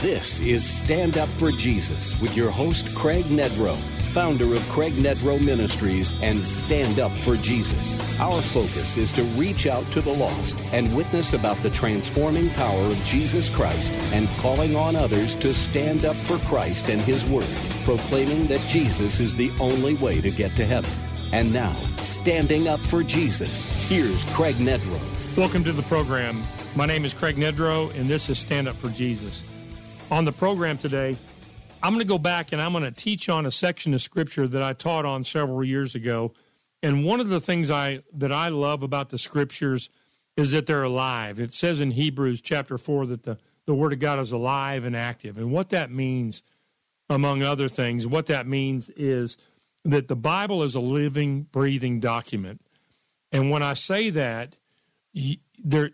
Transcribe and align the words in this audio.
This 0.00 0.40
is 0.40 0.66
Stand 0.66 1.18
Up 1.18 1.28
for 1.28 1.52
Jesus 1.52 2.18
with 2.22 2.34
your 2.34 2.50
host, 2.50 2.94
Craig 2.94 3.26
Nedrow, 3.26 3.76
founder 4.14 4.54
of 4.54 4.66
Craig 4.70 4.94
Nedrow 4.94 5.38
Ministries 5.38 6.10
and 6.22 6.46
Stand 6.46 6.98
Up 6.98 7.12
for 7.12 7.36
Jesus. 7.36 8.00
Our 8.18 8.40
focus 8.40 8.96
is 8.96 9.12
to 9.12 9.22
reach 9.36 9.66
out 9.66 9.84
to 9.92 10.00
the 10.00 10.14
lost 10.14 10.58
and 10.72 10.96
witness 10.96 11.34
about 11.34 11.58
the 11.58 11.68
transforming 11.68 12.48
power 12.54 12.82
of 12.86 12.96
Jesus 13.04 13.50
Christ 13.50 13.92
and 14.14 14.26
calling 14.38 14.74
on 14.74 14.96
others 14.96 15.36
to 15.36 15.52
stand 15.52 16.06
up 16.06 16.16
for 16.16 16.38
Christ 16.48 16.88
and 16.88 17.02
His 17.02 17.26
Word, 17.26 17.54
proclaiming 17.84 18.46
that 18.46 18.66
Jesus 18.68 19.20
is 19.20 19.36
the 19.36 19.52
only 19.60 19.96
way 19.96 20.22
to 20.22 20.30
get 20.30 20.56
to 20.56 20.64
heaven. 20.64 20.90
And 21.34 21.52
now, 21.52 21.76
standing 21.98 22.68
up 22.68 22.80
for 22.80 23.02
Jesus, 23.02 23.66
here's 23.86 24.24
Craig 24.32 24.56
Nedrow. 24.56 25.36
Welcome 25.36 25.62
to 25.64 25.72
the 25.72 25.82
program. 25.82 26.42
My 26.74 26.86
name 26.86 27.04
is 27.04 27.12
Craig 27.12 27.36
Nedrow, 27.36 27.94
and 27.94 28.08
this 28.08 28.30
is 28.30 28.38
Stand 28.38 28.66
Up 28.66 28.76
for 28.76 28.88
Jesus 28.88 29.42
on 30.10 30.24
the 30.24 30.32
program 30.32 30.76
today, 30.78 31.16
I'm 31.82 31.92
going 31.94 32.04
to 32.04 32.08
go 32.08 32.18
back 32.18 32.52
and 32.52 32.60
I'm 32.60 32.72
going 32.72 32.84
to 32.84 32.90
teach 32.90 33.28
on 33.28 33.46
a 33.46 33.50
section 33.50 33.94
of 33.94 34.02
scripture 34.02 34.46
that 34.48 34.62
I 34.62 34.72
taught 34.72 35.06
on 35.06 35.24
several 35.24 35.64
years 35.64 35.94
ago. 35.94 36.32
And 36.82 37.04
one 37.04 37.20
of 37.20 37.28
the 37.28 37.40
things 37.40 37.70
I 37.70 38.00
that 38.12 38.32
I 38.32 38.48
love 38.48 38.82
about 38.82 39.10
the 39.10 39.18
scriptures 39.18 39.88
is 40.36 40.50
that 40.52 40.66
they're 40.66 40.82
alive. 40.82 41.40
It 41.40 41.54
says 41.54 41.80
in 41.80 41.92
Hebrews 41.92 42.40
chapter 42.40 42.78
4 42.78 43.06
that 43.06 43.22
the, 43.24 43.38
the 43.66 43.74
word 43.74 43.92
of 43.92 43.98
God 43.98 44.18
is 44.18 44.32
alive 44.32 44.84
and 44.84 44.96
active. 44.96 45.36
And 45.36 45.52
what 45.52 45.70
that 45.70 45.90
means, 45.90 46.42
among 47.08 47.42
other 47.42 47.68
things, 47.68 48.06
what 48.06 48.26
that 48.26 48.46
means 48.46 48.90
is 48.90 49.36
that 49.84 50.08
the 50.08 50.16
Bible 50.16 50.62
is 50.62 50.74
a 50.74 50.80
living, 50.80 51.42
breathing 51.52 52.00
document. 52.00 52.60
And 53.32 53.50
when 53.50 53.62
I 53.62 53.74
say 53.74 54.10
that, 54.10 54.56
there 55.62 55.90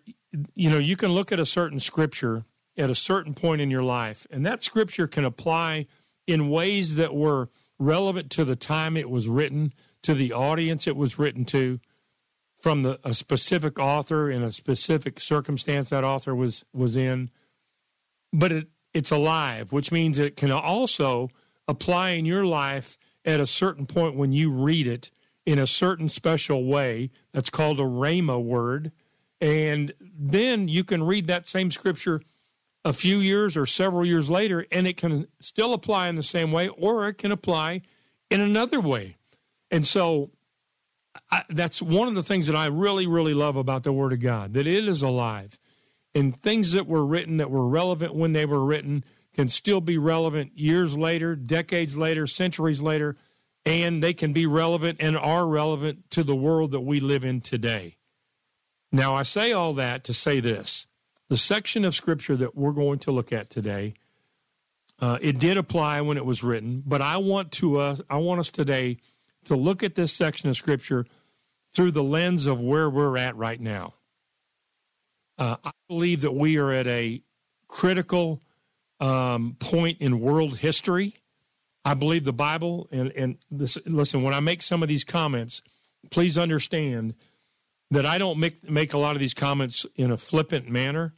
you 0.55 0.70
know, 0.70 0.78
you 0.78 0.97
can 0.97 1.12
look 1.12 1.33
at 1.33 1.41
a 1.41 1.47
certain 1.47 1.81
scripture 1.81 2.44
at 2.77 2.91
a 2.91 2.94
certain 2.94 3.34
point 3.34 3.60
in 3.60 3.70
your 3.70 3.82
life. 3.82 4.27
And 4.30 4.44
that 4.44 4.62
scripture 4.62 5.06
can 5.06 5.24
apply 5.24 5.86
in 6.27 6.50
ways 6.50 6.96
that 6.96 7.14
were 7.14 7.48
relevant 7.78 8.30
to 8.30 8.44
the 8.44 8.56
time 8.56 8.96
it 8.96 9.10
was 9.10 9.28
written, 9.28 9.72
to 10.02 10.14
the 10.14 10.32
audience 10.32 10.86
it 10.86 10.97
was 10.97 11.19
written 11.19 11.44
to, 11.47 11.80
from 12.60 12.82
the, 12.82 12.98
a 13.04 13.14
specific 13.14 13.78
author 13.78 14.30
in 14.30 14.42
a 14.42 14.52
specific 14.52 15.20
circumstance 15.20 15.91
that 15.91 16.04
author 16.04 16.34
was, 16.34 16.64
was 16.72 16.97
in. 16.97 17.30
But 18.32 18.52
it, 18.52 18.69
it's 18.92 19.10
alive, 19.10 19.72
which 19.72 19.92
means 19.92 20.19
it 20.19 20.36
can 20.36 20.50
also 20.50 21.28
apply 21.69 22.10
in 22.10 22.24
your 22.24 22.44
life 22.44 22.98
at 23.24 23.41
a 23.41 23.47
certain 23.47 23.86
point 23.86 24.16
when 24.16 24.32
you 24.32 24.50
read 24.50 24.86
it 24.86 25.10
in 25.44 25.58
a 25.58 25.66
certain 25.66 26.08
special 26.08 26.64
way. 26.64 27.10
That's 27.32 27.50
called 27.50 27.78
a 27.78 27.84
rhema 27.84 28.42
word. 28.42 28.92
And 29.41 29.92
then 30.00 30.69
you 30.69 30.82
can 30.82 31.02
read 31.02 31.27
that 31.27 31.48
same 31.48 31.70
scripture 31.70 32.22
a 32.87 32.92
few 32.92 33.19
years 33.19 33.56
or 33.56 33.67
several 33.67 34.06
years 34.06 34.31
later, 34.31 34.65
and 34.70 34.87
it 34.87 34.97
can 34.97 35.27
still 35.41 35.75
apply 35.75 36.09
in 36.09 36.15
the 36.15 36.23
same 36.23 36.53
way, 36.53 36.69
or 36.69 37.09
it 37.09 37.15
can 37.15 37.33
apply 37.33 37.83
in 38.31 38.41
another 38.41 38.81
way. 38.81 39.17
And 39.73 39.84
so 39.84 40.31
I, 41.33 41.43
that's 41.50 41.83
one 41.83 42.06
of 42.06 42.15
the 42.15 42.22
things 42.22 42.47
that 42.47 42.55
I 42.55 42.66
really, 42.66 43.09
really 43.09 43.34
love 43.34 43.56
about 43.56 43.83
the 43.83 43.93
Word 43.93 44.12
of 44.12 44.21
God 44.21 44.55
that 44.55 44.69
it 44.69 44.87
is 44.87 45.03
alive. 45.03 45.59
And 46.15 46.41
things 46.41 46.72
that 46.72 46.87
were 46.87 47.05
written 47.05 47.38
that 47.38 47.50
were 47.50 47.66
relevant 47.66 48.15
when 48.15 48.34
they 48.34 48.47
were 48.47 48.65
written 48.65 49.05
can 49.34 49.49
still 49.49 49.81
be 49.81 49.99
relevant 49.99 50.56
years 50.56 50.97
later, 50.97 51.34
decades 51.34 51.97
later, 51.97 52.28
centuries 52.28 52.81
later, 52.81 53.16
and 53.65 54.00
they 54.00 54.15
can 54.15 54.33
be 54.33 54.47
relevant 54.47 54.99
and 55.00 55.19
are 55.19 55.49
relevant 55.49 56.09
to 56.12 56.22
the 56.22 56.37
world 56.37 56.71
that 56.71 56.81
we 56.81 57.00
live 57.00 57.25
in 57.25 57.41
today. 57.41 57.97
Now, 58.93 59.16
I 59.16 59.25
say 59.25 59.50
all 59.50 59.75
that 59.75 60.05
to 60.05 60.15
say 60.15 60.39
this 60.39 60.87
the 61.28 61.37
section 61.37 61.84
of 61.84 61.94
scripture 61.94 62.37
that 62.37 62.56
we're 62.56 62.72
going 62.72 62.98
to 63.00 63.10
look 63.10 63.32
at 63.32 63.50
today, 63.50 63.94
uh, 65.00 65.19
it 65.20 65.38
did 65.38 65.56
apply 65.56 66.00
when 66.00 66.16
it 66.16 66.25
was 66.25 66.42
written, 66.42 66.82
but 66.87 67.00
I 67.00 67.16
want 67.19 67.53
to 67.53 67.81
uh, 67.81 67.97
I 68.09 68.16
want 68.16 68.41
us 68.41 68.50
today 68.50 68.98
to 69.44 69.54
look 69.56 69.82
at 69.82 69.94
this 69.94 70.12
section 70.12 70.48
of 70.48 70.56
scripture 70.56 71.06
through 71.75 71.92
the 71.92 72.03
lens 72.03 72.47
of 72.47 72.60
where 72.60 72.88
we're 72.88 73.19
at 73.19 73.36
right 73.36 73.60
now. 73.60 73.94
Uh, 75.38 75.56
I 75.62 75.72
believe 75.88 76.22
that 76.22 76.34
we 76.34 76.56
are 76.56 76.72
at 76.72 76.86
a 76.86 77.22
critical 77.69 78.41
um, 79.00 79.56
point 79.59 79.98
in 80.00 80.20
world 80.20 80.59
history. 80.59 81.16
I 81.84 81.94
believe 81.94 82.25
the 82.25 82.32
Bible, 82.32 82.88
and, 82.91 83.12
and 83.12 83.36
this, 83.50 83.76
listen, 83.84 84.22
when 84.22 84.34
I 84.34 84.41
make 84.41 84.62
some 84.62 84.82
of 84.82 84.88
these 84.88 85.04
comments, 85.04 85.62
please 86.10 86.38
understand 86.38 87.15
that 87.91 88.06
I 88.06 88.19
don't 88.19 88.38
make 88.38 88.69
make 88.69 88.92
a 88.92 88.98
lot 88.98 89.16
of 89.16 89.20
these 89.20 89.34
comments 89.34 89.86
in 89.94 90.10
a 90.10 90.16
flippant 90.16 90.69
manner. 90.69 91.14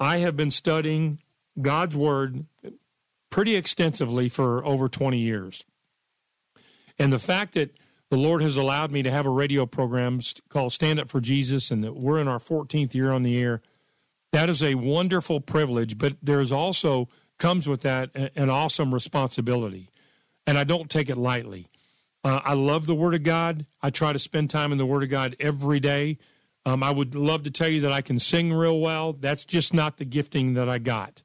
I 0.00 0.18
have 0.18 0.36
been 0.36 0.50
studying 0.50 1.20
God's 1.60 1.96
word 1.96 2.46
pretty 3.30 3.56
extensively 3.56 4.28
for 4.28 4.64
over 4.64 4.88
20 4.88 5.18
years. 5.18 5.64
And 6.98 7.12
the 7.12 7.18
fact 7.18 7.54
that 7.54 7.72
the 8.10 8.16
Lord 8.16 8.42
has 8.42 8.56
allowed 8.56 8.90
me 8.90 9.02
to 9.02 9.10
have 9.10 9.26
a 9.26 9.30
radio 9.30 9.66
program 9.66 10.20
called 10.48 10.72
Stand 10.72 11.00
Up 11.00 11.08
for 11.08 11.20
Jesus 11.20 11.70
and 11.70 11.84
that 11.84 11.94
we're 11.94 12.20
in 12.20 12.28
our 12.28 12.38
14th 12.38 12.94
year 12.94 13.10
on 13.10 13.22
the 13.22 13.38
air, 13.38 13.60
that 14.32 14.48
is 14.48 14.62
a 14.62 14.76
wonderful 14.76 15.40
privilege, 15.40 15.98
but 15.98 16.16
there's 16.22 16.52
also 16.52 17.08
comes 17.38 17.68
with 17.68 17.82
that 17.82 18.10
an 18.14 18.50
awesome 18.50 18.92
responsibility. 18.92 19.90
And 20.46 20.58
I 20.58 20.64
don't 20.64 20.90
take 20.90 21.10
it 21.10 21.18
lightly. 21.18 21.68
Uh, 22.28 22.42
I 22.44 22.52
love 22.52 22.84
the 22.84 22.94
Word 22.94 23.14
of 23.14 23.22
God. 23.22 23.64
I 23.80 23.88
try 23.88 24.12
to 24.12 24.18
spend 24.18 24.50
time 24.50 24.70
in 24.70 24.76
the 24.76 24.84
Word 24.84 25.02
of 25.02 25.08
God 25.08 25.34
every 25.40 25.80
day. 25.80 26.18
Um, 26.66 26.82
I 26.82 26.90
would 26.90 27.14
love 27.14 27.42
to 27.44 27.50
tell 27.50 27.70
you 27.70 27.80
that 27.80 27.90
I 27.90 28.02
can 28.02 28.18
sing 28.18 28.52
real 28.52 28.78
well. 28.80 29.14
That's 29.14 29.46
just 29.46 29.72
not 29.72 29.96
the 29.96 30.04
gifting 30.04 30.52
that 30.52 30.68
I 30.68 30.76
got. 30.76 31.22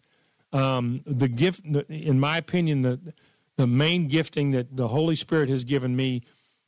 Um, 0.54 1.02
the 1.06 1.28
gift, 1.28 1.66
in 1.66 2.22
my 2.22 2.38
opinion, 2.38 2.84
the 2.84 3.14
the 3.58 3.68
main 3.68 4.08
gifting 4.08 4.52
that 4.52 4.78
the 4.78 4.88
Holy 4.88 5.18
Spirit 5.18 5.50
has 5.50 5.66
given 5.66 5.94
me 5.98 6.22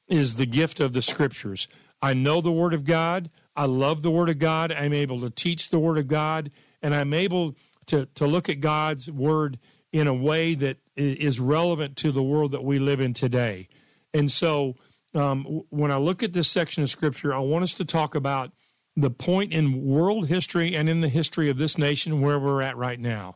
is 0.09 0.35
the 0.35 0.45
gift 0.45 0.81
of 0.81 0.91
the 0.91 1.01
Scriptures. 1.01 1.69
I 2.01 2.13
know 2.13 2.41
the 2.41 2.51
Word 2.51 2.73
of 2.73 2.83
God. 2.83 3.29
I 3.55 3.67
love 3.67 4.01
the 4.01 4.11
Word 4.11 4.27
of 4.27 4.37
God. 4.37 4.69
I'm 4.69 4.91
able 4.91 5.21
to 5.21 5.29
teach 5.29 5.69
the 5.69 5.79
Word 5.79 5.97
of 5.97 6.09
God, 6.09 6.51
and 6.81 6.93
I'm 6.93 7.13
able 7.13 7.55
to 7.85 8.07
to 8.15 8.27
look 8.27 8.49
at 8.49 8.59
God's 8.59 9.09
Word 9.09 9.59
in 9.93 10.07
a 10.07 10.13
way 10.13 10.55
that 10.55 10.79
is 10.97 11.39
relevant 11.39 11.95
to 11.95 12.11
the 12.11 12.21
world 12.21 12.51
that 12.51 12.65
we 12.65 12.79
live 12.79 12.99
in 12.99 13.13
today. 13.13 13.69
And 14.15 14.31
so 14.31 14.75
um, 15.13 15.63
when 15.69 15.91
I 15.91 15.97
look 15.97 16.23
at 16.23 16.31
this 16.31 16.47
section 16.47 16.81
of 16.81 16.89
scripture, 16.89 17.33
I 17.33 17.39
want 17.39 17.63
us 17.63 17.73
to 17.75 17.85
talk 17.85 18.15
about 18.15 18.51
the 18.95 19.09
point 19.09 19.51
in 19.51 19.85
world 19.85 20.27
history 20.27 20.73
and 20.73 20.87
in 20.87 21.01
the 21.01 21.09
history 21.09 21.49
of 21.49 21.57
this 21.57 21.77
nation 21.77 22.21
where 22.21 22.39
we're 22.39 22.61
at 22.61 22.77
right 22.77 22.99
now. 22.99 23.35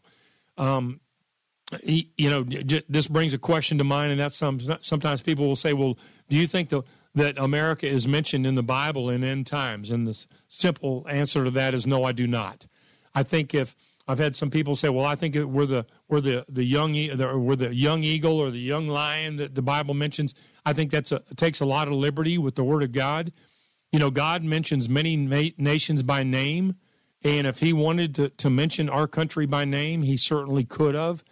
Um, 0.57 1.01
you 1.83 2.29
know, 2.29 2.43
this 2.87 3.07
brings 3.07 3.33
a 3.33 3.37
question 3.37 3.77
to 3.77 3.83
mind, 3.83 4.11
and 4.11 4.19
that's 4.19 4.37
some, 4.37 4.59
sometimes 4.81 5.21
people 5.21 5.47
will 5.47 5.55
say, 5.55 5.73
"Well, 5.73 5.99
do 6.27 6.35
you 6.35 6.47
think 6.47 6.69
the, 6.69 6.81
that 7.13 7.37
America 7.37 7.87
is 7.87 8.07
mentioned 8.07 8.47
in 8.47 8.55
the 8.55 8.63
Bible 8.63 9.09
in 9.09 9.23
end 9.23 9.45
times?" 9.45 9.91
And 9.91 10.07
the 10.07 10.25
simple 10.47 11.05
answer 11.07 11.45
to 11.45 11.51
that 11.51 11.75
is 11.75 11.85
no, 11.85 12.05
I 12.05 12.11
do 12.11 12.25
not. 12.25 12.65
I 13.13 13.21
think 13.21 13.53
if 13.53 13.75
I've 14.09 14.17
had 14.17 14.35
some 14.35 14.49
people 14.49 14.75
say, 14.75 14.89
"Well, 14.89 15.05
I 15.05 15.13
think 15.13 15.35
we're 15.35 15.67
the 15.67 15.85
we're 16.07 16.19
the 16.19 16.43
the 16.49 16.63
young 16.63 16.93
we're 16.93 17.55
the 17.55 17.75
young 17.75 18.03
eagle 18.03 18.39
or 18.39 18.49
the 18.49 18.59
young 18.59 18.87
lion 18.87 19.35
that 19.35 19.53
the 19.53 19.61
Bible 19.61 19.93
mentions." 19.93 20.33
I 20.65 20.73
think 20.73 20.89
that's 20.89 21.11
a 21.11 21.21
takes 21.37 21.59
a 21.59 21.65
lot 21.65 21.87
of 21.87 21.93
liberty 21.93 22.39
with 22.39 22.55
the 22.55 22.63
Word 22.63 22.81
of 22.81 22.91
God. 22.91 23.31
You 23.91 23.99
know, 23.99 24.09
God 24.09 24.43
mentions 24.43 24.89
many 24.89 25.15
na- 25.15 25.51
nations 25.59 26.01
by 26.01 26.23
name, 26.23 26.75
and 27.23 27.45
if 27.45 27.59
He 27.59 27.71
wanted 27.71 28.15
to 28.15 28.29
to 28.29 28.49
mention 28.49 28.89
our 28.89 29.07
country 29.07 29.45
by 29.45 29.63
name, 29.63 30.01
He 30.01 30.17
certainly 30.17 30.63
could 30.63 30.95
have. 30.95 31.23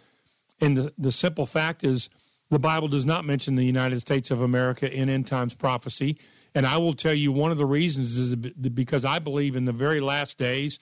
And 0.60 0.76
the 0.76 0.94
the 0.96 1.10
simple 1.10 1.46
fact 1.46 1.82
is, 1.82 2.08
the 2.48 2.60
Bible 2.60 2.86
does 2.86 3.04
not 3.04 3.24
mention 3.24 3.56
the 3.56 3.66
United 3.66 3.98
States 3.98 4.30
of 4.30 4.40
America 4.40 4.88
in 4.88 5.08
end 5.08 5.26
times 5.26 5.52
prophecy. 5.52 6.16
And 6.54 6.64
I 6.64 6.78
will 6.78 6.94
tell 6.94 7.12
you 7.12 7.32
one 7.32 7.50
of 7.50 7.58
the 7.58 7.66
reasons 7.66 8.18
is 8.18 8.36
because 8.36 9.04
I 9.04 9.18
believe 9.18 9.56
in 9.56 9.64
the 9.64 9.72
very 9.72 10.00
last 10.00 10.38
days 10.38 10.78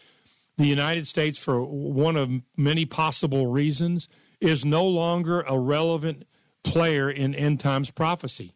the 0.57 0.67
United 0.67 1.07
States, 1.07 1.39
for 1.39 1.63
one 1.63 2.17
of 2.17 2.31
many 2.57 2.85
possible 2.87 3.47
reasons, 3.47 4.09
is 4.41 4.65
no 4.65 4.85
longer 4.85 5.43
a 5.43 5.59
relevant 5.59 6.25
player 6.63 7.11
in 7.11 7.35
end 7.35 7.61
times 7.61 7.91
prophecy. 7.91 8.55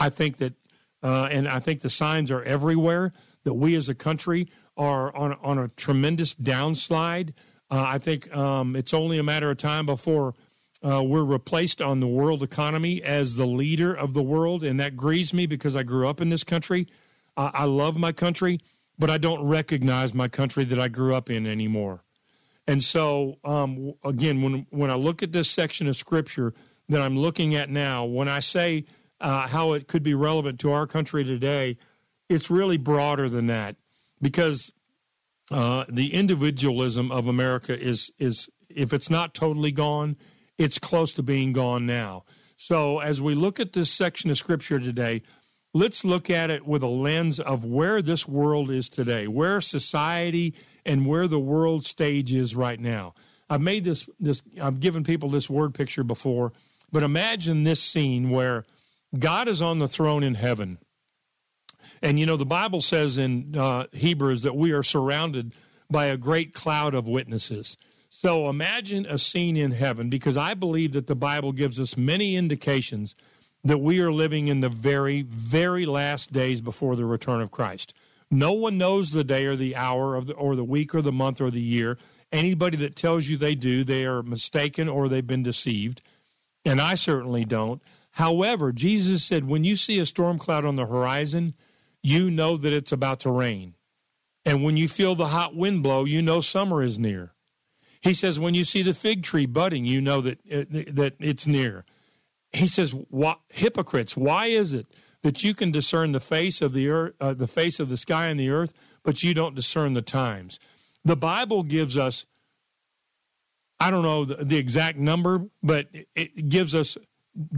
I 0.00 0.10
think 0.10 0.38
that, 0.38 0.54
uh, 1.02 1.28
and 1.30 1.48
I 1.48 1.60
think 1.60 1.80
the 1.80 1.90
signs 1.90 2.30
are 2.30 2.42
everywhere 2.42 3.12
that 3.44 3.54
we 3.54 3.76
as 3.76 3.88
a 3.88 3.94
country 3.94 4.48
are 4.76 5.14
on, 5.16 5.36
on 5.42 5.58
a 5.58 5.68
tremendous 5.68 6.34
downslide 6.34 7.32
Uh, 7.70 7.84
I 7.86 7.98
think 7.98 8.34
um, 8.34 8.76
it's 8.76 8.94
only 8.94 9.18
a 9.18 9.22
matter 9.22 9.50
of 9.50 9.58
time 9.58 9.86
before 9.86 10.34
uh, 10.82 11.02
we're 11.02 11.24
replaced 11.24 11.82
on 11.82 12.00
the 12.00 12.06
world 12.06 12.42
economy 12.42 13.02
as 13.02 13.34
the 13.34 13.46
leader 13.46 13.92
of 13.92 14.14
the 14.14 14.22
world, 14.22 14.64
and 14.64 14.80
that 14.80 14.96
grieves 14.96 15.34
me 15.34 15.46
because 15.46 15.76
I 15.76 15.82
grew 15.82 16.08
up 16.08 16.20
in 16.20 16.30
this 16.30 16.44
country. 16.44 16.86
I 17.36 17.66
love 17.66 17.96
my 17.96 18.10
country, 18.10 18.58
but 18.98 19.10
I 19.10 19.18
don't 19.18 19.46
recognize 19.46 20.12
my 20.12 20.28
country 20.28 20.64
that 20.64 20.78
I 20.78 20.88
grew 20.88 21.14
up 21.14 21.30
in 21.30 21.46
anymore. 21.46 22.04
And 22.66 22.82
so, 22.82 23.36
um, 23.44 23.94
again, 24.04 24.42
when 24.42 24.66
when 24.70 24.90
I 24.90 24.94
look 24.94 25.22
at 25.22 25.32
this 25.32 25.50
section 25.50 25.86
of 25.86 25.96
scripture 25.96 26.52
that 26.88 27.00
I'm 27.00 27.18
looking 27.18 27.54
at 27.54 27.70
now, 27.70 28.04
when 28.04 28.28
I 28.28 28.40
say 28.40 28.84
uh, 29.20 29.48
how 29.48 29.72
it 29.72 29.88
could 29.88 30.02
be 30.02 30.14
relevant 30.14 30.60
to 30.60 30.72
our 30.72 30.86
country 30.86 31.24
today, 31.24 31.78
it's 32.28 32.50
really 32.50 32.76
broader 32.76 33.28
than 33.28 33.46
that 33.46 33.76
because 34.20 34.72
uh, 35.50 35.84
the 35.88 36.12
individualism 36.12 37.10
of 37.10 37.26
America 37.26 37.78
is 37.78 38.12
is 38.18 38.50
if 38.68 38.92
it's 38.92 39.08
not 39.08 39.32
totally 39.32 39.72
gone, 39.72 40.16
it's 40.58 40.78
close 40.78 41.14
to 41.14 41.22
being 41.22 41.52
gone 41.52 41.86
now. 41.86 42.24
So 42.56 42.98
as 42.98 43.22
we 43.22 43.34
look 43.34 43.60
at 43.60 43.72
this 43.72 43.90
section 43.90 44.30
of 44.30 44.36
scripture 44.36 44.80
today, 44.80 45.22
let's 45.78 46.04
look 46.04 46.28
at 46.28 46.50
it 46.50 46.66
with 46.66 46.82
a 46.82 46.88
lens 46.88 47.38
of 47.38 47.64
where 47.64 48.02
this 48.02 48.26
world 48.26 48.70
is 48.70 48.88
today, 48.88 49.28
where 49.28 49.60
society 49.60 50.54
and 50.84 51.06
where 51.06 51.28
the 51.28 51.38
world 51.38 51.86
stage 51.86 52.32
is 52.32 52.56
right 52.56 52.80
now. 52.80 53.14
I've 53.48 53.60
made 53.60 53.84
this 53.84 54.08
this 54.18 54.42
I've 54.60 54.80
given 54.80 55.04
people 55.04 55.30
this 55.30 55.48
word 55.48 55.74
picture 55.74 56.04
before, 56.04 56.52
but 56.90 57.02
imagine 57.02 57.62
this 57.62 57.82
scene 57.82 58.30
where 58.30 58.64
God 59.18 59.48
is 59.48 59.62
on 59.62 59.78
the 59.78 59.88
throne 59.88 60.22
in 60.22 60.34
heaven. 60.34 60.78
And 62.02 62.18
you 62.18 62.26
know 62.26 62.36
the 62.36 62.44
Bible 62.44 62.82
says 62.82 63.16
in 63.16 63.56
uh, 63.56 63.86
Hebrews 63.92 64.42
that 64.42 64.56
we 64.56 64.72
are 64.72 64.82
surrounded 64.82 65.54
by 65.90 66.06
a 66.06 66.16
great 66.16 66.52
cloud 66.52 66.94
of 66.94 67.08
witnesses. 67.08 67.76
So 68.10 68.48
imagine 68.48 69.06
a 69.06 69.18
scene 69.18 69.56
in 69.56 69.72
heaven 69.72 70.08
because 70.10 70.36
I 70.36 70.54
believe 70.54 70.92
that 70.92 71.06
the 71.06 71.14
Bible 71.14 71.52
gives 71.52 71.78
us 71.78 71.96
many 71.96 72.36
indications 72.36 73.14
that 73.68 73.78
we 73.78 74.00
are 74.00 74.10
living 74.10 74.48
in 74.48 74.60
the 74.60 74.70
very, 74.70 75.20
very 75.22 75.84
last 75.84 76.32
days 76.32 76.62
before 76.62 76.96
the 76.96 77.04
return 77.04 77.42
of 77.42 77.50
Christ. 77.50 77.92
No 78.30 78.52
one 78.52 78.78
knows 78.78 79.10
the 79.10 79.24
day 79.24 79.44
or 79.44 79.56
the 79.56 79.76
hour 79.76 80.14
of 80.14 80.26
the, 80.26 80.32
or 80.34 80.56
the 80.56 80.64
week 80.64 80.94
or 80.94 81.02
the 81.02 81.12
month 81.12 81.38
or 81.38 81.50
the 81.50 81.60
year. 81.60 81.98
Anybody 82.32 82.78
that 82.78 82.96
tells 82.96 83.28
you 83.28 83.36
they 83.36 83.54
do, 83.54 83.84
they 83.84 84.06
are 84.06 84.22
mistaken 84.22 84.88
or 84.88 85.06
they've 85.08 85.26
been 85.26 85.42
deceived. 85.42 86.00
And 86.64 86.80
I 86.80 86.94
certainly 86.94 87.44
don't. 87.44 87.82
However, 88.12 88.72
Jesus 88.72 89.22
said, 89.22 89.46
when 89.46 89.64
you 89.64 89.76
see 89.76 89.98
a 89.98 90.06
storm 90.06 90.38
cloud 90.38 90.64
on 90.64 90.76
the 90.76 90.86
horizon, 90.86 91.54
you 92.02 92.30
know 92.30 92.56
that 92.56 92.72
it's 92.72 92.92
about 92.92 93.20
to 93.20 93.30
rain. 93.30 93.74
And 94.46 94.64
when 94.64 94.78
you 94.78 94.88
feel 94.88 95.14
the 95.14 95.28
hot 95.28 95.54
wind 95.54 95.82
blow, 95.82 96.06
you 96.06 96.22
know 96.22 96.40
summer 96.40 96.82
is 96.82 96.98
near. 96.98 97.32
He 98.00 98.14
says, 98.14 98.40
when 98.40 98.54
you 98.54 98.64
see 98.64 98.82
the 98.82 98.94
fig 98.94 99.22
tree 99.22 99.46
budding, 99.46 99.84
you 99.84 100.00
know 100.00 100.22
that, 100.22 100.38
eh, 100.48 100.64
that 100.90 101.14
it's 101.18 101.46
near. 101.46 101.84
He 102.58 102.66
says, 102.66 102.94
hypocrites, 103.50 104.16
why 104.16 104.46
is 104.46 104.72
it 104.72 104.86
that 105.22 105.42
you 105.44 105.54
can 105.54 105.70
discern 105.70 106.12
the 106.12 106.20
face 106.20 106.60
of 106.60 106.72
the 106.72 106.88
earth, 106.88 107.14
uh, 107.20 107.34
the 107.34 107.46
face 107.46 107.80
of 107.80 107.88
the 107.88 107.96
sky 107.96 108.26
and 108.26 108.38
the 108.38 108.50
earth, 108.50 108.72
but 109.02 109.22
you 109.22 109.34
don't 109.34 109.54
discern 109.54 109.94
the 109.94 110.02
times? 110.02 110.58
The 111.04 111.16
Bible 111.16 111.62
gives 111.62 111.96
us, 111.96 112.26
I 113.78 113.90
don't 113.90 114.02
know 114.02 114.24
the, 114.24 114.44
the 114.44 114.56
exact 114.56 114.98
number, 114.98 115.46
but 115.62 115.88
it 116.14 116.48
gives 116.48 116.74
us 116.74 116.98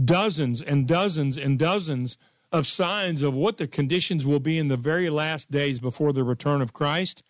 dozens 0.05 0.61
and 0.61 0.87
dozens 0.87 1.37
and 1.37 1.57
dozens 1.57 2.17
of 2.51 2.67
signs 2.67 3.21
of 3.21 3.33
what 3.33 3.57
the 3.57 3.67
conditions 3.67 4.25
will 4.25 4.39
be 4.39 4.57
in 4.57 4.67
the 4.67 4.77
very 4.77 5.09
last 5.09 5.49
days 5.49 5.79
before 5.79 6.13
the 6.13 6.23
return 6.23 6.61
of 6.61 6.73
Christ 6.73 7.23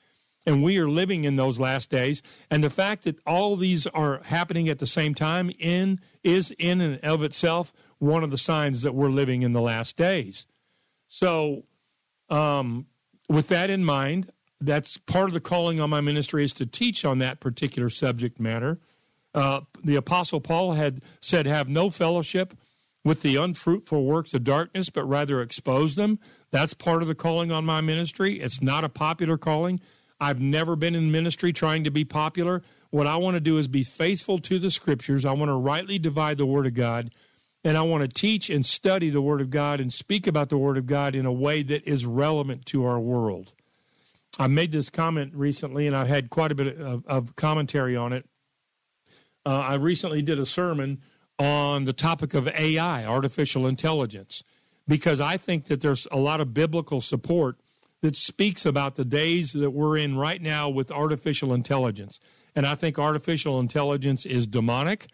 and 0.45 0.63
we 0.63 0.77
are 0.77 0.89
living 0.89 1.23
in 1.23 1.35
those 1.35 1.59
last 1.59 1.89
days 1.89 2.21
and 2.49 2.63
the 2.63 2.69
fact 2.69 3.03
that 3.03 3.19
all 3.25 3.55
these 3.55 3.87
are 3.87 4.21
happening 4.25 4.69
at 4.69 4.79
the 4.79 4.87
same 4.87 5.13
time 5.13 5.51
in 5.59 5.99
is 6.23 6.51
in 6.59 6.81
and 6.81 6.99
of 7.03 7.23
itself 7.23 7.73
one 7.99 8.23
of 8.23 8.31
the 8.31 8.37
signs 8.37 8.81
that 8.81 8.93
we're 8.93 9.09
living 9.09 9.41
in 9.41 9.53
the 9.53 9.61
last 9.61 9.97
days. 9.97 10.45
So 11.07 11.65
um, 12.29 12.87
with 13.29 13.47
that 13.49 13.69
in 13.69 13.83
mind 13.83 14.31
that's 14.61 14.97
part 14.97 15.25
of 15.25 15.33
the 15.33 15.39
calling 15.39 15.79
on 15.79 15.89
my 15.89 16.01
ministry 16.01 16.43
is 16.43 16.53
to 16.53 16.65
teach 16.65 17.03
on 17.03 17.17
that 17.17 17.39
particular 17.39 17.89
subject 17.89 18.39
matter. 18.39 18.79
Uh, 19.33 19.61
the 19.83 19.95
apostle 19.95 20.39
paul 20.39 20.73
had 20.73 21.01
said 21.19 21.45
have 21.45 21.67
no 21.67 21.89
fellowship 21.89 22.55
with 23.03 23.21
the 23.21 23.35
unfruitful 23.35 24.05
works 24.05 24.33
of 24.33 24.43
darkness 24.43 24.89
but 24.89 25.03
rather 25.05 25.41
expose 25.41 25.95
them. 25.95 26.19
That's 26.51 26.73
part 26.73 27.01
of 27.01 27.07
the 27.07 27.15
calling 27.15 27.51
on 27.51 27.65
my 27.65 27.81
ministry. 27.81 28.39
It's 28.39 28.61
not 28.61 28.83
a 28.83 28.89
popular 28.89 29.37
calling. 29.37 29.79
I've 30.19 30.39
never 30.39 30.75
been 30.75 30.93
in 30.93 31.11
ministry 31.11 31.51
trying 31.51 31.83
to 31.83 31.91
be 31.91 32.05
popular. 32.05 32.61
What 32.91 33.07
I 33.07 33.15
want 33.15 33.35
to 33.35 33.39
do 33.39 33.57
is 33.57 33.67
be 33.67 33.83
faithful 33.83 34.37
to 34.39 34.59
the 34.59 34.69
scriptures. 34.69 35.25
I 35.25 35.31
want 35.31 35.49
to 35.49 35.55
rightly 35.55 35.97
divide 35.97 36.37
the 36.37 36.45
word 36.45 36.67
of 36.67 36.73
God. 36.73 37.11
And 37.63 37.77
I 37.77 37.83
want 37.83 38.01
to 38.01 38.07
teach 38.07 38.49
and 38.49 38.65
study 38.65 39.09
the 39.09 39.21
word 39.21 39.39
of 39.39 39.49
God 39.49 39.79
and 39.79 39.93
speak 39.93 40.27
about 40.27 40.49
the 40.49 40.57
word 40.57 40.77
of 40.77 40.87
God 40.87 41.15
in 41.15 41.25
a 41.25 41.31
way 41.31 41.63
that 41.63 41.87
is 41.87 42.05
relevant 42.05 42.65
to 42.67 42.85
our 42.85 42.99
world. 42.99 43.53
I 44.39 44.47
made 44.47 44.71
this 44.71 44.89
comment 44.89 45.33
recently 45.35 45.87
and 45.87 45.95
I've 45.95 46.07
had 46.07 46.29
quite 46.29 46.51
a 46.51 46.55
bit 46.55 46.79
of, 46.79 47.05
of 47.05 47.35
commentary 47.35 47.95
on 47.95 48.13
it. 48.13 48.25
Uh, 49.45 49.57
I 49.57 49.75
recently 49.75 50.21
did 50.21 50.39
a 50.39 50.45
sermon 50.45 51.01
on 51.39 51.85
the 51.85 51.93
topic 51.93 52.33
of 52.33 52.47
AI, 52.47 53.05
artificial 53.05 53.65
intelligence, 53.65 54.43
because 54.87 55.19
I 55.19 55.37
think 55.37 55.65
that 55.65 55.81
there's 55.81 56.07
a 56.11 56.17
lot 56.17 56.41
of 56.41 56.53
biblical 56.53 57.01
support 57.01 57.57
that 58.01 58.15
speaks 58.15 58.65
about 58.65 58.95
the 58.95 59.05
days 59.05 59.53
that 59.53 59.71
we're 59.71 59.97
in 59.97 60.17
right 60.17 60.41
now 60.41 60.69
with 60.69 60.91
artificial 60.91 61.53
intelligence. 61.53 62.19
And 62.55 62.65
I 62.65 62.75
think 62.75 62.99
artificial 62.99 63.59
intelligence 63.59 64.25
is 64.25 64.47
demonic. 64.47 65.07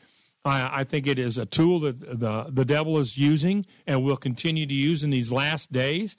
I, 0.44 0.80
I 0.80 0.84
think 0.84 1.08
it 1.08 1.20
is 1.20 1.38
a 1.38 1.46
tool 1.46 1.80
that 1.82 2.00
the, 2.00 2.46
the 2.50 2.66
devil 2.66 2.98
is 2.98 3.18
using 3.18 3.66
and 3.86 4.04
will 4.04 4.18
continue 4.18 4.66
to 4.66 4.74
use 4.74 5.04
in 5.04 5.10
these 5.10 5.32
last 5.32 5.72
days. 5.72 6.16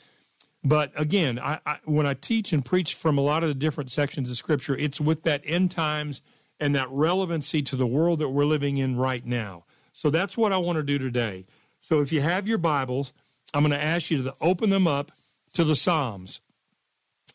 But 0.65 0.93
again, 0.97 1.39
I, 1.39 1.61
I, 1.65 1.79
when 1.85 2.07
I 2.07 2.15
teach 2.15 2.53
and 2.53 2.65
preach 2.65 2.95
from 2.95 3.17
a 3.17 3.23
lot 3.23 3.43
of 3.43 3.49
the 3.49 3.55
different 3.55 3.91
sections 3.91 4.31
of 4.31 4.37
Scripture, 4.37 4.77
it's 4.77 5.01
with 5.01 5.23
that 5.23 5.43
end 5.45 5.71
times 5.71 6.21
and 6.61 6.75
that 6.75 6.91
relevancy 6.91 7.63
to 7.63 7.77
the 7.77 7.87
world 7.87 8.19
that 8.19 8.31
we're 8.31 8.45
living 8.45 8.77
in 8.77 8.97
right 8.97 9.25
now. 9.25 9.65
So 9.93 10.11
that's 10.11 10.37
what 10.37 10.53
I 10.53 10.59
want 10.59 10.77
to 10.77 10.83
do 10.83 10.99
today. 10.99 11.47
So 11.81 12.01
if 12.01 12.13
you 12.13 12.21
have 12.21 12.49
your 12.49 12.59
Bibles, 12.59 13.13
I'm 13.55 13.63
going 13.63 13.73
to 13.73 13.83
ask 13.83 14.11
you 14.11 14.23
to 14.23 14.35
open 14.41 14.71
them 14.71 14.87
up 14.87 15.13
to 15.53 15.65
the 15.65 15.77
Psalms. 15.77 16.41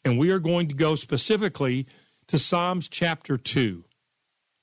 And 0.05 0.19
we 0.19 0.31
are 0.31 0.39
going 0.39 0.67
to 0.67 0.73
go 0.73 0.95
specifically 0.95 1.87
to 2.27 2.39
Psalms 2.39 2.87
chapter 2.87 3.37
2. 3.37 3.83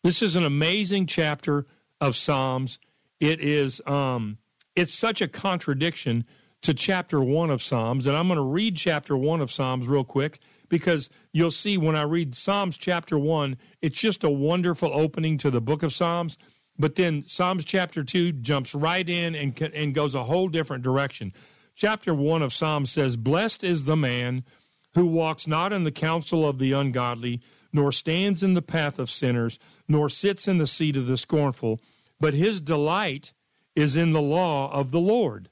This 0.03 0.23
is 0.23 0.37
an 0.37 0.45
amazing 0.45 1.07
chapter 1.07 1.67
of 2.01 2.17
Psalms. 2.17 2.79
It 3.19 3.41
is 3.41 3.81
um, 3.87 4.39
it's 4.75 4.95
such 4.95 5.21
a 5.21 5.29
contradiction 5.29 6.25
to 6.63 6.75
chapter 6.75 7.21
1 7.21 7.51
of 7.51 7.63
Psalms. 7.63 8.07
And 8.07 8.17
I'm 8.17 8.29
going 8.29 8.37
to 8.37 8.43
read 8.43 8.77
chapter 8.77 9.17
1 9.17 9.41
of 9.41 9.51
Psalms 9.51 9.89
real 9.89 10.05
quick 10.05 10.39
because 10.69 11.09
you'll 11.33 11.51
see 11.51 11.77
when 11.77 11.97
I 11.97 12.03
read 12.03 12.35
Psalms 12.35 12.77
chapter 12.77 13.19
1, 13.19 13.57
it's 13.83 13.99
just 13.99 14.25
a 14.25 14.31
wonderful 14.31 14.91
opening 14.93 15.39
to 15.39 15.51
the 15.51 15.61
book 15.61 15.83
of 15.83 15.93
Psalms. 15.93 16.39
But 16.79 16.95
then 16.95 17.25
Psalms 17.27 17.65
chapter 17.65 18.05
2 18.05 18.33
jumps 18.33 18.75
right 18.75 19.09
in 19.09 19.35
and, 19.35 19.61
and 19.61 19.95
goes 19.95 20.15
a 20.15 20.25
whole 20.25 20.49
different 20.49 20.83
direction. 20.83 21.33
Chapter 21.75 22.15
1 22.15 22.43
of 22.43 22.53
Psalms 22.53 22.91
says, 22.91 23.17
Blessed 23.17 23.65
is 23.65 23.85
the 23.85 23.97
man 23.97 24.45
who 24.95 25.07
walks 25.07 25.47
not 25.47 25.73
in 25.73 25.85
the 25.85 25.93
counsel 25.93 26.47
of 26.47 26.59
the 26.59 26.73
ungodly, 26.73 27.41
nor 27.73 27.93
stands 27.93 28.43
in 28.43 28.55
the 28.55 28.63
path 28.63 28.99
of 28.99 29.11
sinners, 29.11 29.59
nor 29.89 30.09
sits 30.09 30.49
in 30.49 30.59
the 30.59 30.67
seat 30.67 30.97
of 30.97 31.07
the 31.07 31.17
scornful, 31.17 31.81
but 32.19 32.35
his 32.35 32.61
delight 32.61 33.33
is 33.77 33.97
in 33.97 34.13
the 34.13 34.23
law 34.23 34.71
of 34.73 34.91
the 34.91 35.01
Lord. 35.01 35.49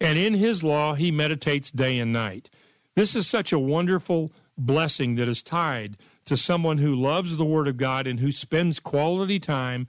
And 0.00 0.18
in 0.18 0.34
his 0.34 0.62
law 0.62 0.94
he 0.94 1.10
meditates 1.10 1.70
day 1.70 1.98
and 1.98 2.12
night. 2.12 2.50
This 2.96 3.14
is 3.14 3.26
such 3.26 3.52
a 3.52 3.58
wonderful 3.58 4.32
blessing 4.56 5.16
that 5.16 5.28
is 5.28 5.42
tied 5.42 5.96
to 6.24 6.36
someone 6.36 6.78
who 6.78 6.94
loves 6.94 7.36
the 7.36 7.44
Word 7.44 7.68
of 7.68 7.76
God 7.76 8.06
and 8.06 8.20
who 8.20 8.32
spends 8.32 8.80
quality 8.80 9.38
time 9.38 9.86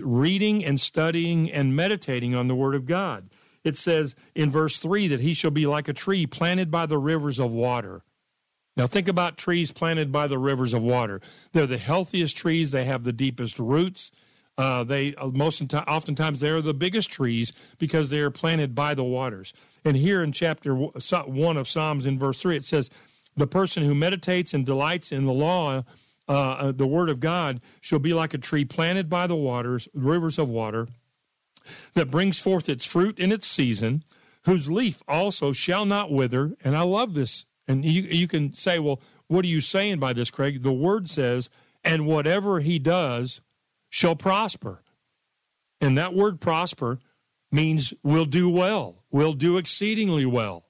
reading 0.00 0.64
and 0.64 0.80
studying 0.80 1.50
and 1.50 1.76
meditating 1.76 2.34
on 2.34 2.48
the 2.48 2.54
Word 2.54 2.74
of 2.74 2.86
God 2.86 3.28
it 3.66 3.76
says 3.76 4.14
in 4.34 4.50
verse 4.50 4.76
3 4.76 5.08
that 5.08 5.20
he 5.20 5.34
shall 5.34 5.50
be 5.50 5.66
like 5.66 5.88
a 5.88 5.92
tree 5.92 6.26
planted 6.26 6.70
by 6.70 6.86
the 6.86 6.98
rivers 6.98 7.38
of 7.38 7.52
water. 7.52 8.02
Now, 8.76 8.86
think 8.86 9.08
about 9.08 9.38
trees 9.38 9.72
planted 9.72 10.12
by 10.12 10.26
the 10.26 10.38
rivers 10.38 10.74
of 10.74 10.82
water. 10.82 11.20
They're 11.52 11.66
the 11.66 11.78
healthiest 11.78 12.36
trees, 12.36 12.70
they 12.70 12.84
have 12.84 13.04
the 13.04 13.12
deepest 13.12 13.58
roots. 13.58 14.12
Uh, 14.58 14.84
they 14.84 15.14
uh, 15.16 15.26
most 15.28 15.62
oftentimes 15.74 16.40
they 16.40 16.48
are 16.48 16.62
the 16.62 16.72
biggest 16.72 17.10
trees 17.10 17.52
because 17.78 18.08
they 18.08 18.20
are 18.20 18.30
planted 18.30 18.74
by 18.74 18.94
the 18.94 19.04
waters. 19.04 19.52
And 19.84 19.96
here 19.96 20.22
in 20.22 20.32
chapter 20.32 20.74
one 20.74 21.56
of 21.58 21.68
Psalms, 21.68 22.06
in 22.06 22.18
verse 22.18 22.38
three, 22.38 22.56
it 22.56 22.64
says, 22.64 22.88
"The 23.36 23.46
person 23.46 23.82
who 23.82 23.94
meditates 23.94 24.54
and 24.54 24.64
delights 24.64 25.12
in 25.12 25.26
the 25.26 25.32
law, 25.32 25.84
uh, 26.26 26.32
uh 26.32 26.72
the 26.72 26.86
word 26.86 27.10
of 27.10 27.20
God, 27.20 27.60
shall 27.82 27.98
be 27.98 28.14
like 28.14 28.32
a 28.32 28.38
tree 28.38 28.64
planted 28.64 29.10
by 29.10 29.26
the 29.26 29.36
waters, 29.36 29.88
rivers 29.92 30.38
of 30.38 30.48
water, 30.48 30.88
that 31.94 32.10
brings 32.10 32.40
forth 32.40 32.68
its 32.68 32.84
fruit 32.84 33.18
in 33.18 33.32
its 33.32 33.46
season, 33.46 34.04
whose 34.44 34.70
leaf 34.70 35.02
also 35.08 35.52
shall 35.52 35.84
not 35.84 36.12
wither. 36.12 36.56
And 36.62 36.76
I 36.76 36.82
love 36.82 37.14
this. 37.14 37.46
And 37.66 37.84
you, 37.84 38.02
you 38.02 38.28
can 38.28 38.52
say, 38.52 38.78
well, 38.78 39.00
what 39.26 39.44
are 39.44 39.48
you 39.48 39.60
saying 39.60 39.98
by 39.98 40.12
this, 40.12 40.30
Craig? 40.30 40.62
The 40.62 40.72
word 40.72 41.10
says, 41.10 41.50
and 41.82 42.06
whatever 42.06 42.60
he 42.60 42.78
does 42.78 43.40
shall 43.90 44.16
prosper. 44.16 44.82
And 45.80 45.98
that 45.98 46.14
word 46.14 46.40
prosper 46.40 47.00
means 47.50 47.92
will 48.02 48.24
do 48.24 48.48
well, 48.48 49.04
will 49.10 49.32
do 49.32 49.56
exceedingly 49.56 50.26
well. 50.26 50.64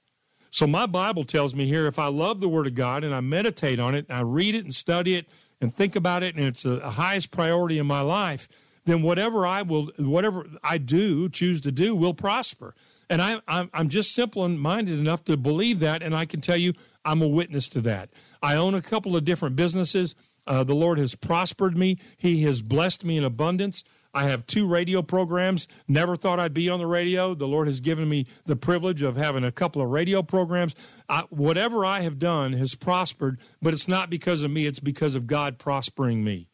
So 0.49 0.65
my 0.65 0.85
Bible 0.85 1.23
tells 1.23 1.53
me 1.53 1.67
here 1.67 1.87
if 1.87 1.99
I 1.99 2.07
love 2.07 2.39
the 2.39 2.49
Word 2.49 2.67
of 2.67 2.73
God 2.73 3.03
and 3.03 3.13
I 3.13 3.19
meditate 3.19 3.79
on 3.79 3.93
it, 3.93 4.05
and 4.09 4.17
I 4.17 4.21
read 4.21 4.55
it 4.55 4.63
and 4.63 4.73
study 4.73 5.15
it 5.15 5.27
and 5.59 5.73
think 5.73 5.95
about 5.95 6.23
it, 6.23 6.35
and 6.35 6.45
it's 6.45 6.63
the 6.63 6.79
highest 6.91 7.31
priority 7.31 7.77
in 7.77 7.85
my 7.85 8.01
life, 8.01 8.47
then 8.87 9.01
whatever 9.01 9.45
I 9.45 9.61
will, 9.61 9.91
whatever 9.99 10.47
I 10.63 10.77
do, 10.77 11.29
choose 11.29 11.61
to 11.61 11.71
do, 11.71 11.95
will 11.95 12.13
prosper. 12.13 12.73
And 13.09 13.21
I, 13.21 13.41
I'm, 13.47 13.69
I'm 13.73 13.89
just 13.89 14.15
simple 14.15 14.47
minded 14.47 14.97
enough 14.97 15.23
to 15.25 15.37
believe 15.37 15.79
that, 15.81 16.01
and 16.01 16.15
I 16.15 16.25
can 16.25 16.41
tell 16.41 16.57
you 16.57 16.73
I'm 17.05 17.21
a 17.21 17.27
witness 17.27 17.69
to 17.69 17.81
that. 17.81 18.09
I 18.41 18.55
own 18.55 18.73
a 18.73 18.81
couple 18.81 19.15
of 19.15 19.25
different 19.25 19.55
businesses. 19.55 20.15
Uh, 20.45 20.63
the 20.63 20.75
Lord 20.75 20.97
has 20.97 21.15
prospered 21.15 21.77
me. 21.77 21.99
He 22.17 22.43
has 22.43 22.61
blessed 22.61 23.03
me 23.03 23.17
in 23.17 23.23
abundance. 23.23 23.83
I 24.13 24.27
have 24.27 24.47
two 24.47 24.65
radio 24.65 25.01
programs. 25.01 25.67
Never 25.87 26.15
thought 26.15 26.39
I'd 26.39 26.53
be 26.53 26.69
on 26.69 26.79
the 26.79 26.87
radio. 26.87 27.35
The 27.35 27.47
Lord 27.47 27.67
has 27.67 27.81
given 27.81 28.09
me 28.09 28.25
the 28.45 28.55
privilege 28.55 29.01
of 29.01 29.15
having 29.15 29.43
a 29.43 29.51
couple 29.51 29.81
of 29.81 29.89
radio 29.89 30.23
programs. 30.23 30.73
I, 31.09 31.23
whatever 31.29 31.85
I 31.85 32.01
have 32.01 32.17
done 32.17 32.53
has 32.53 32.73
prospered, 32.73 33.39
but 33.61 33.73
it's 33.73 33.87
not 33.87 34.09
because 34.09 34.41
of 34.41 34.49
me, 34.49 34.65
it's 34.65 34.79
because 34.79 35.13
of 35.13 35.27
God 35.27 35.59
prospering 35.59 36.23
me. 36.23 36.46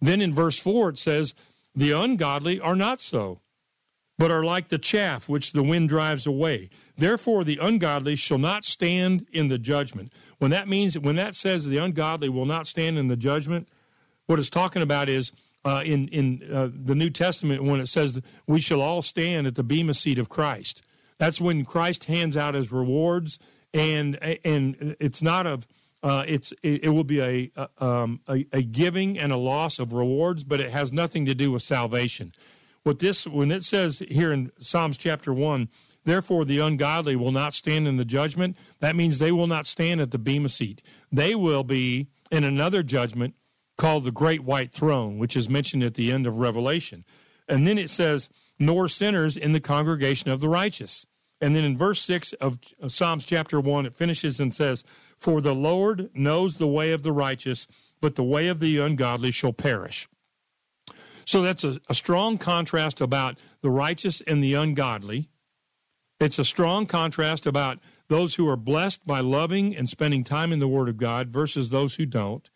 Then 0.00 0.20
in 0.20 0.34
verse 0.34 0.58
4, 0.58 0.90
it 0.90 0.98
says, 0.98 1.34
The 1.74 1.92
ungodly 1.92 2.60
are 2.60 2.76
not 2.76 3.00
so, 3.00 3.40
but 4.18 4.30
are 4.30 4.44
like 4.44 4.68
the 4.68 4.78
chaff 4.78 5.28
which 5.28 5.52
the 5.52 5.62
wind 5.62 5.88
drives 5.88 6.26
away. 6.26 6.70
Therefore, 6.96 7.44
the 7.44 7.58
ungodly 7.60 8.16
shall 8.16 8.38
not 8.38 8.64
stand 8.64 9.26
in 9.32 9.48
the 9.48 9.58
judgment. 9.58 10.12
When 10.38 10.50
that 10.50 10.68
means, 10.68 10.98
when 10.98 11.16
that 11.16 11.34
says 11.34 11.64
the 11.64 11.78
ungodly 11.78 12.28
will 12.28 12.46
not 12.46 12.66
stand 12.66 12.98
in 12.98 13.08
the 13.08 13.16
judgment, 13.16 13.68
what 14.26 14.38
it's 14.38 14.50
talking 14.50 14.82
about 14.82 15.08
is 15.08 15.32
uh, 15.64 15.82
in 15.84 16.08
in 16.08 16.42
uh, 16.52 16.68
the 16.72 16.94
New 16.94 17.10
Testament 17.10 17.64
when 17.64 17.80
it 17.80 17.88
says 17.88 18.20
we 18.46 18.60
shall 18.60 18.80
all 18.80 19.02
stand 19.02 19.46
at 19.46 19.54
the 19.54 19.62
bema 19.62 19.94
seat 19.94 20.18
of 20.18 20.28
Christ. 20.28 20.82
That's 21.18 21.40
when 21.40 21.64
Christ 21.64 22.04
hands 22.04 22.36
out 22.36 22.54
his 22.54 22.70
rewards, 22.70 23.38
and 23.72 24.16
and 24.44 24.96
it's 25.00 25.22
not 25.22 25.46
of 25.46 25.66
uh, 26.02 26.24
it's 26.26 26.52
it, 26.62 26.84
it, 26.84 26.88
will 26.90 27.04
be 27.04 27.20
a, 27.20 27.50
a, 27.56 27.84
um, 27.84 28.20
a, 28.28 28.46
a 28.52 28.62
giving 28.62 29.18
and 29.18 29.32
a 29.32 29.36
loss 29.36 29.78
of 29.78 29.92
rewards, 29.92 30.44
but 30.44 30.60
it 30.60 30.70
has 30.70 30.92
nothing 30.92 31.24
to 31.26 31.34
do 31.34 31.50
with 31.50 31.62
salvation. 31.62 32.32
What 32.84 33.00
this 33.00 33.26
when 33.26 33.50
it 33.50 33.64
says 33.64 34.02
here 34.08 34.32
in 34.32 34.52
Psalms 34.60 34.96
chapter 34.96 35.32
one, 35.34 35.68
therefore 36.04 36.44
the 36.44 36.60
ungodly 36.60 37.16
will 37.16 37.32
not 37.32 37.52
stand 37.52 37.88
in 37.88 37.96
the 37.96 38.04
judgment. 38.04 38.56
That 38.80 38.96
means 38.96 39.18
they 39.18 39.32
will 39.32 39.48
not 39.48 39.66
stand 39.66 40.00
at 40.00 40.10
the 40.12 40.18
bema 40.18 40.48
seat. 40.48 40.82
They 41.10 41.34
will 41.34 41.64
be 41.64 42.08
in 42.30 42.44
another 42.44 42.82
judgment 42.82 43.34
called 43.76 44.04
the 44.04 44.12
Great 44.12 44.44
White 44.44 44.72
Throne, 44.72 45.18
which 45.18 45.36
is 45.36 45.48
mentioned 45.48 45.84
at 45.84 45.94
the 45.94 46.12
end 46.12 46.26
of 46.26 46.38
Revelation. 46.38 47.04
And 47.48 47.66
then 47.66 47.78
it 47.78 47.90
says, 47.90 48.28
nor 48.58 48.88
sinners 48.88 49.36
in 49.36 49.52
the 49.52 49.60
congregation 49.60 50.30
of 50.30 50.40
the 50.40 50.48
righteous. 50.48 51.06
And 51.40 51.54
then 51.54 51.64
in 51.64 51.78
verse 51.78 52.00
6 52.02 52.32
of 52.34 52.58
Psalms 52.88 53.24
chapter 53.24 53.60
1, 53.60 53.86
it 53.86 53.96
finishes 53.96 54.40
and 54.40 54.52
says, 54.52 54.84
For 55.18 55.40
the 55.40 55.54
Lord 55.54 56.10
knows 56.14 56.56
the 56.56 56.68
way 56.68 56.92
of 56.92 57.02
the 57.02 57.12
righteous, 57.12 57.66
but 58.00 58.14
the 58.14 58.24
way 58.24 58.48
of 58.48 58.60
the 58.60 58.78
ungodly 58.78 59.30
shall 59.30 59.52
perish. 59.52 60.08
So 61.24 61.42
that's 61.42 61.64
a, 61.64 61.80
a 61.88 61.94
strong 61.94 62.38
contrast 62.38 63.00
about 63.00 63.36
the 63.60 63.70
righteous 63.70 64.22
and 64.22 64.42
the 64.42 64.54
ungodly. 64.54 65.28
It's 66.20 66.38
a 66.38 66.44
strong 66.44 66.86
contrast 66.86 67.46
about 67.46 67.78
those 68.08 68.36
who 68.36 68.48
are 68.48 68.56
blessed 68.56 69.06
by 69.06 69.20
loving 69.20 69.76
and 69.76 69.88
spending 69.88 70.24
time 70.24 70.52
in 70.52 70.58
the 70.58 70.68
Word 70.68 70.88
of 70.88 70.96
God 70.96 71.28
versus 71.28 71.70
those 71.70 71.96
who 71.96 72.06
don't. 72.06 72.48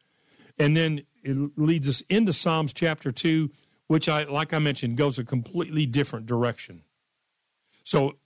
And 0.59 0.77
then 0.77 1.03
it 1.23 1.37
leads 1.57 1.89
us 1.89 2.03
into 2.09 2.33
Psalms 2.33 2.73
chapter 2.73 3.13
2, 3.13 3.51
which 3.87 4.09
I 4.09 4.25
like 4.25 4.53
I 4.55 4.59
mentioned 4.59 4.97
goes 4.97 5.19
a 5.19 5.25
completely 5.25 5.87
different 5.87 6.27
direction. 6.27 6.83
So 7.85 8.17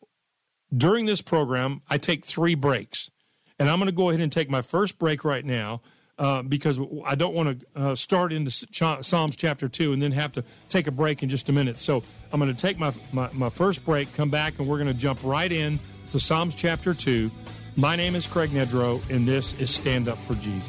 during 0.74 1.06
this 1.06 1.22
program, 1.22 1.82
I 1.88 1.98
take 1.98 2.24
three 2.24 2.54
breaks. 2.54 3.10
And 3.58 3.70
I'm 3.70 3.78
going 3.78 3.86
to 3.86 3.96
go 3.96 4.10
ahead 4.10 4.20
and 4.20 4.30
take 4.30 4.50
my 4.50 4.62
first 4.62 4.98
break 4.98 5.24
right 5.24 5.44
now 5.44 5.80
uh, 6.18 6.42
because 6.42 6.78
I 7.04 7.14
don't 7.14 7.34
want 7.34 7.60
to 7.60 7.66
uh, 7.74 7.94
start 7.94 8.32
into 8.32 8.50
Psalms 8.50 9.36
chapter 9.36 9.68
2 9.68 9.92
and 9.92 10.02
then 10.02 10.12
have 10.12 10.32
to 10.32 10.44
take 10.68 10.86
a 10.86 10.90
break 10.90 11.22
in 11.22 11.28
just 11.28 11.48
a 11.48 11.52
minute. 11.52 11.78
So 11.78 12.02
I'm 12.32 12.40
going 12.40 12.54
to 12.54 12.60
take 12.60 12.78
my, 12.78 12.92
my, 13.12 13.28
my 13.32 13.48
first 13.48 13.84
break, 13.84 14.12
come 14.14 14.30
back, 14.30 14.58
and 14.58 14.66
we're 14.66 14.78
going 14.78 14.88
to 14.88 14.94
jump 14.94 15.20
right 15.22 15.50
in 15.50 15.78
to 16.12 16.20
Psalms 16.20 16.54
chapter 16.54 16.94
2. 16.94 17.30
My 17.76 17.96
name 17.96 18.14
is 18.14 18.26
Craig 18.26 18.50
Nedrow, 18.50 19.02
and 19.10 19.26
this 19.26 19.58
is 19.60 19.74
Stand 19.74 20.08
Up 20.08 20.18
for 20.18 20.34
Jesus. 20.34 20.68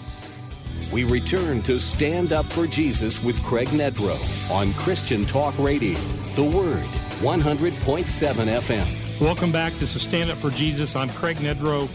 We 0.91 1.03
return 1.03 1.61
to 1.63 1.79
Stand 1.79 2.31
Up 2.31 2.45
for 2.45 2.67
Jesus 2.67 3.21
with 3.23 3.41
Craig 3.43 3.67
Nedrow 3.69 4.19
on 4.51 4.73
Christian 4.73 5.25
Talk 5.25 5.57
Radio, 5.57 5.97
The 6.35 6.43
Word, 6.43 6.83
100.7 7.19 7.71
FM. 7.71 9.19
Welcome 9.19 9.51
back. 9.51 9.73
This 9.73 9.95
is 9.95 10.01
Stand 10.03 10.29
Up 10.29 10.37
for 10.37 10.51
Jesus. 10.51 10.95
I'm 10.95 11.09
Craig 11.09 11.37
Nedrow, 11.37 11.89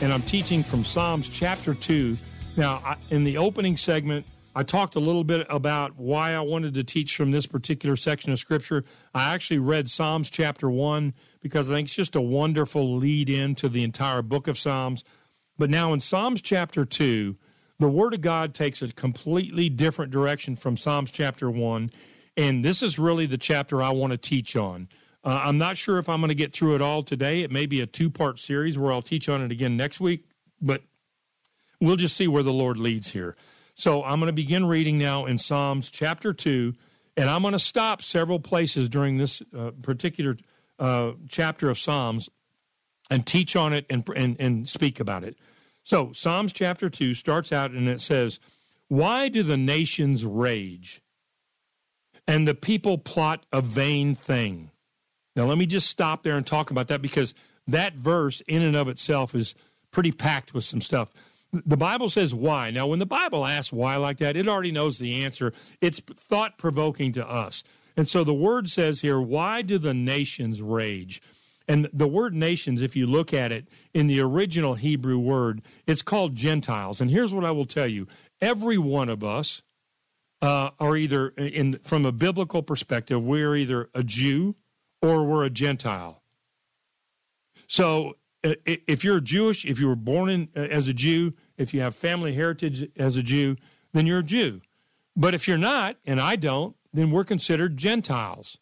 and 0.00 0.12
I'm 0.12 0.22
teaching 0.22 0.62
from 0.62 0.84
Psalms 0.84 1.28
chapter 1.28 1.74
2. 1.74 2.16
Now, 2.56 2.80
I, 2.84 2.96
in 3.10 3.24
the 3.24 3.36
opening 3.38 3.76
segment, 3.76 4.26
I 4.54 4.62
talked 4.62 4.94
a 4.94 5.00
little 5.00 5.24
bit 5.24 5.46
about 5.50 5.96
why 5.96 6.34
I 6.34 6.40
wanted 6.40 6.74
to 6.74 6.84
teach 6.84 7.16
from 7.16 7.30
this 7.30 7.46
particular 7.46 7.96
section 7.96 8.32
of 8.32 8.38
Scripture. 8.38 8.84
I 9.14 9.34
actually 9.34 9.58
read 9.58 9.90
Psalms 9.90 10.30
chapter 10.30 10.70
1 10.70 11.14
because 11.40 11.70
I 11.70 11.74
think 11.74 11.86
it's 11.86 11.96
just 11.96 12.16
a 12.16 12.20
wonderful 12.20 12.96
lead 12.96 13.28
in 13.28 13.54
to 13.56 13.68
the 13.68 13.82
entire 13.82 14.22
book 14.22 14.46
of 14.46 14.58
Psalms. 14.58 15.04
But 15.56 15.70
now 15.70 15.92
in 15.92 16.00
Psalms 16.00 16.42
chapter 16.42 16.84
2, 16.84 17.36
the 17.78 17.88
Word 17.88 18.14
of 18.14 18.20
God 18.20 18.54
takes 18.54 18.82
a 18.82 18.88
completely 18.88 19.68
different 19.68 20.10
direction 20.12 20.56
from 20.56 20.76
Psalms 20.76 21.10
chapter 21.10 21.50
1. 21.50 21.90
And 22.36 22.64
this 22.64 22.82
is 22.82 22.98
really 22.98 23.26
the 23.26 23.38
chapter 23.38 23.82
I 23.82 23.90
want 23.90 24.12
to 24.12 24.18
teach 24.18 24.54
on. 24.54 24.88
Uh, 25.28 25.42
I'm 25.44 25.58
not 25.58 25.76
sure 25.76 25.98
if 25.98 26.08
I'm 26.08 26.22
going 26.22 26.30
to 26.30 26.34
get 26.34 26.54
through 26.54 26.74
it 26.74 26.80
all 26.80 27.02
today. 27.02 27.42
It 27.42 27.50
may 27.50 27.66
be 27.66 27.82
a 27.82 27.86
two 27.86 28.08
part 28.08 28.38
series 28.38 28.78
where 28.78 28.90
I'll 28.90 29.02
teach 29.02 29.28
on 29.28 29.42
it 29.42 29.52
again 29.52 29.76
next 29.76 30.00
week, 30.00 30.24
but 30.58 30.84
we'll 31.82 31.96
just 31.96 32.16
see 32.16 32.26
where 32.26 32.42
the 32.42 32.50
Lord 32.50 32.78
leads 32.78 33.10
here. 33.10 33.36
So 33.74 34.02
I'm 34.02 34.20
going 34.20 34.28
to 34.28 34.32
begin 34.32 34.64
reading 34.64 34.96
now 34.96 35.26
in 35.26 35.36
Psalms 35.36 35.90
chapter 35.90 36.32
2, 36.32 36.72
and 37.18 37.28
I'm 37.28 37.42
going 37.42 37.52
to 37.52 37.58
stop 37.58 38.00
several 38.00 38.40
places 38.40 38.88
during 38.88 39.18
this 39.18 39.42
uh, 39.54 39.72
particular 39.82 40.38
uh, 40.78 41.12
chapter 41.28 41.68
of 41.68 41.78
Psalms 41.78 42.30
and 43.10 43.26
teach 43.26 43.54
on 43.54 43.74
it 43.74 43.84
and, 43.90 44.08
and, 44.16 44.34
and 44.40 44.66
speak 44.66 44.98
about 44.98 45.24
it. 45.24 45.36
So, 45.84 46.10
Psalms 46.14 46.54
chapter 46.54 46.88
2 46.88 47.12
starts 47.12 47.52
out 47.52 47.72
and 47.72 47.86
it 47.86 48.00
says, 48.00 48.40
Why 48.88 49.28
do 49.28 49.42
the 49.42 49.58
nations 49.58 50.24
rage 50.24 51.02
and 52.26 52.48
the 52.48 52.54
people 52.54 52.96
plot 52.96 53.44
a 53.52 53.60
vain 53.60 54.14
thing? 54.14 54.70
Now, 55.38 55.44
let 55.44 55.56
me 55.56 55.66
just 55.66 55.88
stop 55.88 56.24
there 56.24 56.36
and 56.36 56.44
talk 56.44 56.72
about 56.72 56.88
that 56.88 57.00
because 57.00 57.32
that 57.68 57.94
verse, 57.94 58.42
in 58.48 58.60
and 58.60 58.74
of 58.74 58.88
itself, 58.88 59.36
is 59.36 59.54
pretty 59.92 60.10
packed 60.10 60.52
with 60.52 60.64
some 60.64 60.80
stuff. 60.80 61.12
The 61.52 61.76
Bible 61.76 62.08
says 62.08 62.34
why. 62.34 62.72
Now, 62.72 62.88
when 62.88 62.98
the 62.98 63.06
Bible 63.06 63.46
asks 63.46 63.72
why 63.72 63.94
like 63.96 64.18
that, 64.18 64.36
it 64.36 64.48
already 64.48 64.72
knows 64.72 64.98
the 64.98 65.24
answer. 65.24 65.52
It's 65.80 66.00
thought 66.00 66.58
provoking 66.58 67.12
to 67.12 67.24
us. 67.24 67.62
And 67.96 68.08
so 68.08 68.24
the 68.24 68.34
word 68.34 68.68
says 68.68 69.02
here, 69.02 69.20
Why 69.20 69.62
do 69.62 69.78
the 69.78 69.94
nations 69.94 70.60
rage? 70.60 71.22
And 71.68 71.88
the 71.92 72.08
word 72.08 72.34
nations, 72.34 72.82
if 72.82 72.96
you 72.96 73.06
look 73.06 73.32
at 73.32 73.52
it 73.52 73.68
in 73.94 74.08
the 74.08 74.18
original 74.18 74.74
Hebrew 74.74 75.20
word, 75.20 75.62
it's 75.86 76.02
called 76.02 76.34
Gentiles. 76.34 77.00
And 77.00 77.12
here's 77.12 77.32
what 77.32 77.44
I 77.44 77.52
will 77.52 77.64
tell 77.64 77.86
you 77.86 78.08
every 78.42 78.76
one 78.76 79.08
of 79.08 79.22
us 79.22 79.62
uh, 80.42 80.70
are 80.80 80.96
either, 80.96 81.28
in, 81.28 81.74
from 81.84 82.04
a 82.04 82.10
biblical 82.10 82.64
perspective, 82.64 83.24
we're 83.24 83.54
either 83.54 83.88
a 83.94 84.02
Jew 84.02 84.56
or 85.02 85.24
we're 85.24 85.44
a 85.44 85.50
Gentile. 85.50 86.22
So 87.66 88.16
if 88.42 89.04
you're 89.04 89.20
Jewish, 89.20 89.64
if 89.64 89.80
you 89.80 89.88
were 89.88 89.96
born 89.96 90.30
in, 90.30 90.48
uh, 90.56 90.60
as 90.60 90.88
a 90.88 90.94
Jew, 90.94 91.34
if 91.56 91.74
you 91.74 91.80
have 91.80 91.94
family 91.94 92.34
heritage 92.34 92.88
as 92.96 93.16
a 93.16 93.22
Jew, 93.22 93.56
then 93.92 94.06
you're 94.06 94.20
a 94.20 94.24
Jew. 94.24 94.60
But 95.16 95.34
if 95.34 95.48
you're 95.48 95.58
not, 95.58 95.96
and 96.06 96.20
I 96.20 96.36
don't, 96.36 96.76
then 96.92 97.10
we're 97.10 97.24
considered 97.24 97.76
Gentiles. 97.76 98.58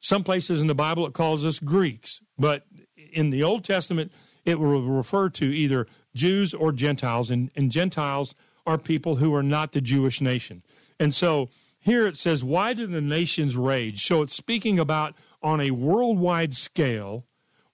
Some 0.00 0.22
places 0.22 0.60
in 0.60 0.68
the 0.68 0.74
Bible 0.74 1.06
it 1.06 1.12
calls 1.12 1.44
us 1.44 1.58
Greeks, 1.58 2.20
but 2.38 2.64
in 3.12 3.30
the 3.30 3.42
Old 3.42 3.64
Testament 3.64 4.12
it 4.44 4.58
will 4.58 4.82
refer 4.82 5.28
to 5.30 5.44
either 5.44 5.86
Jews 6.14 6.54
or 6.54 6.72
Gentiles, 6.72 7.30
and, 7.30 7.50
and 7.54 7.70
Gentiles 7.70 8.34
are 8.66 8.78
people 8.78 9.16
who 9.16 9.34
are 9.34 9.42
not 9.42 9.72
the 9.72 9.80
Jewish 9.80 10.20
nation. 10.20 10.62
And 11.00 11.14
so 11.14 11.48
here 11.80 12.06
it 12.06 12.16
says, 12.16 12.44
Why 12.44 12.74
do 12.74 12.86
the 12.86 13.00
nations 13.00 13.56
rage? 13.56 14.04
So 14.04 14.22
it's 14.22 14.34
speaking 14.34 14.78
about 14.78 15.14
on 15.42 15.60
a 15.60 15.70
worldwide 15.70 16.54
scale. 16.54 17.24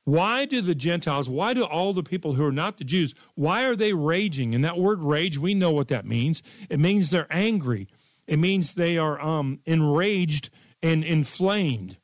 Why 0.04 0.44
do 0.44 0.61
the 0.61 0.75
Gentiles, 0.75 1.30
why 1.30 1.54
do 1.54 1.64
all 1.64 1.94
the 1.94 2.02
people 2.02 2.35
who 2.35 2.44
are 2.44 2.52
not 2.52 2.76
the 2.76 2.85
Jews, 2.85 3.14
why 3.35 3.64
are 3.64 3.75
they 3.75 3.94
raging? 3.94 4.54
And 4.54 4.62
that 4.64 4.76
word 4.76 5.02
rage, 5.02 5.38
we 5.38 5.54
know 5.54 5.71
what 5.71 5.88
that 5.88 6.04
means. 6.04 6.42
It 6.68 6.78
means 6.78 7.11
they're 7.11 7.26
angry. 7.30 7.88
It 8.26 8.38
means 8.38 8.75
they 8.75 8.99
are 8.99 9.21
um, 9.21 9.61
enraged 9.64 10.50
and 10.83 11.02
inflamed. 11.02 11.97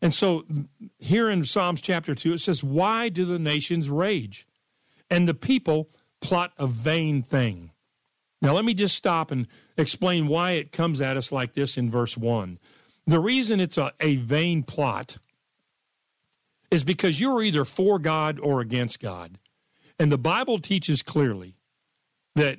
And 0.00 0.14
so 0.14 0.44
here 0.98 1.28
in 1.28 1.44
Psalms 1.44 1.80
chapter 1.80 2.14
2, 2.14 2.34
it 2.34 2.40
says, 2.40 2.62
Why 2.62 3.08
do 3.08 3.24
the 3.24 3.38
nations 3.38 3.90
rage? 3.90 4.46
And 5.10 5.26
the 5.26 5.34
people 5.34 5.90
plot 6.20 6.52
a 6.58 6.66
vain 6.66 7.22
thing. 7.22 7.72
Now, 8.40 8.54
let 8.54 8.64
me 8.64 8.74
just 8.74 8.94
stop 8.94 9.32
and 9.32 9.48
explain 9.76 10.28
why 10.28 10.52
it 10.52 10.70
comes 10.70 11.00
at 11.00 11.16
us 11.16 11.32
like 11.32 11.54
this 11.54 11.76
in 11.76 11.90
verse 11.90 12.16
1. 12.16 12.58
The 13.08 13.20
reason 13.20 13.58
it's 13.58 13.78
a, 13.78 13.92
a 14.00 14.16
vain 14.16 14.62
plot 14.62 15.16
is 16.70 16.84
because 16.84 17.18
you're 17.18 17.42
either 17.42 17.64
for 17.64 17.98
God 17.98 18.38
or 18.38 18.60
against 18.60 19.00
God. 19.00 19.38
And 19.98 20.12
the 20.12 20.18
Bible 20.18 20.58
teaches 20.58 21.02
clearly 21.02 21.56
that 22.34 22.58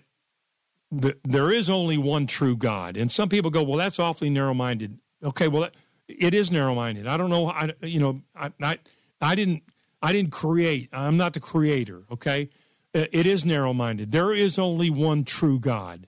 the, 0.92 1.16
there 1.24 1.54
is 1.54 1.70
only 1.70 2.00
one 2.00 2.26
true 2.26 2.58
God. 2.58 2.98
And 2.98 3.12
some 3.12 3.30
people 3.30 3.52
go, 3.52 3.62
well, 3.62 3.78
that's 3.78 4.00
awfully 4.00 4.32
narrow 4.32 4.56
minded. 4.56 4.98
Okay, 5.24 5.48
well, 5.48 5.70
it 6.08 6.34
is 6.34 6.52
narrow 6.52 6.74
minded. 6.74 7.06
I 7.06 7.16
don't 7.16 7.30
know. 7.30 7.52
I, 7.52 7.74
you 7.84 8.00
know, 8.00 8.24
I, 8.36 8.52
I, 8.60 8.80
I 9.22 9.36
didn't, 9.36 9.62
I 10.02 10.12
didn't 10.14 10.32
create. 10.32 10.90
I'm 10.92 11.16
not 11.16 11.34
the 11.34 11.40
creator. 11.40 12.06
Okay, 12.12 12.50
uh, 12.96 13.06
it 13.12 13.28
is 13.28 13.46
narrow 13.46 13.74
minded. 13.74 14.12
There 14.12 14.34
is 14.34 14.58
only 14.58 14.90
one 14.90 15.26
true 15.26 15.60
God, 15.60 16.08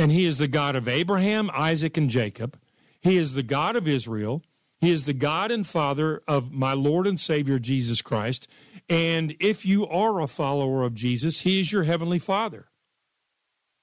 and 0.00 0.10
He 0.10 0.24
is 0.24 0.38
the 0.38 0.48
God 0.48 0.74
of 0.74 0.88
Abraham, 0.88 1.48
Isaac, 1.54 1.96
and 1.96 2.10
Jacob. 2.10 2.58
He 3.02 3.18
is 3.18 3.34
the 3.34 3.42
God 3.42 3.76
of 3.76 3.86
Israel. 3.86 4.42
He 4.80 4.90
is 4.90 5.06
the 5.06 5.12
God 5.12 5.50
and 5.50 5.66
Father 5.66 6.22
of 6.26 6.52
my 6.52 6.72
Lord 6.72 7.06
and 7.06 7.18
Savior 7.18 7.58
Jesus 7.58 8.00
Christ. 8.00 8.48
And 8.88 9.36
if 9.38 9.66
you 9.66 9.86
are 9.86 10.20
a 10.20 10.26
follower 10.26 10.82
of 10.82 10.94
Jesus, 10.94 11.42
He 11.42 11.60
is 11.60 11.72
your 11.72 11.84
heavenly 11.84 12.18
Father. 12.18 12.68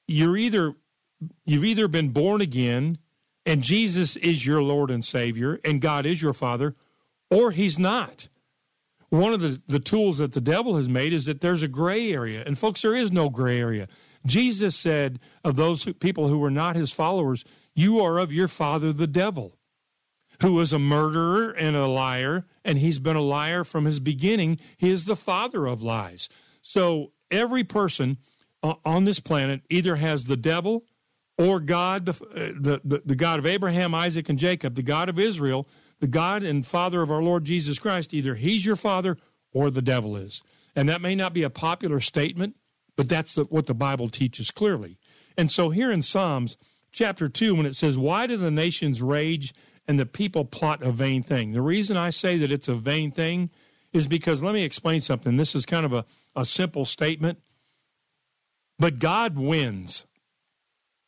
You're 0.07 0.37
either 0.37 0.75
you've 1.45 1.65
either 1.65 1.87
been 1.87 2.09
born 2.09 2.41
again 2.41 2.97
and 3.45 3.61
Jesus 3.61 4.15
is 4.17 4.45
your 4.45 4.61
Lord 4.61 4.89
and 4.89 5.03
Savior 5.03 5.59
and 5.63 5.81
God 5.81 6.05
is 6.05 6.21
your 6.21 6.33
Father, 6.33 6.75
or 7.29 7.51
He's 7.51 7.77
not. 7.77 8.29
One 9.09 9.33
of 9.33 9.39
the, 9.39 9.61
the 9.67 9.79
tools 9.79 10.19
that 10.19 10.33
the 10.33 10.41
devil 10.41 10.77
has 10.77 10.87
made 10.87 11.13
is 11.13 11.25
that 11.25 11.41
there's 11.41 11.63
a 11.63 11.67
gray 11.67 12.11
area. 12.11 12.43
And 12.45 12.57
folks, 12.57 12.83
there 12.83 12.95
is 12.95 13.11
no 13.11 13.29
gray 13.29 13.59
area. 13.59 13.87
Jesus 14.25 14.75
said 14.75 15.19
of 15.43 15.55
those 15.55 15.83
who, 15.83 15.93
people 15.93 16.27
who 16.27 16.37
were 16.37 16.51
not 16.51 16.75
his 16.75 16.91
followers, 16.91 17.43
You 17.79 18.01
are 18.01 18.17
of 18.17 18.33
your 18.33 18.49
father, 18.49 18.91
the 18.91 19.07
devil 19.07 19.55
who 20.41 20.51
was 20.51 20.73
a 20.73 20.79
murderer 20.79 21.49
and 21.51 21.77
a 21.77 21.87
liar, 21.87 22.45
and 22.65 22.77
he's 22.77 22.99
been 22.99 23.15
a 23.15 23.21
liar 23.21 23.63
from 23.63 23.85
his 23.85 24.01
beginning. 24.01 24.59
He 24.75 24.91
is 24.91 25.05
the 25.05 25.15
father 25.15 25.65
of 25.65 25.81
lies. 25.81 26.27
So 26.61 27.13
every 27.31 27.63
person 27.63 28.17
uh, 28.61 28.73
on 28.83 29.05
this 29.05 29.21
planet 29.21 29.61
either 29.69 29.95
has 29.95 30.25
the 30.25 30.35
devil 30.35 30.83
or 31.37 31.61
God, 31.61 32.05
the, 32.05 32.11
uh, 32.11 32.59
the, 32.59 32.81
the, 32.83 33.01
the 33.05 33.15
God 33.15 33.39
of 33.39 33.45
Abraham, 33.45 33.95
Isaac, 33.95 34.27
and 34.27 34.37
Jacob, 34.37 34.75
the 34.75 34.83
God 34.83 35.07
of 35.07 35.17
Israel, 35.17 35.65
the 36.01 36.07
God 36.07 36.43
and 36.43 36.67
Father 36.67 37.01
of 37.01 37.09
our 37.09 37.23
Lord 37.23 37.45
Jesus 37.45 37.79
Christ. 37.79 38.13
Either 38.13 38.35
he's 38.35 38.65
your 38.65 38.75
father 38.75 39.15
or 39.53 39.69
the 39.69 39.81
devil 39.81 40.17
is. 40.17 40.43
And 40.75 40.89
that 40.89 40.99
may 40.99 41.15
not 41.15 41.33
be 41.33 41.43
a 41.43 41.49
popular 41.49 42.01
statement, 42.01 42.57
but 42.97 43.07
that's 43.07 43.37
what 43.37 43.67
the 43.67 43.73
Bible 43.73 44.09
teaches 44.09 44.51
clearly. 44.51 44.97
And 45.37 45.49
so 45.49 45.69
here 45.69 45.89
in 45.89 46.01
Psalms 46.01 46.57
chapter 46.91 47.29
2, 47.29 47.55
when 47.55 47.65
it 47.65 47.75
says, 47.75 47.97
Why 47.97 48.27
do 48.27 48.37
the 48.37 48.51
nations 48.51 49.01
rage 49.01 49.53
and 49.89 49.99
the 49.99 50.05
people 50.05 50.45
plot 50.45 50.83
a 50.83 50.91
vain 50.91 51.23
thing. 51.23 51.51
The 51.51 51.63
reason 51.63 51.97
I 51.97 52.11
say 52.11 52.37
that 52.37 52.51
it's 52.51 52.67
a 52.67 52.75
vain 52.75 53.09
thing 53.09 53.49
is 53.91 54.07
because 54.07 54.43
let 54.43 54.53
me 54.53 54.61
explain 54.61 55.01
something. 55.01 55.35
This 55.35 55.55
is 55.55 55.65
kind 55.65 55.83
of 55.83 55.91
a, 55.91 56.05
a 56.35 56.45
simple 56.45 56.85
statement, 56.85 57.39
but 58.77 58.99
God 58.99 59.35
wins. 59.35 60.05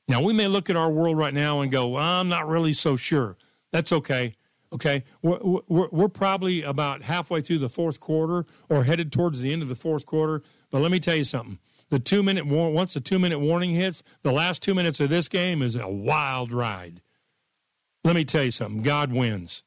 Now, 0.08 0.24
we 0.24 0.34
may 0.34 0.48
look 0.48 0.68
at 0.68 0.76
our 0.76 0.90
world 0.90 1.16
right 1.16 1.34
now 1.34 1.62
and 1.62 1.72
go, 1.72 1.90
well, 1.90 2.04
I'm 2.04 2.28
not 2.28 2.48
really 2.48 2.74
so 2.74 2.96
sure. 2.96 3.38
That's 3.72 3.92
okay. 3.92 4.34
Okay. 4.74 5.04
We're, 5.22 5.62
we're, 5.68 5.90
we're 5.92 6.08
probably 6.08 6.64
about 6.64 7.04
halfway 7.04 7.42
through 7.42 7.60
the 7.60 7.70
fourth 7.70 8.00
quarter 8.00 8.48
or 8.68 8.86
headed 8.86 9.12
towards 9.12 9.42
the 9.42 9.54
end 9.54 9.62
of 9.62 9.68
the 9.68 9.76
fourth 9.76 10.08
quarter. 10.08 10.42
But 10.72 10.82
let 10.82 10.90
me 10.90 11.00
tell 11.00 11.16
you 11.16 11.24
something. 11.24 11.60
The 11.92 12.00
two 12.00 12.24
minute 12.24 12.48
once 12.48 12.96
the 12.96 13.00
two 13.00 13.20
minute 13.20 13.40
warning 13.40 13.76
hits, 13.76 14.02
the 14.24 14.32
last 14.32 14.64
two 14.64 14.74
minutes 14.74 15.00
of 15.00 15.10
this 15.10 15.28
game 15.28 15.62
is 15.62 15.76
a 15.76 15.88
wild 15.88 16.52
ride 16.52 17.04
let 18.04 18.16
me 18.16 18.26
tell 18.26 18.44
you 18.44 18.52
something 18.52 18.82
God 18.82 19.12
wins. 19.12 19.64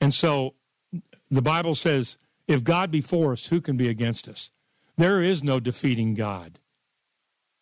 And 0.00 0.12
so 0.12 0.54
the 1.30 1.42
Bible 1.42 1.74
says, 1.74 2.16
if 2.46 2.62
God 2.62 2.90
be 2.90 3.00
for 3.00 3.32
us, 3.32 3.46
who 3.46 3.60
can 3.60 3.76
be 3.76 3.88
against 3.88 4.28
us? 4.28 4.50
There 4.96 5.22
is 5.22 5.42
no 5.42 5.58
defeating 5.58 6.14
God. 6.14 6.58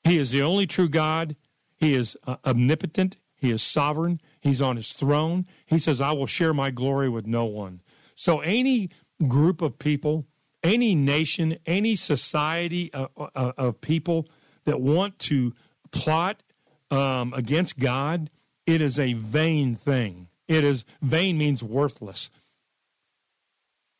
He 0.03 0.19
is 0.19 0.33
the 0.33 0.43
only 0.43 0.67
true 0.67 0.89
God. 0.89 1.37
He 1.77 1.95
is 1.95 2.17
uh, 2.27 2.37
omnipotent. 2.45 3.17
He 3.37 3.51
is 3.51 3.63
sovereign. 3.63 4.21
He's 4.41 4.61
on 4.61 4.77
his 4.77 4.93
throne. 4.93 5.47
He 5.67 5.79
says, 5.79 6.01
I 6.01 6.13
will 6.13 6.27
share 6.27 6.55
my 6.55 6.71
glory 6.71 7.09
with 7.09 7.27
no 7.27 7.45
one. 7.45 7.81
So, 8.15 8.41
any 8.41 8.91
group 9.27 9.61
of 9.61 9.79
people, 9.79 10.27
any 10.65 10.95
nation, 10.95 11.59
any 11.67 11.95
society 11.95 12.93
of, 12.93 13.11
uh, 13.17 13.53
of 13.57 13.81
people 13.81 14.27
that 14.65 14.81
want 14.81 15.19
to 15.21 15.53
plot 15.93 16.43
um, 16.91 17.33
against 17.35 17.79
God, 17.79 18.31
it 18.67 18.81
is 18.81 18.99
a 18.99 19.13
vain 19.13 19.77
thing. 19.77 20.29
It 20.49 20.65
is 20.65 20.85
vain 21.01 21.39
means 21.39 21.63
worthless. 21.63 22.31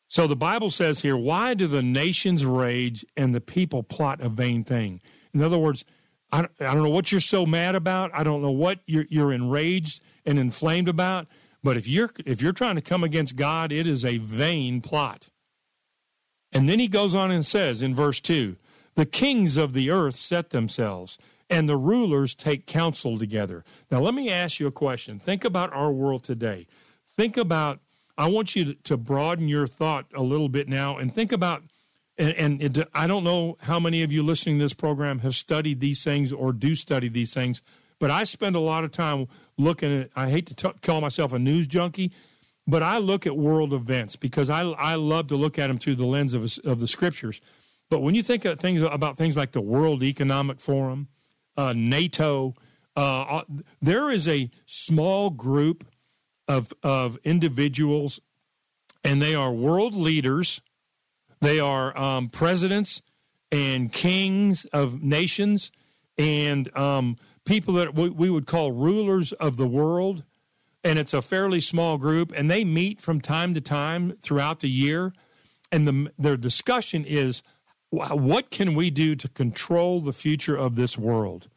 So 0.07 0.27
the 0.27 0.35
Bible 0.35 0.69
says 0.69 1.01
here, 1.01 1.17
why 1.17 1.53
do 1.53 1.67
the 1.67 1.81
nations 1.81 2.45
rage 2.45 3.05
and 3.15 3.33
the 3.33 3.41
people 3.41 3.83
plot 3.83 4.21
a 4.21 4.29
vain 4.29 4.63
thing? 4.63 5.01
In 5.33 5.41
other 5.41 5.57
words, 5.57 5.85
I, 6.31 6.47
I 6.59 6.73
don't 6.73 6.83
know 6.83 6.89
what 6.89 7.11
you're 7.11 7.21
so 7.21 7.45
mad 7.45 7.75
about. 7.75 8.11
I 8.13 8.23
don't 8.23 8.41
know 8.41 8.51
what 8.51 8.79
you're, 8.85 9.05
you're 9.09 9.31
enraged 9.31 10.01
and 10.25 10.39
inflamed 10.39 10.87
about. 10.87 11.27
But 11.63 11.77
if 11.77 11.87
you're 11.87 12.11
if 12.25 12.43
you're 12.43 12.53
trying 12.53 12.75
to 12.75 12.81
come 12.81 13.03
against 13.03 13.35
God, 13.35 13.71
it 13.71 13.87
is 13.87 14.05
a 14.05 14.19
vain 14.19 14.81
plot. 14.81 15.29
And 16.55 16.69
then 16.69 16.79
he 16.79 16.87
goes 16.87 17.13
on 17.13 17.31
and 17.31 17.45
says 17.45 17.81
in 17.81 17.93
verse 17.93 18.21
2 18.21 18.55
The 18.95 19.05
kings 19.05 19.57
of 19.57 19.73
the 19.73 19.91
earth 19.91 20.15
set 20.15 20.51
themselves 20.51 21.19
and 21.49 21.67
the 21.67 21.77
rulers 21.77 22.33
take 22.33 22.65
counsel 22.65 23.19
together. 23.19 23.65
Now, 23.91 23.99
let 23.99 24.13
me 24.13 24.31
ask 24.31 24.59
you 24.59 24.65
a 24.65 24.71
question. 24.71 25.19
Think 25.19 25.43
about 25.43 25.71
our 25.73 25.91
world 25.91 26.23
today. 26.23 26.65
Think 27.05 27.35
about, 27.35 27.79
I 28.17 28.29
want 28.29 28.55
you 28.55 28.73
to, 28.73 28.97
broaden 28.97 29.49
your 29.49 29.67
thought 29.67 30.05
a 30.15 30.23
little 30.23 30.49
bit 30.49 30.67
now 30.69 30.97
and 30.97 31.13
think 31.13 31.33
about, 31.33 31.63
and, 32.17 32.33
and 32.33 32.61
it, 32.61 32.89
I 32.93 33.05
don't 33.05 33.25
know 33.25 33.57
how 33.61 33.79
many 33.79 34.01
of 34.01 34.13
you 34.13 34.23
listening 34.23 34.57
to 34.57 34.65
this 34.65 34.73
program 34.73 35.19
have 35.19 35.35
studied 35.35 35.81
these 35.81 36.03
things 36.03 36.31
or 36.31 36.53
do 36.53 36.73
study 36.73 37.09
these 37.09 37.33
things, 37.33 37.61
but 37.99 38.09
I 38.09 38.23
spend 38.23 38.55
a 38.55 38.59
lot 38.59 38.85
of 38.85 38.91
time 38.91 39.27
looking 39.57 40.01
at, 40.01 40.09
I 40.15 40.29
hate 40.29 40.47
to 40.47 40.55
t- 40.55 40.79
call 40.81 41.01
myself 41.01 41.33
a 41.33 41.39
news 41.39 41.67
junkie, 41.67 42.11
but 42.67 42.83
I 42.83 42.97
look 42.97 43.25
at 43.27 43.37
world 43.37 43.73
events 43.73 44.15
because 44.15 44.49
I, 44.49 44.61
I 44.61 44.95
love 44.95 45.27
to 45.27 45.35
look 45.35 45.59
at 45.59 45.67
them 45.67 45.77
through 45.77 45.95
the 45.95 46.05
lens 46.05 46.33
of, 46.33 46.57
of 46.65 46.79
the 46.79 46.87
scriptures. 46.87 47.41
But 47.89 48.01
when 48.01 48.15
you 48.15 48.23
think 48.23 48.45
of 48.45 48.59
things 48.59 48.81
about 48.81 49.17
things 49.17 49.37
like 49.37 49.51
the 49.51 49.61
World 49.61 50.03
Economic 50.03 50.59
Forum, 50.59 51.07
uh, 51.57 51.73
NATO. 51.75 52.55
Uh, 52.95 53.21
uh, 53.21 53.43
there 53.81 54.09
is 54.09 54.27
a 54.27 54.49
small 54.65 55.29
group 55.29 55.85
of 56.47 56.73
of 56.83 57.17
individuals, 57.23 58.19
and 59.03 59.21
they 59.21 59.35
are 59.35 59.51
world 59.51 59.95
leaders. 59.95 60.61
They 61.41 61.59
are 61.59 61.97
um, 61.97 62.29
presidents 62.29 63.01
and 63.51 63.91
kings 63.91 64.65
of 64.65 65.01
nations, 65.03 65.71
and 66.17 66.75
um, 66.77 67.17
people 67.45 67.73
that 67.75 67.95
we, 67.95 68.09
we 68.09 68.29
would 68.29 68.47
call 68.47 68.71
rulers 68.71 69.33
of 69.33 69.57
the 69.57 69.67
world. 69.67 70.23
And 70.85 70.99
it's 70.99 71.15
a 71.15 71.21
fairly 71.23 71.59
small 71.59 71.97
group, 71.97 72.31
and 72.35 72.49
they 72.49 72.63
meet 72.63 73.01
from 73.01 73.19
time 73.19 73.55
to 73.55 73.59
time 73.59 74.13
throughout 74.21 74.59
the 74.59 74.69
year. 74.69 75.13
And 75.71 75.87
the, 75.87 76.11
their 76.19 76.37
discussion 76.37 77.03
is 77.03 77.41
what 77.89 78.51
can 78.51 78.75
we 78.75 78.91
do 78.91 79.15
to 79.15 79.27
control 79.27 79.99
the 79.99 80.13
future 80.13 80.55
of 80.55 80.75
this 80.75 80.95
world? 80.95 81.49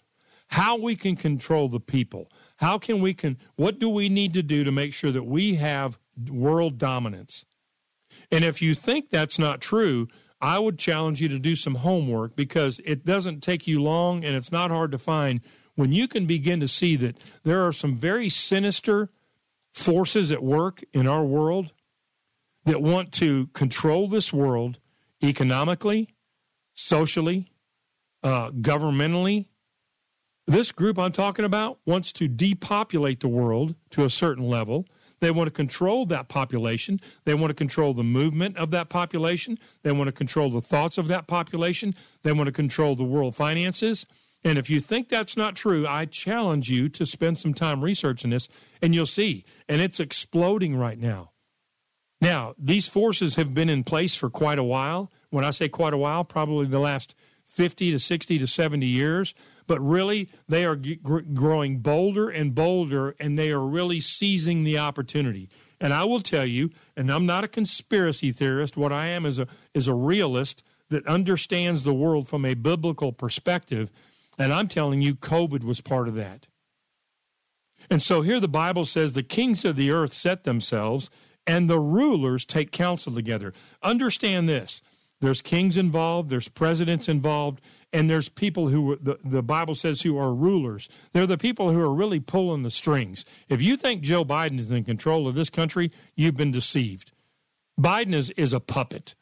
How 0.53 0.79
we 0.79 0.97
can 0.97 1.15
control 1.15 1.69
the 1.69 1.79
people? 1.79 2.31
How 2.57 2.79
can 2.79 3.03
we 3.03 3.13
can 3.13 3.37
what 3.57 3.79
do 3.79 3.91
we 3.91 4.09
need 4.09 4.33
to 4.33 4.43
do 4.43 4.65
to 4.65 4.73
make 4.73 4.95
sure 4.95 5.11
that 5.11 5.25
we 5.25 5.57
have 5.57 5.99
world 6.31 6.79
dominance? 6.79 7.45
And 8.33 8.47
if 8.47 8.63
you 8.63 8.75
think 8.75 9.11
that's 9.11 9.39
not 9.39 9.61
true, 9.61 10.09
I 10.41 10.59
would 10.59 10.79
challenge 10.79 11.21
you 11.21 11.29
to 11.29 11.39
do 11.39 11.55
some 11.55 11.77
homework 11.77 12.35
because 12.35 12.81
it 12.87 13.05
doesn't 13.05 13.43
take 13.43 13.67
you 13.67 13.83
long 13.83 14.25
and 14.25 14.35
it's 14.35 14.51
not 14.51 14.71
hard 14.71 14.91
to 14.93 14.99
find 14.99 15.43
when 15.75 15.93
you 15.93 16.09
can 16.09 16.25
begin 16.25 16.61
to 16.61 16.69
see 16.69 16.97
that 16.97 17.19
there 17.45 17.67
are 17.67 17.73
some 17.73 17.95
very 17.95 18.31
sinister 18.31 19.11
forces 19.79 20.33
at 20.33 20.43
work 20.43 20.83
in 20.93 21.07
our 21.07 21.25
world 21.25 21.73
that 22.65 22.83
want 22.83 23.13
to 23.13 23.47
control 23.49 24.09
this 24.09 24.33
world 24.33 24.79
economically, 25.23 26.15
socially, 26.75 27.51
uh, 28.23 28.51
governmentally. 28.51 29.47
This 30.47 30.73
group 30.73 30.99
I'm 30.99 31.13
talking 31.13 31.45
about 31.45 31.79
wants 31.87 32.13
to 32.13 32.27
depopulate 32.27 33.21
the 33.21 33.29
world 33.29 33.75
to 33.91 34.05
a 34.05 34.11
certain 34.11 34.49
level. 34.49 34.87
They 35.21 35.31
want 35.31 35.49
to 35.49 35.53
control 35.53 36.07
that 36.07 36.29
population. 36.29 37.01
They 37.25 37.35
want 37.35 37.51
to 37.51 37.55
control 37.55 37.95
the 37.95 38.05
movement 38.05 38.57
of 38.57 38.71
that 38.71 38.89
population. 38.89 39.59
They 39.83 39.93
want 39.93 40.09
to 40.09 40.13
control 40.13 40.51
the 40.51 40.61
thoughts 40.61 40.99
of 40.99 41.09
that 41.09 41.27
population. 41.27 41.95
They 42.23 42.33
want 42.33 42.47
to 42.47 42.53
control 42.53 42.97
the 42.97 43.05
world 43.05 43.35
finances. 43.35 44.07
And 44.45 44.59
if 44.59 44.71
you 44.71 44.81
think 44.81 45.09
that's 45.09 45.37
not 45.37 45.57
true, 45.57 45.87
I 45.87 46.05
challenge 46.05 46.71
you 46.71 46.89
to 46.91 47.05
spend 47.05 47.39
some 47.39 47.55
time 47.55 47.83
researching 47.83 48.31
this 48.31 48.49
and 48.81 48.95
you'll 48.95 49.07
see. 49.07 49.45
And 49.69 49.83
it's 49.83 50.01
exploding 50.01 50.77
right 50.77 50.99
now. 50.99 51.33
Now, 52.21 52.55
these 52.59 52.89
forces 52.89 53.35
have 53.37 53.55
been 53.55 53.69
in 53.69 53.85
place 53.85 54.15
for 54.17 54.31
quite 54.31 54.59
a 54.59 54.65
while. 54.65 55.11
When 55.31 55.45
I 55.45 55.51
say 55.51 55.69
quite 55.69 55.93
a 55.93 55.99
while, 55.99 56.25
probably 56.25 56.67
the 56.67 56.79
last 56.79 57.15
50 57.45 57.91
to 57.93 57.99
60 57.99 58.39
to 58.39 58.47
70 58.47 58.87
years. 58.87 59.35
but 59.67 59.81
really 59.81 60.29
they 60.49 60.65
are 60.65 60.77
g- 60.77 60.97
growing 60.97 61.79
bolder 61.81 62.31
and 62.31 62.55
bolder, 62.55 63.15
and 63.21 63.39
they 63.39 63.51
are 63.51 63.61
really 63.61 64.01
seizing 64.01 64.65
the 64.65 64.79
opportunity. 64.79 65.49
And 65.81 65.93
I 65.93 66.05
will 66.05 66.21
tell 66.21 66.47
you, 66.47 66.71
and 66.97 67.11
I'm 67.13 67.27
not 67.27 67.45
a 67.45 67.49
conspiracy 67.49 68.33
theorist. 68.33 68.77
What 68.77 68.93
I 68.93 69.09
am 69.09 69.27
is 69.27 69.39
a 69.39 69.47
is 69.75 69.87
a 69.87 69.95
realist 69.95 70.63
that 70.89 71.07
understands 71.07 71.85
the 71.85 71.93
world 71.95 72.27
from 72.27 72.45
a 72.47 72.55
biblical 72.55 73.13
perspective. 73.13 73.91
And 74.39 74.53
I'm 74.53 74.69
telling 74.69 75.03
you, 75.03 75.15
COVID 75.15 75.65
was 75.65 75.81
part 75.81 76.09
of 76.09 76.15
that. 76.15 76.47
And 77.91 78.01
so 78.01 78.23
here 78.23 78.41
the 78.41 78.49
Bible 78.49 78.85
says 78.85 79.13
the 79.13 79.23
kings 79.23 79.65
of 79.65 79.77
the 79.77 79.91
earth 79.91 80.13
set 80.13 80.45
themselves 80.45 81.11
and 81.47 81.69
the 81.69 81.81
rulers 81.81 82.45
take 82.45 82.71
counsel 82.71 83.13
together. 83.15 83.53
Understand 83.83 84.49
this 84.49 84.83
there's 85.21 85.43
kings 85.43 85.77
involved, 85.77 86.31
there's 86.31 86.49
presidents 86.49 87.09
involved, 87.09 87.61
and 87.93 88.09
there's 88.09 88.29
people 88.29 88.69
who 88.69 88.97
the, 89.01 89.19
the 89.25 89.43
Bible 89.43 89.75
says 89.75 90.03
who 90.03 90.17
are 90.17 90.33
rulers. 90.33 90.89
They're 91.13 91.27
the 91.27 91.39
people 91.39 91.73
who 91.73 91.81
are 91.81 91.93
really 91.93 92.21
pulling 92.21 92.63
the 92.63 92.71
strings. 92.71 93.25
If 93.49 93.61
you 93.61 93.77
think 93.77 94.03
Joe 94.03 94.25
Biden 94.25 94.59
is 94.59 94.71
in 94.71 94.85
control 94.85 95.27
of 95.27 95.35
this 95.35 95.51
country, 95.51 95.91
you've 96.15 96.37
been 96.37 96.53
deceived. 96.53 97.13
Biden 97.81 98.15
is, 98.15 98.31
is 98.33 98.53
a 98.53 98.61
puppet. 98.61 99.15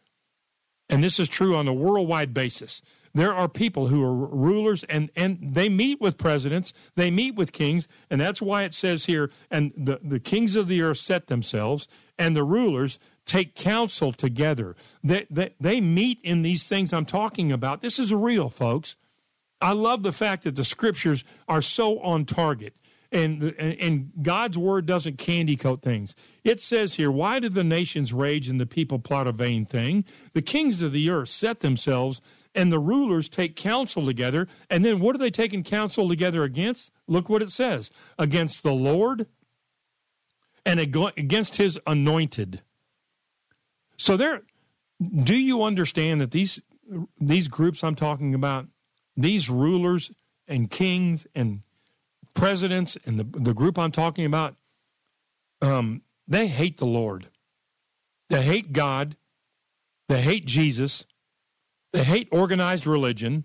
And 0.89 1.03
this 1.03 1.19
is 1.19 1.29
true 1.29 1.57
on 1.57 1.67
a 1.67 1.73
worldwide 1.73 2.35
basis. 2.35 2.83
There 3.17 3.35
are 3.35 3.49
people 3.49 3.87
who 3.87 4.05
are 4.05 4.15
rulers 4.15 4.85
and, 4.91 5.11
and 5.17 5.39
they 5.41 5.71
meet 5.71 6.03
with 6.03 6.19
presidents, 6.19 6.75
they 6.97 7.11
meet 7.11 7.35
with 7.35 7.51
kings, 7.51 7.89
and 8.11 8.21
that's 8.21 8.43
why 8.43 8.65
it 8.65 8.75
says 8.75 9.07
here, 9.07 9.31
and 9.51 9.73
the, 9.75 9.99
the 10.05 10.21
kings 10.21 10.55
of 10.55 10.69
the 10.69 10.83
earth 10.83 10.99
set 10.99 11.29
themselves, 11.29 11.89
and 12.19 12.37
the 12.37 12.45
rulers 12.45 12.99
take 13.25 13.55
counsel 13.55 14.13
together. 14.13 14.77
They, 15.03 15.27
they, 15.31 15.55
they 15.59 15.81
meet 15.81 16.21
in 16.23 16.43
these 16.43 16.65
things 16.67 16.93
I'm 16.93 17.07
talking 17.07 17.51
about. 17.51 17.81
This 17.81 17.99
is 17.99 18.13
real, 18.13 18.51
folks. 18.51 18.97
I 19.63 19.73
love 19.73 20.03
the 20.03 20.13
fact 20.13 20.45
that 20.45 20.57
the 20.57 20.65
scriptures 20.65 21.25
are 21.49 21.63
so 21.63 21.99
on 22.01 22.27
target. 22.27 22.75
And, 23.13 23.55
and 23.59 24.13
God's 24.21 24.59
word 24.59 24.85
doesn't 24.85 25.17
candy 25.17 25.57
coat 25.57 25.81
things. 25.81 26.15
It 26.45 26.61
says 26.61 26.95
here, 26.95 27.11
Why 27.11 27.39
do 27.39 27.49
the 27.49 27.65
nations 27.65 28.13
rage 28.13 28.49
and 28.49 28.61
the 28.61 28.67
people 28.67 28.99
plot 28.99 29.27
a 29.27 29.33
vain 29.33 29.65
thing? 29.65 30.05
The 30.35 30.43
kings 30.43 30.83
of 30.83 30.93
the 30.93 31.09
earth 31.09 31.29
set 31.29 31.61
themselves, 31.61 32.21
and 32.57 32.73
the 32.73 32.79
rulers 32.79 33.29
take 33.29 33.55
counsel 33.55 34.05
together. 34.05 34.49
And 34.71 34.85
then 34.85 34.99
what 34.99 35.15
are 35.15 35.19
they 35.19 35.31
taking 35.31 35.63
counsel 35.63 36.09
together 36.09 36.43
against? 36.43 36.91
Look 37.07 37.29
what 37.29 37.43
it 37.43 37.53
says 37.53 37.91
against 38.19 38.63
the 38.63 38.73
Lord 38.73 39.27
and 40.65 40.81
against 40.81 41.57
his 41.57 41.79
anointed. 41.87 42.63
So 43.97 44.17
there 44.17 44.43
do 45.23 45.35
you 45.35 45.63
understand 45.63 46.21
that 46.21 46.31
these 46.31 46.61
these 47.21 47.49
groups 47.49 47.85
I'm 47.85 47.95
talking 47.95 48.35
about, 48.35 48.67
these 49.17 49.51
rulers 49.51 50.11
and 50.49 50.71
kings 50.71 51.27
and 51.35 51.63
presidents 52.35 52.97
and 53.05 53.19
the, 53.19 53.25
the 53.25 53.55
group 53.55 53.79
I'm 53.79 53.93
talking 53.93 54.25
about, 54.25 54.55
um, 55.61 56.03
they 56.29 56.47
hate 56.47 56.79
the 56.79 56.87
Lord. 56.87 57.29
They 58.29 58.43
hate 58.43 58.73
God. 58.73 59.17
They 60.09 60.21
hate 60.21 60.47
Jesus. 60.47 61.05
They 61.97 62.05
hate 62.05 62.29
organized 62.31 62.87
religion. 62.87 63.45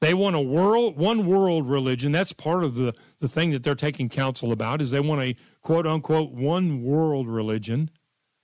They 0.00 0.14
want 0.14 0.34
a 0.34 0.40
world, 0.40 0.96
one 0.96 1.26
world 1.26 1.68
religion. 1.68 2.10
That's 2.10 2.32
part 2.32 2.64
of 2.64 2.74
the, 2.74 2.94
the 3.20 3.28
thing 3.28 3.50
that 3.52 3.62
they're 3.62 3.74
taking 3.74 4.08
counsel 4.08 4.50
about 4.50 4.80
is 4.80 4.90
they 4.90 5.00
want 5.00 5.22
a 5.22 5.36
quote 5.62 5.86
unquote 5.86 6.32
one 6.32 6.82
world 6.82 7.28
religion 7.28 7.90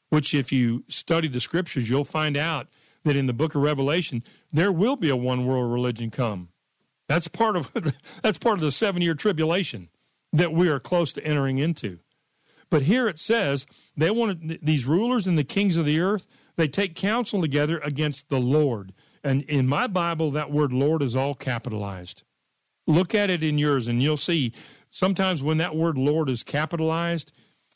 which 0.09 0.35
if 0.35 0.53
you 0.53 0.85
study 0.89 1.29
the 1.29 1.41
scriptures, 1.41 1.91
you'll 1.91 2.05
find 2.05 2.37
out 2.37 2.69
that 3.05 3.17
in 3.17 3.27
the 3.27 3.33
book 3.33 3.55
of 3.55 3.63
Revelation, 3.63 4.23
there 4.53 4.73
will 4.73 4.97
be 4.97 5.11
a 5.11 5.17
one 5.17 5.45
world 5.47 5.73
religion 5.73 6.11
come. 6.11 6.49
That's 7.09 7.29
part 7.29 7.57
of 7.57 7.73
that's 8.23 8.39
part 8.39 8.55
of 8.55 8.61
the 8.61 8.71
seven 8.71 9.03
year 9.03 9.15
tribulation 9.15 9.89
that 10.33 10.53
we 10.53 10.69
are 10.69 10.79
close 10.79 11.13
to 11.15 11.25
entering 11.25 11.59
into. 11.59 11.99
But 12.69 12.83
here 12.83 13.07
it 13.09 13.19
says 13.19 13.67
they 13.97 14.11
want 14.11 14.65
these 14.65 14.87
rulers 14.87 15.27
and 15.27 15.39
the 15.39 15.45
kings 15.45 15.77
of 15.77 15.85
the 15.85 16.01
earth, 16.01 16.27
they 16.57 16.69
take 16.69 16.95
counsel 16.95 17.41
together 17.41 17.79
against 17.79 18.29
the 18.29 18.41
Lord. 18.41 18.93
And 19.27 19.43
in 19.43 19.67
my 19.67 19.87
Bible, 19.87 20.31
that 20.33 20.51
word 20.51 20.73
Lord 20.73 21.03
is 21.03 21.17
all 21.17 21.35
capitalized. 21.35 22.23
Look 22.87 23.15
at 23.15 23.31
it 23.31 23.43
in 23.43 23.59
yours, 23.59 23.89
and 23.89 24.03
you'll 24.03 24.17
see 24.17 24.53
sometimes 24.89 25.43
when 25.43 25.59
that 25.59 25.75
word 25.75 25.99
Lord 25.99 26.31
is 26.31 26.43
capitalized, 26.43 27.33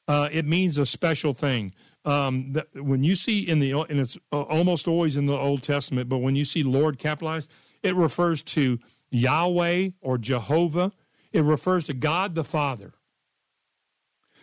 uh, 0.07 0.29
it 0.31 0.47
means 0.47 0.79
a 0.79 0.87
special 0.87 1.35
thing 1.35 1.73
um, 2.05 2.55
when 2.75 3.05
you 3.05 3.15
see 3.15 3.41
in 3.41 3.61
the 3.61 3.73
and 3.73 4.01
it's 4.01 4.17
uh, 4.33 4.41
almost 4.43 4.89
always 4.89 5.17
in 5.17 5.27
the 5.27 5.37
Old 5.37 5.63
Testament, 5.63 6.09
but 6.09 6.19
when 6.19 6.35
you 6.35 6.45
see 6.45 6.63
Lord 6.63 6.99
capitalized, 6.99 7.51
it 7.83 7.95
refers 7.95 8.43
to 8.43 8.79
Yahweh 9.11 9.91
or 10.01 10.17
Jehovah. 10.17 10.93
It 11.33 11.43
refers 11.43 11.85
to 11.85 11.93
God 11.93 12.35
the 12.35 12.45
Father. 12.45 12.95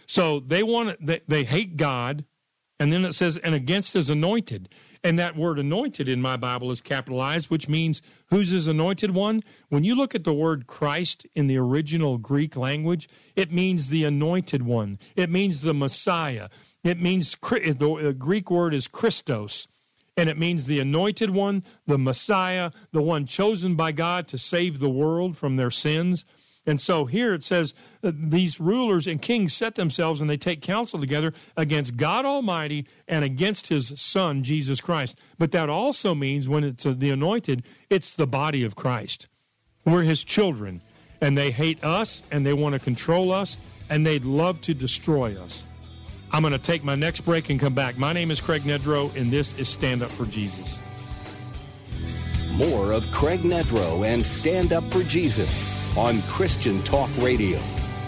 So 0.06 0.39
they 0.39 0.62
want 0.62 1.06
they, 1.06 1.22
they 1.28 1.43
hate 1.46 1.78
God, 1.78 2.26
and 2.80 2.93
then 2.93 3.04
it 3.06 3.13
says 3.13 3.38
and 3.38 3.56
against 3.56 3.93
His 3.93 4.10
anointed. 4.10 4.70
And 5.08 5.17
that 5.17 5.38
word 5.38 5.58
anointed 5.58 6.10
in 6.10 6.22
my 6.22 6.36
Bible 6.36 6.70
is 6.70 6.82
capitalized, 6.82 7.50
which 7.50 7.70
means 7.70 8.02
who's 8.26 8.50
his 8.50 8.67
anointed 8.67 9.12
one? 9.12 9.41
When 9.70 9.86
you 9.86 9.96
look 9.96 10.13
at 10.13 10.26
the 10.26 10.34
word 10.34 10.67
Christ 10.67 11.26
in 11.34 11.48
the 11.48 11.56
original 11.56 12.17
Greek 12.17 12.58
language, 12.58 13.08
it 13.34 13.50
means 13.50 13.88
the 13.88 14.04
anointed 14.04 14.63
one. 14.63 15.00
It 15.15 15.30
means 15.30 15.62
the 15.62 15.74
Messiah. 15.74 16.50
It 16.84 17.00
means 17.00 17.38
the 17.41 18.10
uh, 18.10 18.12
Greek 18.12 18.52
word 18.52 18.74
is 18.74 18.89
Christos, 18.89 19.70
and 20.17 20.30
it 20.30 20.38
means 20.38 20.65
the 20.65 20.82
anointed 20.82 21.30
one, 21.30 21.63
the 21.86 21.98
Messiah, 21.98 22.72
the 22.91 23.02
one 23.02 23.26
chosen 23.26 23.76
by 23.76 23.93
God 23.93 24.28
to 24.28 24.38
save 24.38 24.80
the 24.80 24.89
world 24.89 25.38
from 25.38 25.56
their 25.56 25.72
sins. 25.72 26.26
And 26.67 26.82
so 26.82 27.06
here 27.06 27.34
it 27.34 27.45
says 27.45 27.73
uh, 28.03 28.12
these 28.13 28.60
rulers 28.60 29.08
and 29.08 29.21
kings 29.21 29.53
set 29.53 29.75
themselves 29.75 30.19
and 30.19 30.30
they 30.30 30.36
take 30.36 30.62
counsel 30.62 30.99
together 30.99 31.34
against 31.56 31.95
God 31.95 32.25
Almighty 32.25 32.86
and 33.08 33.23
against 33.23 33.69
his 33.69 33.93
Son, 33.95 34.43
Jesus 34.43 34.82
Christ. 34.82 35.17
But 35.39 35.53
that 35.53 35.69
also 35.69 36.13
means 36.13 36.49
when 36.49 36.65
it's 36.65 36.86
uh, 36.86 36.93
the 36.95 37.10
anointed, 37.10 37.63
it's 37.89 38.13
the 38.13 38.27
body 38.27 38.65
of 38.65 38.75
Christ. 38.75 39.30
We're 39.86 40.03
his 40.03 40.25
children, 40.25 40.82
and 41.21 41.38
they 41.38 41.51
hate 41.51 41.82
us 41.82 42.21
and 42.30 42.45
they 42.45 42.53
want 42.53 42.73
to 42.73 42.80
control 42.80 43.32
us 43.32 43.56
and 43.89 44.06
they'd 44.06 44.25
love 44.25 44.60
to 44.62 44.73
destroy 44.73 45.41
us. 45.41 45.63
I'm 46.34 46.41
going 46.41 46.51
to 46.51 46.60
take 46.60 46.84
my 46.84 46.95
next 46.95 47.21
break 47.21 47.49
and 47.49 47.58
come 47.58 47.73
back. 47.73 47.97
My 47.97 48.12
name 48.12 48.30
is 48.30 48.41
Craig 48.41 48.63
Nedrow, 48.63 49.15
and 49.15 49.32
this 49.32 49.58
is 49.58 49.69
Stand 49.69 50.03
Up 50.03 50.10
for 50.10 50.25
Jesus. 50.25 50.77
More 52.51 52.91
of 52.91 53.10
Craig 53.12 53.41
Nedrow 53.43 54.06
and 54.06 54.25
Stand 54.25 54.73
Up 54.73 54.84
for 54.91 55.03
Jesus 55.03 55.87
on 55.97 56.21
Christian 56.23 56.83
Talk 56.83 57.10
Radio. 57.17 57.60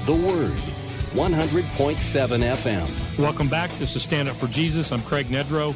The 0.05 0.13
Word, 0.13 0.53
100.7 1.13 1.97
FM. 1.97 3.17
Welcome 3.17 3.49
back. 3.49 3.71
This 3.79 3.95
is 3.95 4.03
Stand 4.03 4.29
Up 4.29 4.35
for 4.35 4.45
Jesus. 4.47 4.91
I'm 4.91 5.01
Craig 5.01 5.25
Nedrow. 5.27 5.73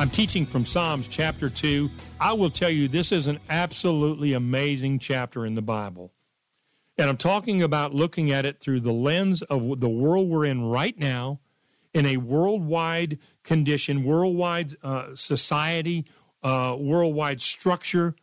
I'm 0.00 0.10
teaching 0.10 0.44
from 0.44 0.66
Psalms 0.66 1.06
chapter 1.06 1.48
2. 1.48 1.88
I 2.20 2.32
will 2.32 2.50
tell 2.50 2.68
you, 2.68 2.88
this 2.88 3.12
is 3.12 3.28
an 3.28 3.38
absolutely 3.48 4.32
amazing 4.32 4.98
chapter 4.98 5.46
in 5.46 5.54
the 5.54 5.62
Bible. 5.62 6.12
And 6.98 7.08
I'm 7.08 7.16
talking 7.16 7.62
about 7.62 7.94
looking 7.94 8.32
at 8.32 8.44
it 8.44 8.58
through 8.58 8.80
the 8.80 8.92
lens 8.92 9.42
of 9.42 9.78
the 9.78 9.88
world 9.88 10.28
we're 10.28 10.44
in 10.44 10.64
right 10.64 10.98
now 10.98 11.38
in 11.94 12.06
a 12.06 12.16
worldwide 12.16 13.20
condition, 13.44 14.02
worldwide 14.02 14.74
uh, 14.82 15.14
society, 15.14 16.06
uh, 16.42 16.76
worldwide 16.76 17.40
structure. 17.40 18.16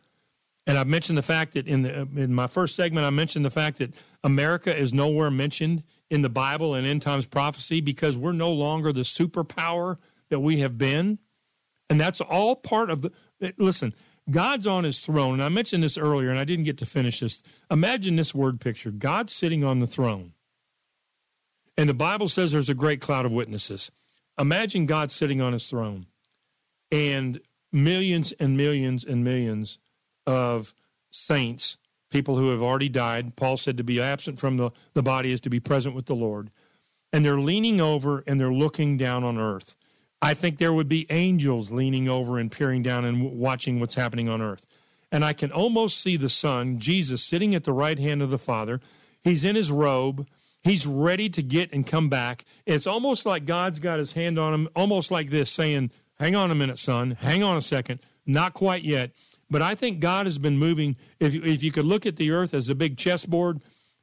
And 0.70 0.78
I've 0.78 0.86
mentioned 0.86 1.18
the 1.18 1.22
fact 1.22 1.54
that 1.54 1.66
in 1.66 1.82
the 1.82 2.02
in 2.14 2.32
my 2.32 2.46
first 2.46 2.76
segment, 2.76 3.04
I 3.04 3.10
mentioned 3.10 3.44
the 3.44 3.50
fact 3.50 3.78
that 3.78 3.92
America 4.22 4.72
is 4.72 4.94
nowhere 4.94 5.28
mentioned 5.28 5.82
in 6.08 6.22
the 6.22 6.28
Bible 6.28 6.74
and 6.74 6.86
end 6.86 7.02
times 7.02 7.26
prophecy 7.26 7.80
because 7.80 8.16
we're 8.16 8.30
no 8.30 8.52
longer 8.52 8.92
the 8.92 9.00
superpower 9.00 9.96
that 10.28 10.38
we 10.38 10.60
have 10.60 10.78
been, 10.78 11.18
and 11.88 12.00
that's 12.00 12.20
all 12.20 12.54
part 12.54 12.88
of 12.88 13.02
the. 13.02 13.10
Listen, 13.58 13.92
God's 14.30 14.64
on 14.64 14.84
His 14.84 15.00
throne, 15.00 15.32
and 15.32 15.42
I 15.42 15.48
mentioned 15.48 15.82
this 15.82 15.98
earlier, 15.98 16.30
and 16.30 16.38
I 16.38 16.44
didn't 16.44 16.66
get 16.66 16.78
to 16.78 16.86
finish 16.86 17.18
this. 17.18 17.42
Imagine 17.68 18.14
this 18.14 18.32
word 18.32 18.60
picture: 18.60 18.92
God 18.92 19.28
sitting 19.28 19.64
on 19.64 19.80
the 19.80 19.88
throne. 19.88 20.34
And 21.76 21.88
the 21.88 21.94
Bible 21.94 22.28
says 22.28 22.52
there's 22.52 22.68
a 22.68 22.74
great 22.74 23.00
cloud 23.00 23.26
of 23.26 23.32
witnesses. 23.32 23.90
Imagine 24.38 24.86
God 24.86 25.10
sitting 25.10 25.40
on 25.40 25.52
his 25.52 25.66
throne 25.66 26.06
and 26.92 27.40
millions 27.72 28.30
and 28.38 28.56
millions 28.56 29.02
and 29.02 29.24
millions 29.24 29.80
of 30.30 30.72
saints, 31.10 31.76
people 32.08 32.36
who 32.36 32.50
have 32.50 32.62
already 32.62 32.88
died. 32.88 33.34
Paul 33.34 33.56
said 33.56 33.76
to 33.76 33.84
be 33.84 34.00
absent 34.00 34.38
from 34.38 34.56
the, 34.56 34.70
the 34.94 35.02
body 35.02 35.32
is 35.32 35.40
to 35.42 35.50
be 35.50 35.58
present 35.58 35.94
with 35.94 36.06
the 36.06 36.14
Lord. 36.14 36.50
And 37.12 37.24
they're 37.24 37.40
leaning 37.40 37.80
over 37.80 38.22
and 38.26 38.38
they're 38.38 38.52
looking 38.52 38.96
down 38.96 39.24
on 39.24 39.38
earth. 39.38 39.74
I 40.22 40.34
think 40.34 40.58
there 40.58 40.72
would 40.72 40.88
be 40.88 41.06
angels 41.10 41.72
leaning 41.72 42.08
over 42.08 42.38
and 42.38 42.52
peering 42.52 42.82
down 42.82 43.04
and 43.04 43.32
watching 43.32 43.80
what's 43.80 43.96
happening 43.96 44.28
on 44.28 44.40
earth. 44.40 44.66
And 45.10 45.24
I 45.24 45.32
can 45.32 45.50
almost 45.50 46.00
see 46.00 46.16
the 46.16 46.28
Son, 46.28 46.78
Jesus, 46.78 47.24
sitting 47.24 47.52
at 47.54 47.64
the 47.64 47.72
right 47.72 47.98
hand 47.98 48.22
of 48.22 48.30
the 48.30 48.38
Father. 48.38 48.80
He's 49.24 49.44
in 49.44 49.56
his 49.56 49.72
robe. 49.72 50.28
He's 50.62 50.86
ready 50.86 51.28
to 51.30 51.42
get 51.42 51.72
and 51.72 51.84
come 51.84 52.08
back. 52.08 52.44
It's 52.66 52.86
almost 52.86 53.26
like 53.26 53.46
God's 53.46 53.80
got 53.80 53.98
his 53.98 54.12
hand 54.12 54.38
on 54.38 54.54
him, 54.54 54.68
almost 54.76 55.10
like 55.10 55.30
this, 55.30 55.50
saying, 55.50 55.90
Hang 56.20 56.36
on 56.36 56.50
a 56.50 56.54
minute, 56.54 56.78
son. 56.78 57.16
Hang 57.20 57.42
on 57.42 57.56
a 57.56 57.62
second. 57.62 57.98
Not 58.26 58.52
quite 58.52 58.84
yet. 58.84 59.10
But 59.50 59.62
I 59.62 59.74
think 59.74 60.00
God 60.00 60.26
has 60.26 60.38
been 60.38 60.58
moving. 60.58 60.96
If 61.18 61.34
if 61.34 61.62
you 61.62 61.72
could 61.72 61.84
look 61.84 62.06
at 62.06 62.16
the 62.16 62.30
earth 62.30 62.54
as 62.54 62.68
a 62.68 62.74
big 62.74 62.96
chessboard, 62.96 63.60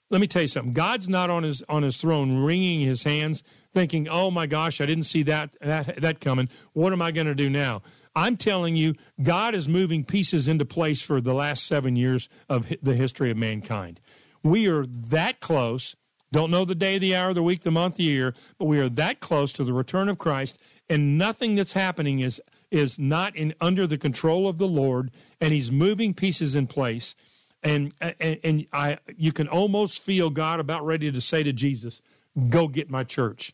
let 0.10 0.22
me 0.22 0.28
tell 0.28 0.44
you 0.44 0.48
something. 0.48 0.74
God's 0.74 1.08
not 1.08 1.30
on 1.30 1.44
his 1.44 1.64
on 1.70 1.84
his 1.84 1.98
throne 1.98 2.40
wringing 2.40 2.82
his 2.82 3.04
hands, 3.04 3.44
thinking, 3.74 4.08
"Oh 4.08 4.32
my 4.32 4.48
gosh, 4.48 4.82
I 4.82 4.86
didn't 4.86 5.06
see 5.06 5.24
that 5.24 5.52
that 5.62 6.02
that 6.02 6.20
coming. 6.20 6.50
What 6.74 6.94
am 6.94 7.02
I 7.02 7.12
going 7.12 7.28
to 7.28 7.36
do 7.36 7.50
now?" 7.50 7.82
I'm 8.16 8.36
telling 8.36 8.76
you, 8.76 8.96
God 9.22 9.54
is 9.54 9.70
moving 9.70 10.04
pieces 10.04 10.48
into 10.48 10.66
place 10.66 11.04
for 11.04 11.22
the 11.22 11.36
last 11.36 11.68
seven 11.68 11.96
years 11.96 12.30
of 12.50 12.66
the 12.82 12.96
history 12.96 13.30
of 13.30 13.38
mankind. 13.38 14.02
We 14.42 14.68
are 14.68 14.88
that 14.88 15.40
close. 15.40 15.96
Don't 16.32 16.50
know 16.50 16.66
the 16.66 16.74
day, 16.74 16.98
the 16.98 17.16
hour, 17.16 17.34
the 17.34 17.44
week, 17.44 17.62
the 17.62 17.72
month, 17.72 17.98
the 17.98 18.04
year, 18.04 18.34
but 18.58 18.66
we 18.66 18.80
are 18.80 18.90
that 18.90 19.20
close 19.20 19.54
to 19.54 19.64
the 19.64 19.72
return 19.72 20.10
of 20.10 20.18
Christ, 20.18 20.58
and 20.90 21.18
nothing 21.18 21.56
that's 21.56 21.74
happening 21.74 22.20
is 22.20 22.42
is 22.72 22.98
not 22.98 23.36
in 23.36 23.54
under 23.62 23.86
the 23.86 23.98
control 23.98 24.48
of 24.48 24.58
the 24.58 24.68
Lord, 24.68 25.12
and 25.39 25.54
He's 25.54 25.71
moving 25.71 26.13
pieces 26.13 26.56
in 26.56 26.67
place. 26.67 27.15
And, 27.63 27.93
and 28.00 28.39
and 28.43 28.67
I 28.71 29.00
you 29.15 29.32
can 29.32 29.47
almost 29.47 30.00
feel 30.00 30.30
God 30.30 30.60
about 30.60 30.86
ready 30.86 31.12
to 31.12 31.19
say 31.19 31.41
to 31.41 31.52
Jesus, 31.52 32.02
"Go 32.50 32.67
get 32.67 32.89
my 32.89 33.04
church, 33.04 33.54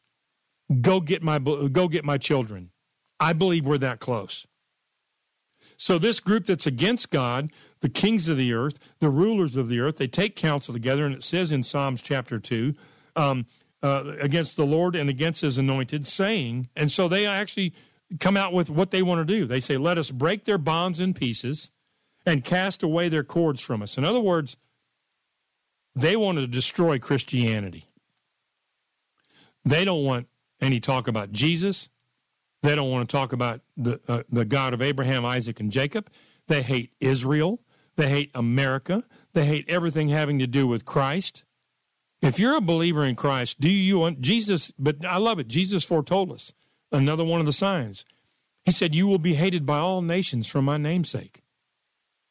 go 0.81 0.99
get 0.99 1.23
my 1.23 1.39
go 1.39 1.87
get 1.87 2.03
my 2.03 2.17
children." 2.17 2.71
I 3.19 3.31
believe 3.31 3.65
we're 3.65 3.77
that 3.77 3.99
close. 3.99 4.45
So 5.77 5.97
this 5.97 6.19
group 6.19 6.45
that's 6.45 6.67
against 6.67 7.09
God, 7.09 7.51
the 7.79 7.89
kings 7.89 8.27
of 8.27 8.35
the 8.35 8.53
earth, 8.53 8.77
the 8.99 9.09
rulers 9.09 9.55
of 9.55 9.69
the 9.69 9.79
earth, 9.79 9.97
they 9.97 10.07
take 10.07 10.35
counsel 10.35 10.73
together, 10.73 11.05
and 11.05 11.15
it 11.15 11.23
says 11.23 11.51
in 11.53 11.63
Psalms 11.63 12.01
chapter 12.01 12.39
two, 12.39 12.75
um, 13.15 13.45
uh, 13.81 14.15
against 14.19 14.57
the 14.57 14.65
Lord 14.65 14.95
and 14.95 15.09
against 15.09 15.41
His 15.41 15.57
anointed, 15.57 16.05
saying, 16.05 16.67
and 16.75 16.91
so 16.91 17.07
they 17.07 17.25
actually 17.25 17.73
come 18.19 18.35
out 18.35 18.51
with 18.53 18.69
what 18.69 18.91
they 18.91 19.01
want 19.01 19.25
to 19.25 19.33
do. 19.33 19.45
They 19.45 19.61
say, 19.61 19.77
"Let 19.77 19.97
us 19.97 20.11
break 20.11 20.43
their 20.43 20.57
bonds 20.57 20.99
in 20.99 21.13
pieces." 21.13 21.71
And 22.25 22.43
cast 22.43 22.83
away 22.83 23.09
their 23.09 23.23
cords 23.23 23.61
from 23.61 23.81
us. 23.81 23.97
In 23.97 24.05
other 24.05 24.19
words, 24.19 24.57
they 25.95 26.15
want 26.15 26.37
to 26.37 26.47
destroy 26.47 26.99
Christianity. 26.99 27.89
They 29.65 29.85
don't 29.85 30.03
want 30.03 30.27
any 30.61 30.79
talk 30.79 31.07
about 31.07 31.31
Jesus. 31.31 31.89
They 32.61 32.75
don't 32.75 32.89
want 32.89 33.07
to 33.07 33.15
talk 33.15 33.33
about 33.33 33.61
the, 33.75 33.99
uh, 34.07 34.23
the 34.29 34.45
God 34.45 34.73
of 34.73 34.81
Abraham, 34.81 35.25
Isaac, 35.25 35.59
and 35.59 35.71
Jacob. 35.71 36.09
They 36.47 36.61
hate 36.61 36.91
Israel. 36.99 37.59
They 37.95 38.09
hate 38.09 38.31
America. 38.33 39.03
They 39.33 39.45
hate 39.45 39.65
everything 39.69 40.07
having 40.09 40.39
to 40.39 40.47
do 40.47 40.65
with 40.65 40.85
Christ. 40.85 41.43
If 42.21 42.39
you're 42.39 42.55
a 42.55 42.61
believer 42.61 43.03
in 43.03 43.15
Christ, 43.15 43.59
do 43.59 43.69
you 43.69 43.99
want 43.99 44.21
Jesus? 44.21 44.71
But 44.79 45.05
I 45.05 45.17
love 45.17 45.39
it. 45.39 45.49
Jesus 45.49 45.83
foretold 45.83 46.31
us 46.31 46.53
another 46.91 47.25
one 47.25 47.41
of 47.41 47.45
the 47.45 47.53
signs. 47.53 48.05
He 48.63 48.71
said, 48.71 48.95
You 48.95 49.07
will 49.07 49.19
be 49.19 49.35
hated 49.35 49.65
by 49.65 49.79
all 49.79 50.01
nations 50.01 50.47
for 50.47 50.61
my 50.61 50.77
namesake. 50.77 51.42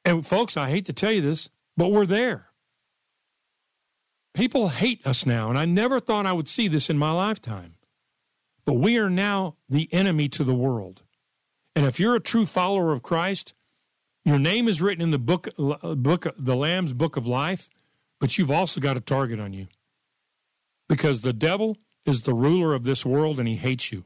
And 0.04 0.26
folks, 0.26 0.56
I 0.56 0.70
hate 0.70 0.86
to 0.86 0.92
tell 0.92 1.12
you 1.12 1.20
this, 1.20 1.48
but 1.76 1.92
we're 1.92 2.06
there. 2.06 2.48
People 4.34 4.68
hate 4.70 5.06
us 5.06 5.26
now, 5.26 5.50
and 5.50 5.58
I 5.58 5.64
never 5.64 6.00
thought 6.00 6.26
I 6.26 6.32
would 6.32 6.48
see 6.48 6.66
this 6.66 6.88
in 6.88 6.98
my 6.98 7.12
lifetime. 7.12 7.74
But 8.64 8.74
we 8.74 8.96
are 8.98 9.10
now 9.10 9.56
the 9.68 9.92
enemy 9.92 10.28
to 10.30 10.44
the 10.44 10.54
world. 10.54 11.02
And 11.74 11.86
if 11.86 12.00
you're 12.00 12.14
a 12.14 12.20
true 12.20 12.46
follower 12.46 12.92
of 12.92 13.02
Christ, 13.02 13.54
your 14.24 14.38
name 14.38 14.68
is 14.68 14.80
written 14.80 15.02
in 15.02 15.10
the 15.10 15.18
book, 15.18 15.48
book 15.56 16.26
the 16.36 16.56
Lamb's 16.56 16.92
book 16.92 17.16
of 17.16 17.26
life, 17.26 17.68
but 18.20 18.38
you've 18.38 18.50
also 18.50 18.80
got 18.80 18.96
a 18.96 19.00
target 19.00 19.40
on 19.40 19.52
you. 19.52 19.66
Because 20.88 21.22
the 21.22 21.32
devil 21.32 21.76
is 22.06 22.22
the 22.22 22.34
ruler 22.34 22.74
of 22.74 22.84
this 22.84 23.04
world 23.04 23.38
and 23.38 23.48
he 23.48 23.56
hates 23.56 23.92
you. 23.92 24.04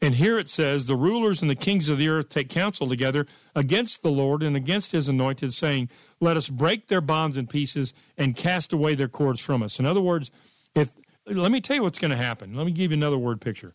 And 0.00 0.16
here 0.16 0.38
it 0.38 0.48
says, 0.48 0.86
The 0.86 0.96
rulers 0.96 1.42
and 1.42 1.50
the 1.50 1.54
kings 1.54 1.88
of 1.88 1.98
the 1.98 2.08
earth 2.08 2.28
take 2.28 2.48
counsel 2.48 2.88
together 2.88 3.26
against 3.54 4.02
the 4.02 4.10
Lord 4.10 4.42
and 4.42 4.56
against 4.56 4.92
his 4.92 5.08
anointed, 5.08 5.54
saying, 5.54 5.88
Let 6.20 6.36
us 6.36 6.48
break 6.48 6.88
their 6.88 7.00
bonds 7.00 7.36
in 7.36 7.46
pieces 7.46 7.94
and 8.16 8.36
cast 8.36 8.72
away 8.72 8.94
their 8.94 9.08
cords 9.08 9.40
from 9.40 9.62
us. 9.62 9.78
In 9.78 9.86
other 9.86 10.00
words, 10.00 10.30
if 10.74 10.92
let 11.26 11.50
me 11.50 11.60
tell 11.60 11.76
you 11.76 11.82
what's 11.82 11.98
going 11.98 12.10
to 12.10 12.16
happen. 12.16 12.54
Let 12.54 12.66
me 12.66 12.72
give 12.72 12.90
you 12.90 12.96
another 12.96 13.18
word 13.18 13.40
picture. 13.40 13.74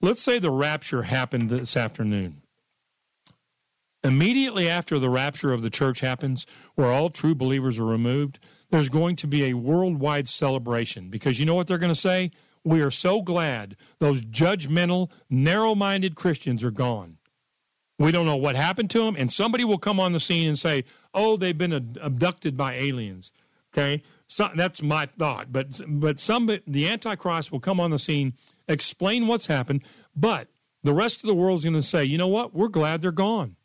Let's 0.00 0.22
say 0.22 0.38
the 0.38 0.50
rapture 0.50 1.04
happened 1.04 1.50
this 1.50 1.76
afternoon. 1.76 2.42
Immediately 4.04 4.68
after 4.68 4.98
the 4.98 5.10
rapture 5.10 5.52
of 5.52 5.62
the 5.62 5.70
church 5.70 6.00
happens, 6.00 6.46
where 6.76 6.88
all 6.88 7.10
true 7.10 7.34
believers 7.34 7.78
are 7.78 7.84
removed, 7.84 8.38
there's 8.70 8.88
going 8.88 9.16
to 9.16 9.26
be 9.26 9.44
a 9.46 9.54
worldwide 9.54 10.28
celebration 10.28 11.08
because 11.08 11.40
you 11.40 11.46
know 11.46 11.54
what 11.54 11.66
they're 11.66 11.78
going 11.78 11.88
to 11.88 12.00
say? 12.00 12.30
We 12.68 12.82
are 12.82 12.90
so 12.90 13.22
glad 13.22 13.76
those 13.98 14.20
judgmental, 14.20 15.10
narrow 15.30 15.74
minded 15.74 16.14
Christians 16.14 16.62
are 16.62 16.70
gone. 16.70 17.16
We 17.98 18.12
don't 18.12 18.26
know 18.26 18.36
what 18.36 18.56
happened 18.56 18.90
to 18.90 18.98
them, 18.98 19.16
and 19.18 19.32
somebody 19.32 19.64
will 19.64 19.78
come 19.78 19.98
on 19.98 20.12
the 20.12 20.20
scene 20.20 20.46
and 20.46 20.58
say, 20.58 20.84
oh, 21.14 21.38
they've 21.38 21.56
been 21.56 21.72
abducted 21.72 22.58
by 22.58 22.74
aliens. 22.74 23.32
Okay? 23.72 24.02
So, 24.26 24.50
that's 24.54 24.82
my 24.82 25.06
thought. 25.06 25.50
But, 25.50 25.80
but 25.88 26.20
some, 26.20 26.50
the 26.66 26.88
Antichrist 26.90 27.50
will 27.50 27.58
come 27.58 27.80
on 27.80 27.90
the 27.90 27.98
scene, 27.98 28.34
explain 28.68 29.26
what's 29.26 29.46
happened, 29.46 29.82
but 30.14 30.48
the 30.82 30.92
rest 30.92 31.24
of 31.24 31.28
the 31.28 31.34
world's 31.34 31.64
going 31.64 31.72
to 31.72 31.82
say, 31.82 32.04
you 32.04 32.18
know 32.18 32.28
what? 32.28 32.54
We're 32.54 32.68
glad 32.68 33.00
they're 33.00 33.12
gone. 33.12 33.56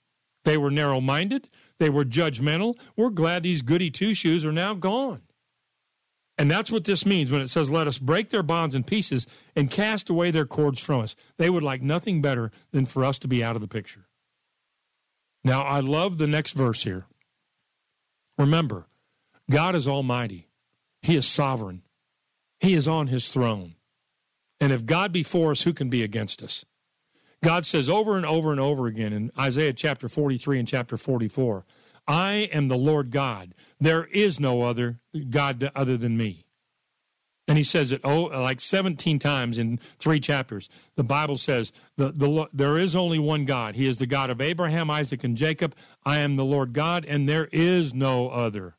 They 0.45 0.57
were 0.57 0.71
narrow 0.71 1.01
minded, 1.01 1.49
they 1.77 1.89
were 1.89 2.05
judgmental. 2.05 2.75
We're 2.95 3.09
glad 3.09 3.43
these 3.43 3.61
goody 3.61 3.91
two 3.91 4.13
shoes 4.13 4.45
are 4.45 4.53
now 4.53 4.73
gone. 4.75 5.23
And 6.37 6.49
that's 6.49 6.71
what 6.71 6.85
this 6.85 7.05
means 7.05 7.31
when 7.31 7.41
it 7.41 7.49
says, 7.49 7.69
Let 7.69 7.87
us 7.87 7.99
break 7.99 8.29
their 8.29 8.43
bonds 8.43 8.75
in 8.75 8.83
pieces 8.83 9.27
and 9.55 9.69
cast 9.69 10.09
away 10.09 10.31
their 10.31 10.45
cords 10.45 10.79
from 10.79 11.01
us. 11.01 11.15
They 11.37 11.49
would 11.49 11.63
like 11.63 11.81
nothing 11.81 12.21
better 12.21 12.51
than 12.71 12.85
for 12.85 13.05
us 13.05 13.19
to 13.19 13.27
be 13.27 13.43
out 13.43 13.55
of 13.55 13.61
the 13.61 13.67
picture. 13.67 14.07
Now, 15.43 15.61
I 15.61 15.79
love 15.79 16.17
the 16.17 16.27
next 16.27 16.53
verse 16.53 16.83
here. 16.83 17.05
Remember, 18.37 18.87
God 19.49 19.75
is 19.75 19.87
almighty, 19.87 20.47
He 21.01 21.15
is 21.15 21.27
sovereign, 21.27 21.83
He 22.59 22.73
is 22.73 22.87
on 22.87 23.07
His 23.07 23.27
throne. 23.27 23.75
And 24.59 24.71
if 24.71 24.85
God 24.85 25.11
be 25.11 25.23
for 25.23 25.51
us, 25.51 25.63
who 25.63 25.73
can 25.73 25.89
be 25.89 26.03
against 26.03 26.41
us? 26.41 26.63
God 27.43 27.65
says 27.65 27.89
over 27.89 28.15
and 28.15 28.25
over 28.25 28.51
and 28.51 28.61
over 28.61 28.87
again 28.87 29.11
in 29.11 29.29
Isaiah 29.37 29.73
chapter 29.73 30.07
43 30.07 30.59
and 30.59 30.67
chapter 30.67 30.97
44 30.97 31.65
I 32.07 32.49
am 32.51 32.67
the 32.67 32.77
Lord 32.77 33.11
God 33.11 33.53
there 33.83 34.05
is 34.05 34.39
no 34.39 34.61
other 34.61 34.99
God 35.29 35.69
other 35.75 35.97
than 35.97 36.17
me. 36.17 36.45
And 37.47 37.57
he 37.57 37.63
says 37.63 37.91
it 37.91 37.99
oh 38.05 38.23
like 38.23 38.61
17 38.61 39.19
times 39.19 39.57
in 39.57 39.77
three 39.99 40.21
chapters. 40.21 40.69
The 40.95 41.03
Bible 41.03 41.37
says 41.37 41.73
the, 41.97 42.13
the 42.13 42.47
there 42.53 42.77
is 42.77 42.95
only 42.95 43.19
one 43.19 43.43
God. 43.43 43.75
He 43.75 43.85
is 43.85 43.99
the 43.99 44.07
God 44.07 44.29
of 44.29 44.39
Abraham, 44.39 44.89
Isaac, 44.89 45.23
and 45.25 45.35
Jacob. 45.35 45.75
I 46.05 46.19
am 46.19 46.37
the 46.37 46.45
Lord 46.45 46.71
God, 46.71 47.03
and 47.05 47.27
there 47.27 47.49
is 47.51 47.93
no 47.93 48.29
other. 48.29 48.77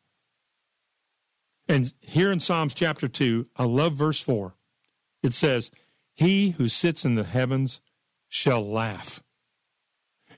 And 1.68 1.92
here 2.00 2.32
in 2.32 2.40
Psalms 2.40 2.74
chapter 2.74 3.08
2, 3.08 3.46
I 3.56 3.64
love 3.64 3.94
verse 3.94 4.20
4. 4.20 4.54
It 5.22 5.34
says, 5.34 5.70
He 6.14 6.50
who 6.50 6.68
sits 6.68 7.04
in 7.04 7.14
the 7.14 7.24
heavens 7.24 7.80
shall 8.28 8.66
laugh. 8.66 9.22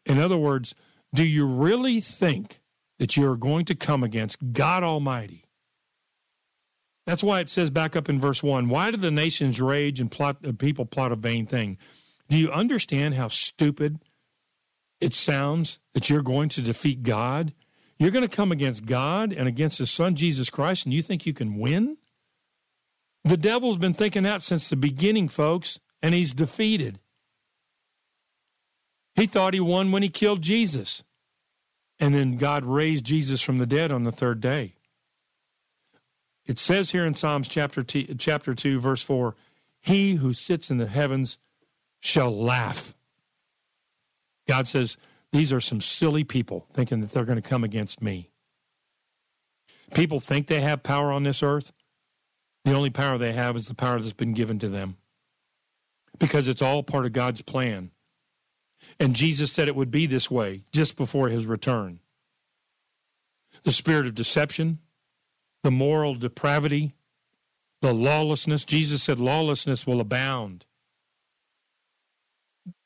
In 0.05 0.19
other 0.19 0.37
words, 0.37 0.75
do 1.15 1.27
you 1.27 1.47
really 1.47 2.01
think 2.01 2.61
that 2.99 3.17
you 3.17 3.31
are 3.31 3.37
going 3.37 3.65
to 3.67 3.75
come 3.75 4.03
against 4.03 4.53
God 4.53 4.83
Almighty. 4.83 5.45
That's 7.07 7.23
why 7.23 7.41
it 7.41 7.49
says 7.49 7.71
back 7.71 7.95
up 7.95 8.09
in 8.09 8.21
verse 8.21 8.43
1 8.43 8.69
Why 8.69 8.91
do 8.91 8.97
the 8.97 9.11
nations 9.11 9.61
rage 9.61 10.01
and 10.01 10.11
plot, 10.11 10.39
uh, 10.47 10.53
people 10.53 10.87
plot 10.87 11.13
a 11.13 11.17
vain 11.17 11.47
thing? 11.47 11.79
Do 12.29 12.37
you 12.37 12.51
understand 12.51 13.15
how 13.15 13.29
stupid 13.29 14.01
it 15.01 15.15
sounds 15.15 15.79
that 15.95 16.11
you're 16.11 16.23
going 16.23 16.49
to 16.51 16.61
defeat 16.61 17.03
God? 17.03 17.53
You're 17.99 18.11
going 18.11 18.29
to 18.29 18.37
come 18.37 18.53
against 18.53 18.85
God 18.85 19.33
and 19.33 19.49
against 19.49 19.79
His 19.79 19.91
Son, 19.91 20.17
Jesus 20.17 20.51
Christ, 20.51 20.85
and 20.85 20.93
you 20.93 21.01
think 21.01 21.25
you 21.25 21.33
can 21.33 21.57
win? 21.57 21.97
The 23.25 23.37
devil's 23.37 23.79
been 23.79 23.95
thinking 23.95 24.25
that 24.25 24.43
since 24.43 24.69
the 24.69 24.77
beginning, 24.77 25.29
folks, 25.29 25.81
and 26.03 26.15
he's 26.15 26.35
defeated. 26.35 27.01
He 29.15 29.27
thought 29.27 29.55
he 29.55 29.61
won 29.61 29.91
when 29.91 30.03
he 30.03 30.09
killed 30.09 30.43
Jesus. 30.43 31.03
And 31.99 32.15
then 32.15 32.37
God 32.37 32.65
raised 32.65 33.05
Jesus 33.05 33.41
from 33.41 33.59
the 33.59 33.67
dead 33.67 33.91
on 33.91 34.05
the 34.05 34.13
third 34.13 34.41
day. 34.41 34.75
It 36.45 36.59
says 36.59 36.91
here 36.91 37.05
in 37.05 37.15
Psalms 37.15 37.49
chapter, 37.49 37.83
t- 37.83 38.15
chapter 38.19 38.55
2, 38.55 38.79
verse 38.79 39.03
4 39.03 39.35
He 39.81 40.15
who 40.17 40.33
sits 40.33 40.71
in 40.71 40.79
the 40.79 40.87
heavens 40.87 41.39
shall 42.01 42.31
laugh. 42.31 42.95
God 44.47 44.69
says, 44.69 44.97
These 45.33 45.53
are 45.53 45.61
some 45.61 45.81
silly 45.81 46.23
people 46.23 46.67
thinking 46.73 47.01
that 47.01 47.13
they're 47.13 47.25
going 47.25 47.41
to 47.41 47.49
come 47.49 47.65
against 47.65 48.03
me. 48.03 48.31
People 49.95 50.21
think 50.21 50.47
they 50.47 50.61
have 50.61 50.83
power 50.83 51.13
on 51.13 51.23
this 51.23 51.43
earth. 51.43 51.73
The 52.65 52.73
only 52.73 52.91
power 52.91 53.19
they 53.19 53.33
have 53.33 53.57
is 53.57 53.69
the 53.69 53.75
power 53.75 54.01
that's 54.01 54.13
been 54.13 54.33
given 54.33 54.59
to 54.59 54.69
them 54.69 54.97
because 56.19 56.49
it's 56.49 56.63
all 56.63 56.83
part 56.83 57.07
of 57.07 57.13
God's 57.13 57.43
plan. 57.43 57.91
And 58.99 59.15
Jesus 59.15 59.53
said 59.53 59.69
it 59.69 59.77
would 59.77 59.91
be 59.91 60.07
this 60.07 60.31
way 60.31 60.65
just 60.73 60.97
before 60.97 61.29
his 61.29 61.47
return. 61.47 62.01
The 63.63 63.73
spirit 63.73 64.07
of 64.07 64.15
deception, 64.15 64.79
the 65.63 65.71
moral 65.71 66.15
depravity, 66.15 66.95
the 67.83 67.93
lawlessness. 67.93 68.65
Jesus 68.65 69.03
said 69.03 69.19
lawlessness 69.19 69.87
will 69.87 70.01
abound. 70.01 70.65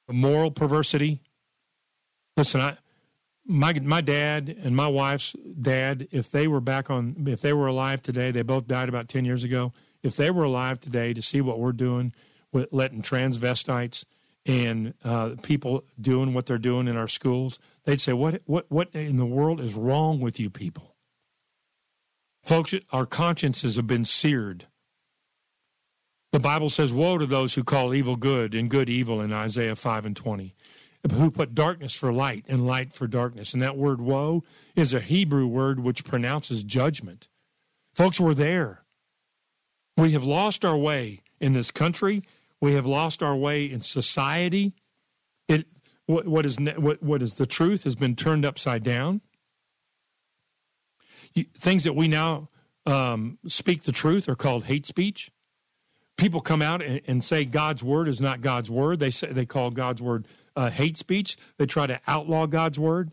The 0.08 0.14
moral 0.14 0.50
perversity. 0.50 1.20
Listen, 2.36 2.60
I, 2.60 2.76
my 3.46 3.72
my 3.74 4.00
dad 4.00 4.56
and 4.62 4.74
my 4.74 4.88
wife's 4.88 5.36
dad, 5.60 6.08
if 6.10 6.30
they 6.30 6.48
were 6.48 6.60
back 6.60 6.90
on, 6.90 7.26
if 7.28 7.40
they 7.40 7.52
were 7.52 7.66
alive 7.66 8.02
today, 8.02 8.30
they 8.30 8.42
both 8.42 8.66
died 8.66 8.88
about 8.88 9.08
ten 9.08 9.24
years 9.24 9.44
ago. 9.44 9.72
If 10.02 10.16
they 10.16 10.30
were 10.30 10.44
alive 10.44 10.80
today 10.80 11.12
to 11.12 11.22
see 11.22 11.40
what 11.40 11.60
we're 11.60 11.72
doing 11.72 12.14
with 12.52 12.68
letting 12.72 13.02
transvestites 13.02 14.04
and 14.46 14.94
uh, 15.04 15.36
people 15.42 15.84
doing 16.00 16.32
what 16.34 16.46
they're 16.46 16.58
doing 16.58 16.88
in 16.88 16.96
our 16.96 17.08
schools, 17.08 17.58
they'd 17.84 18.00
say, 18.00 18.12
"What 18.12 18.42
what 18.46 18.66
what 18.70 18.88
in 18.94 19.16
the 19.16 19.26
world 19.26 19.60
is 19.60 19.74
wrong 19.74 20.20
with 20.20 20.40
you 20.40 20.50
people?" 20.50 20.96
Folks, 22.42 22.74
our 22.90 23.06
consciences 23.06 23.76
have 23.76 23.86
been 23.86 24.04
seared. 24.04 24.66
The 26.32 26.40
Bible 26.40 26.70
says, 26.70 26.92
"Woe 26.92 27.18
to 27.18 27.26
those 27.26 27.54
who 27.54 27.64
call 27.64 27.92
evil 27.92 28.16
good 28.16 28.54
and 28.54 28.70
good 28.70 28.88
evil" 28.88 29.20
in 29.20 29.32
Isaiah 29.32 29.76
five 29.76 30.06
and 30.06 30.16
twenty 30.16 30.54
who 31.12 31.30
put 31.30 31.54
darkness 31.54 31.94
for 31.94 32.12
light 32.12 32.44
and 32.48 32.66
light 32.66 32.92
for 32.92 33.06
darkness. 33.06 33.54
And 33.54 33.62
that 33.62 33.76
word 33.76 34.00
woe 34.00 34.44
is 34.76 34.92
a 34.92 35.00
Hebrew 35.00 35.46
word 35.46 35.80
which 35.80 36.04
pronounces 36.04 36.62
judgment. 36.62 37.28
Folks, 37.94 38.20
we're 38.20 38.34
there. 38.34 38.84
We 39.96 40.12
have 40.12 40.24
lost 40.24 40.64
our 40.64 40.76
way 40.76 41.22
in 41.40 41.54
this 41.54 41.70
country. 41.70 42.22
We 42.60 42.74
have 42.74 42.86
lost 42.86 43.22
our 43.22 43.36
way 43.36 43.64
in 43.64 43.80
society. 43.80 44.74
It, 45.48 45.66
what, 46.06 46.26
what, 46.26 46.44
is, 46.44 46.58
what, 46.58 47.02
what 47.02 47.22
is 47.22 47.36
the 47.36 47.46
truth 47.46 47.84
has 47.84 47.96
been 47.96 48.16
turned 48.16 48.44
upside 48.44 48.82
down. 48.82 49.20
You, 51.34 51.44
things 51.54 51.84
that 51.84 51.94
we 51.94 52.08
now 52.08 52.48
um, 52.86 53.38
speak 53.46 53.82
the 53.84 53.92
truth 53.92 54.28
are 54.28 54.34
called 54.34 54.64
hate 54.64 54.86
speech. 54.86 55.30
People 56.16 56.40
come 56.40 56.60
out 56.60 56.82
and, 56.82 57.00
and, 57.06 57.24
say 57.24 57.44
God's 57.44 57.82
word 57.82 58.08
is 58.08 58.20
not 58.20 58.40
God's 58.40 58.68
word. 58.68 59.00
They 59.00 59.10
say 59.10 59.32
they 59.32 59.46
call 59.46 59.70
God's 59.70 60.02
word 60.02 60.26
uh, 60.54 60.70
hate 60.70 60.98
speech. 60.98 61.38
They 61.56 61.66
try 61.66 61.86
to 61.86 62.00
outlaw 62.06 62.46
God's 62.46 62.78
word. 62.78 63.12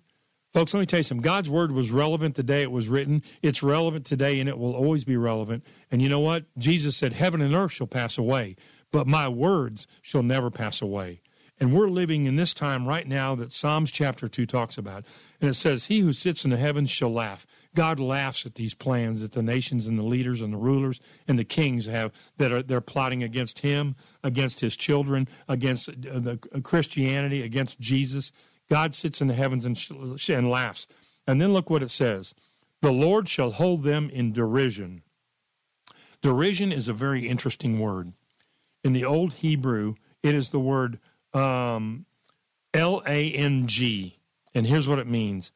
Folks, 0.51 0.73
let 0.73 0.79
me 0.79 0.85
tell 0.85 0.99
you 0.99 1.03
something. 1.03 1.21
God's 1.21 1.49
word 1.49 1.71
was 1.71 1.91
relevant 1.91 2.35
the 2.35 2.43
day 2.43 2.63
it 2.63 2.71
was 2.71 2.89
written. 2.89 3.21
It's 3.41 3.61
relevant 3.61 4.05
today, 4.05 4.39
and 4.39 4.49
it 4.49 4.57
will 4.57 4.73
always 4.73 5.03
be 5.03 5.15
relevant. 5.15 5.63
And 5.91 6.01
you 6.01 6.09
know 6.09 6.19
what? 6.19 6.45
Jesus 6.57 6.95
said, 6.95 7.13
Heaven 7.13 7.41
and 7.41 7.53
earth 7.53 7.73
shall 7.73 7.87
pass 7.87 8.17
away, 8.17 8.55
but 8.91 9.07
my 9.07 9.27
words 9.27 9.87
shall 10.01 10.23
never 10.23 10.49
pass 10.49 10.81
away. 10.81 11.21
And 11.59 11.73
we're 11.73 11.89
living 11.89 12.25
in 12.25 12.35
this 12.35 12.53
time 12.53 12.87
right 12.87 13.07
now 13.07 13.33
that 13.35 13.51
Psalms 13.51 13.91
chapter 13.91 14.27
2 14.27 14.45
talks 14.45 14.77
about. 14.77 15.05
And 15.41 15.49
it 15.49 15.55
says, 15.55 15.85
He 15.85 16.01
who 16.01 16.13
sits 16.13 16.45
in 16.45 16.51
the 16.51 16.57
heavens 16.57 16.91
shall 16.91 17.11
laugh. 17.11 17.47
God 17.73 17.99
laughs 17.99 18.45
at 18.45 18.55
these 18.55 18.75
plans 18.75 19.21
that 19.21 19.31
the 19.31 19.41
nations 19.41 19.87
and 19.87 19.97
the 19.97 20.03
leaders 20.03 20.41
and 20.41 20.53
the 20.53 20.57
rulers 20.57 20.99
and 21.27 21.39
the 21.39 21.43
kings 21.43 21.87
have 21.87 22.11
that 22.37 22.51
are 22.51 22.61
they're 22.61 22.79
plotting 22.79 23.23
against 23.23 23.59
him, 23.59 23.95
against 24.23 24.59
his 24.59 24.77
children, 24.77 25.27
against 25.47 25.89
uh, 25.89 26.19
the 26.19 26.39
uh, 26.53 26.59
Christianity, 26.59 27.41
against 27.41 27.79
Jesus. 27.79 28.31
God 28.69 28.93
sits 28.93 29.19
in 29.19 29.27
the 29.27 29.33
heavens 29.33 29.65
and, 29.65 29.77
sh- 29.77 30.29
and 30.29 30.49
laughs. 30.49 30.85
And 31.25 31.41
then 31.41 31.53
look 31.53 31.69
what 31.69 31.83
it 31.83 31.91
says. 31.91 32.35
The 32.81 32.91
Lord 32.91 33.27
shall 33.27 33.51
hold 33.51 33.83
them 33.83 34.11
in 34.11 34.31
derision. 34.31 35.01
Derision 36.21 36.71
is 36.71 36.87
a 36.87 36.93
very 36.93 37.27
interesting 37.27 37.79
word. 37.79 38.13
In 38.87 38.93
the 38.93 39.03
old 39.03 39.33
Hebrew, 39.33 39.95
it 40.23 40.33
is 40.33 40.51
the 40.51 40.61
word 40.61 40.99
um, 41.33 42.05
L 42.73 43.03
A 43.05 43.31
N 43.33 43.67
G. 43.67 44.17
And 44.55 44.65
here's 44.65 44.87
what 44.87 44.97
it 44.97 45.07
means 45.07 45.51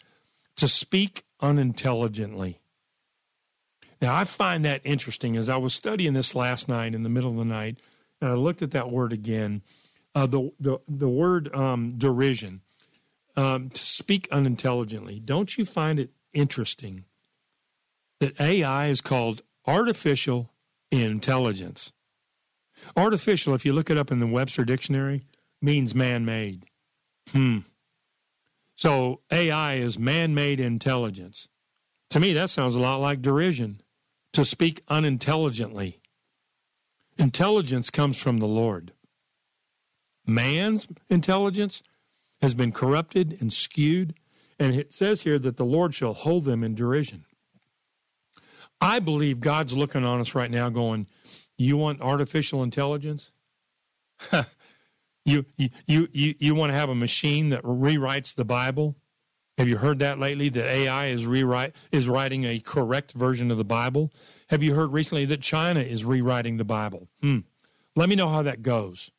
to 0.58 0.68
speak 0.68 1.24
unintelligently. 1.40 2.60
Now, 4.02 4.14
I 4.14 4.26
find 4.26 4.66
that 4.66 4.82
interesting 4.84 5.38
as 5.38 5.48
I 5.48 5.56
was 5.56 5.74
studying 5.74 6.12
this 6.12 6.36
last 6.36 6.68
night 6.68 6.94
in 6.94 7.04
the 7.04 7.10
middle 7.10 7.30
of 7.32 7.38
the 7.38 7.46
night, 7.46 7.78
and 8.20 8.30
I 8.30 8.34
looked 8.34 8.62
at 8.62 8.72
that 8.72 8.92
word 8.92 9.14
again. 9.14 9.62
Uh, 10.14 10.26
the, 10.26 10.52
the, 10.60 10.80
the 10.90 11.08
word 11.08 11.56
um, 11.56 11.94
derision, 11.98 12.60
um, 13.38 13.70
to 13.70 13.82
speak 13.82 14.28
unintelligently. 14.30 15.22
Don't 15.22 15.58
you 15.58 15.64
find 15.64 16.02
it 16.02 16.10
interesting 16.34 17.06
that 18.20 18.38
AI 18.42 18.88
is 18.88 19.00
called 19.00 19.42
artificial 19.66 20.52
intelligence? 20.92 21.94
Artificial, 22.96 23.54
if 23.54 23.66
you 23.66 23.74
look 23.74 23.90
it 23.90 23.98
up 23.98 24.12
in 24.12 24.20
the 24.20 24.28
Webster 24.28 24.66
Dictionary, 24.66 25.24
means 25.62 25.94
man 25.96 26.26
made. 26.26 26.66
Hmm. 27.32 27.60
So 28.76 29.22
AI 29.32 29.76
is 29.76 30.00
man 30.00 30.34
made 30.34 30.60
intelligence. 30.60 31.48
To 32.10 32.20
me, 32.20 32.34
that 32.34 32.50
sounds 32.50 32.76
a 32.76 32.80
lot 32.80 32.98
like 33.00 33.22
derision 33.22 33.82
to 34.34 34.44
speak 34.44 34.82
unintelligently. 34.88 36.00
Intelligence 37.18 37.90
comes 37.90 38.22
from 38.22 38.40
the 38.40 38.48
Lord. 38.48 38.94
Man's 40.26 40.88
intelligence 41.10 41.84
has 42.42 42.56
been 42.56 42.72
corrupted 42.72 43.38
and 43.40 43.54
skewed, 43.54 44.16
and 44.60 44.74
it 44.74 44.94
says 44.94 45.22
here 45.22 45.40
that 45.40 45.58
the 45.58 45.66
Lord 45.66 45.94
shall 45.94 46.14
hold 46.14 46.46
them 46.46 46.64
in 46.64 46.76
derision. 46.76 47.26
I 48.80 49.00
believe 49.00 49.40
God's 49.40 49.76
looking 49.76 50.04
on 50.04 50.20
us 50.20 50.34
right 50.34 50.50
now 50.50 50.70
going, 50.70 51.08
You 51.62 51.78
want 51.78 52.02
artificial 52.02 52.64
intelligence? 52.64 53.32
You, 55.24 55.46
you, 55.56 55.70
you, 55.86 56.36
you, 56.40 56.56
want 56.56 56.72
to 56.72 56.76
have 56.76 56.90
a 56.90 56.96
machine 56.96 57.50
that 57.50 57.62
rewrites 57.62 58.34
the 58.34 58.44
Bible? 58.44 58.96
Have 59.60 59.68
you 59.68 59.78
heard 59.78 60.00
that 60.00 60.18
lately? 60.18 60.50
That 60.50 60.66
AI 60.66 61.08
is 61.08 61.28
rewrite 61.28 61.76
is 61.92 62.08
writing 62.08 62.44
a 62.44 62.60
correct 62.60 63.12
version 63.12 63.52
of 63.52 63.60
the 63.60 63.64
Bible. 63.64 64.12
Have 64.50 64.64
you 64.64 64.74
heard 64.74 64.92
recently 64.92 65.26
that 65.26 65.42
China 65.42 65.80
is 65.80 66.04
rewriting 66.04 66.58
the 66.58 66.64
Bible? 66.64 67.08
Hmm. 67.22 67.42
Let 67.96 68.10
me 68.10 68.16
know 68.16 68.30
how 68.30 68.42
that 68.42 68.64
goes. 68.64 69.12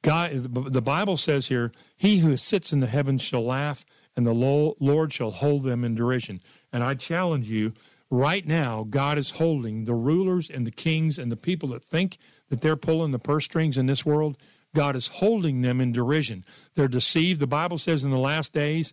God, 0.00 0.30
the 0.32 0.80
Bible 0.80 1.18
says 1.18 1.48
here, 1.48 1.70
"He 1.94 2.20
who 2.20 2.38
sits 2.38 2.72
in 2.72 2.80
the 2.80 2.86
heavens 2.86 3.20
shall 3.20 3.44
laugh, 3.44 3.84
and 4.16 4.26
the 4.26 4.32
Lord 4.32 5.12
shall 5.12 5.32
hold 5.32 5.64
them 5.64 5.84
in 5.84 5.94
derision." 5.94 6.40
And 6.72 6.82
I 6.82 6.94
challenge 6.94 7.50
you, 7.50 7.74
right 8.10 8.46
now, 8.46 8.84
God 8.88 9.18
is 9.18 9.32
holding 9.32 9.84
the 9.84 9.94
rulers 9.94 10.50
and 10.50 10.66
the 10.66 10.70
kings 10.70 11.18
and 11.18 11.30
the 11.30 11.36
people 11.36 11.68
that 11.70 11.84
think 11.84 12.18
that 12.48 12.60
they're 12.60 12.76
pulling 12.76 13.12
the 13.12 13.18
purse 13.18 13.44
strings 13.44 13.78
in 13.78 13.86
this 13.86 14.04
world, 14.04 14.36
God 14.74 14.96
is 14.96 15.06
holding 15.06 15.62
them 15.62 15.80
in 15.80 15.92
derision. 15.92 16.44
They're 16.74 16.88
deceived. 16.88 17.40
The 17.40 17.46
Bible 17.46 17.78
says 17.78 18.04
in 18.04 18.10
the 18.10 18.18
last 18.18 18.52
days, 18.52 18.92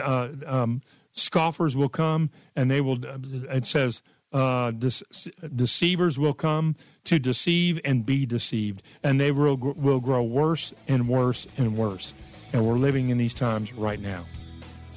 uh, 0.00 0.28
um, 0.46 0.82
scoffers 1.12 1.76
will 1.76 1.88
come 1.88 2.30
and 2.56 2.70
they 2.70 2.80
will, 2.80 3.04
uh, 3.04 3.18
it 3.50 3.66
says, 3.66 4.02
uh, 4.32 4.70
deceivers 4.70 6.18
will 6.18 6.32
come 6.32 6.74
to 7.04 7.18
deceive 7.18 7.78
and 7.84 8.06
be 8.06 8.24
deceived, 8.24 8.82
and 9.02 9.20
they 9.20 9.30
will, 9.30 9.56
will 9.56 10.00
grow 10.00 10.22
worse 10.22 10.72
and 10.88 11.06
worse 11.06 11.46
and 11.58 11.76
worse. 11.76 12.14
And 12.52 12.66
we're 12.66 12.78
living 12.78 13.10
in 13.10 13.18
these 13.18 13.34
times 13.34 13.74
right 13.74 14.00
now. 14.00 14.24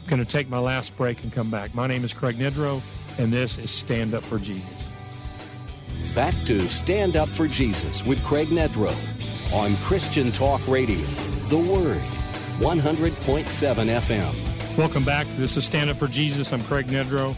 I'm 0.01 0.09
going 0.09 0.23
to 0.23 0.31
take 0.31 0.47
my 0.47 0.59
last 0.59 0.95
break 0.95 1.23
and 1.23 1.33
come 1.33 1.51
back. 1.51 1.75
My 1.75 1.87
name 1.87 2.05
is 2.05 2.13
Craig 2.13 2.37
Nedrow, 2.37 2.81
and 3.17 3.31
this 3.31 3.57
is 3.57 3.71
Stand 3.71 4.13
Up 4.13 4.23
for 4.23 4.39
Jesus. 4.39 4.91
Back 6.13 6.33
to 6.45 6.59
Stand 6.61 7.15
Up 7.15 7.29
for 7.29 7.47
Jesus 7.47 8.05
with 8.05 8.23
Craig 8.23 8.49
Nedrow 8.49 8.93
on 9.53 9.75
Christian 9.77 10.31
Talk 10.31 10.67
Radio, 10.67 10.99
The 11.47 11.57
Word, 11.57 12.01
100.7 12.59 13.11
FM. 13.45 14.77
Welcome 14.77 15.05
back. 15.05 15.27
This 15.37 15.55
is 15.55 15.65
Stand 15.65 15.89
Up 15.89 15.97
for 15.97 16.07
Jesus. 16.07 16.51
I'm 16.51 16.63
Craig 16.63 16.87
Nedrow. 16.87 17.35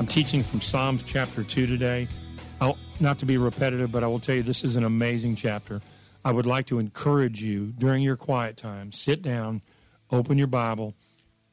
I'm 0.00 0.06
teaching 0.06 0.42
from 0.42 0.60
Psalms 0.60 1.02
chapter 1.04 1.44
2 1.44 1.66
today. 1.66 2.08
I'll, 2.60 2.78
not 3.00 3.18
to 3.20 3.26
be 3.26 3.36
repetitive, 3.36 3.92
but 3.92 4.02
I 4.02 4.08
will 4.08 4.20
tell 4.20 4.34
you 4.34 4.42
this 4.42 4.64
is 4.64 4.76
an 4.76 4.84
amazing 4.84 5.36
chapter. 5.36 5.80
I 6.24 6.32
would 6.32 6.46
like 6.46 6.66
to 6.66 6.78
encourage 6.78 7.42
you 7.42 7.72
during 7.78 8.02
your 8.02 8.16
quiet 8.16 8.56
time, 8.56 8.92
sit 8.92 9.22
down, 9.22 9.62
open 10.10 10.38
your 10.38 10.46
Bible, 10.46 10.94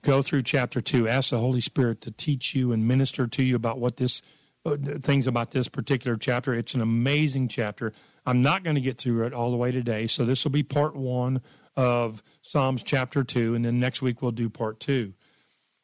go 0.01 0.21
through 0.21 0.43
chapter 0.43 0.81
2, 0.81 1.07
ask 1.07 1.29
the 1.31 1.39
Holy 1.39 1.61
Spirit 1.61 2.01
to 2.01 2.11
teach 2.11 2.55
you 2.55 2.71
and 2.71 2.87
minister 2.87 3.27
to 3.27 3.43
you 3.43 3.55
about 3.55 3.79
what 3.79 3.97
this 3.97 4.21
uh, 4.65 4.75
things 4.99 5.25
about 5.25 5.51
this 5.51 5.69
particular 5.69 6.17
chapter. 6.17 6.53
It's 6.53 6.73
an 6.73 6.81
amazing 6.81 7.47
chapter. 7.47 7.93
I'm 8.25 8.41
not 8.41 8.63
going 8.63 8.75
to 8.75 8.81
get 8.81 8.97
through 8.97 9.25
it 9.25 9.33
all 9.33 9.51
the 9.51 9.57
way 9.57 9.71
today, 9.71 10.05
so 10.05 10.25
this 10.25 10.43
will 10.43 10.51
be 10.51 10.63
part 10.63 10.95
one 10.95 11.41
of 11.77 12.21
Psalms 12.41 12.83
chapter 12.83 13.23
two, 13.23 13.55
and 13.55 13.63
then 13.63 13.79
next 13.79 14.01
week 14.01 14.21
we'll 14.21 14.31
do 14.31 14.49
part 14.49 14.79
two. 14.79 15.13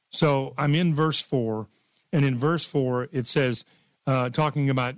So 0.10 0.54
I'm 0.58 0.76
in 0.76 0.94
verse 0.94 1.22
four, 1.22 1.68
and 2.12 2.26
in 2.26 2.38
verse 2.38 2.66
four 2.66 3.08
it 3.12 3.28
says, 3.28 3.64
uh, 4.08 4.30
talking 4.30 4.70
about. 4.70 4.96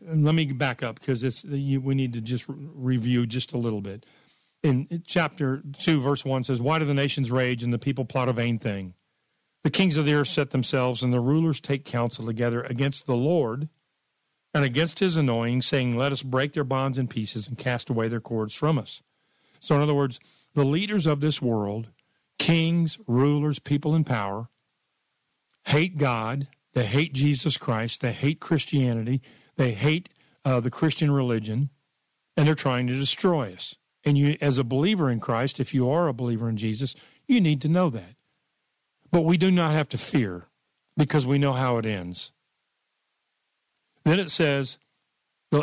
Let 0.00 0.34
me 0.34 0.52
back 0.52 0.82
up 0.82 1.00
because 1.00 1.44
we 1.44 1.94
need 1.94 2.12
to 2.12 2.20
just 2.20 2.44
review 2.48 3.26
just 3.26 3.52
a 3.52 3.58
little 3.58 3.80
bit. 3.80 4.06
In 4.62 5.02
chapter 5.06 5.62
two, 5.78 6.00
verse 6.00 6.24
one 6.24 6.44
says, 6.44 6.60
"Why 6.60 6.78
do 6.78 6.84
the 6.84 6.94
nations 6.94 7.30
rage 7.30 7.62
and 7.62 7.72
the 7.72 7.78
people 7.78 8.04
plot 8.04 8.28
a 8.28 8.32
vain 8.32 8.58
thing?" 8.58 8.94
The 9.62 9.70
kings 9.70 9.96
of 9.96 10.06
the 10.06 10.14
earth 10.14 10.28
set 10.28 10.50
themselves, 10.50 11.02
and 11.02 11.12
the 11.12 11.20
rulers 11.20 11.60
take 11.60 11.84
counsel 11.84 12.24
together 12.24 12.62
against 12.62 13.06
the 13.06 13.16
Lord 13.16 13.68
and 14.54 14.64
against 14.64 14.98
his 15.00 15.16
anointing, 15.16 15.62
saying, 15.62 15.96
Let 15.96 16.12
us 16.12 16.22
break 16.22 16.54
their 16.54 16.64
bonds 16.64 16.98
in 16.98 17.08
pieces 17.08 17.46
and 17.46 17.58
cast 17.58 17.90
away 17.90 18.08
their 18.08 18.20
cords 18.20 18.54
from 18.54 18.78
us. 18.78 19.02
So, 19.60 19.76
in 19.76 19.82
other 19.82 19.94
words, 19.94 20.18
the 20.54 20.64
leaders 20.64 21.06
of 21.06 21.20
this 21.20 21.42
world, 21.42 21.88
kings, 22.38 22.98
rulers, 23.06 23.58
people 23.58 23.94
in 23.94 24.04
power, 24.04 24.48
hate 25.66 25.98
God, 25.98 26.48
they 26.72 26.86
hate 26.86 27.12
Jesus 27.12 27.56
Christ, 27.56 28.00
they 28.00 28.12
hate 28.12 28.40
Christianity, 28.40 29.20
they 29.56 29.72
hate 29.72 30.08
uh, 30.44 30.60
the 30.60 30.70
Christian 30.70 31.10
religion, 31.10 31.68
and 32.36 32.48
they're 32.48 32.54
trying 32.54 32.86
to 32.86 32.96
destroy 32.96 33.52
us. 33.52 33.76
And 34.04 34.16
you, 34.16 34.36
as 34.40 34.58
a 34.58 34.64
believer 34.64 35.10
in 35.10 35.20
Christ, 35.20 35.60
if 35.60 35.74
you 35.74 35.90
are 35.90 36.08
a 36.08 36.14
believer 36.14 36.48
in 36.48 36.56
Jesus, 36.56 36.94
you 37.26 37.40
need 37.40 37.60
to 37.62 37.68
know 37.68 37.90
that. 37.90 38.14
But 39.10 39.22
we 39.22 39.36
do 39.36 39.50
not 39.50 39.72
have 39.72 39.88
to 39.90 39.98
fear 39.98 40.46
because 40.96 41.26
we 41.26 41.38
know 41.38 41.52
how 41.52 41.78
it 41.78 41.86
ends. 41.86 42.32
Then 44.04 44.18
it 44.18 44.30
says, 44.30 44.78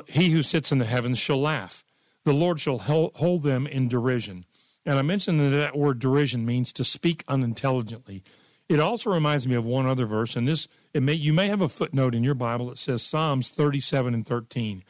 He 0.08 0.30
who 0.30 0.44
sits 0.44 0.72
in 0.72 0.78
the 0.78 0.86
heavens 0.86 1.18
shall 1.18 1.42
laugh. 1.42 1.84
The 2.26 2.34
Lord 2.34 2.60
shall 2.60 2.78
hold 2.80 3.44
them 3.44 3.66
in 3.66 3.88
derision. 3.88 4.46
And 4.86 4.98
I 4.98 5.02
mentioned 5.02 5.40
that 5.40 5.56
that 5.56 5.78
word 5.78 6.00
derision 6.00 6.46
means 6.46 6.72
to 6.74 6.84
speak 6.84 7.24
unintelligently. 7.28 8.24
It 8.70 8.80
also 8.80 9.10
reminds 9.10 9.48
me 9.48 9.56
of 9.56 9.66
one 9.66 9.86
other 9.86 10.06
verse, 10.06 10.36
and 10.36 10.48
this 10.48 10.68
it 10.94 11.02
may 11.02 11.14
you 11.14 11.34
may 11.34 11.48
have 11.48 11.62
a 11.62 11.70
footnote 11.70 12.14
in 12.14 12.24
your 12.24 12.34
Bible 12.34 12.68
that 12.68 12.80
says 12.80 13.02
Psalms 13.02 13.50
37 13.50 14.14
and 14.14 14.26
13. 14.26 14.84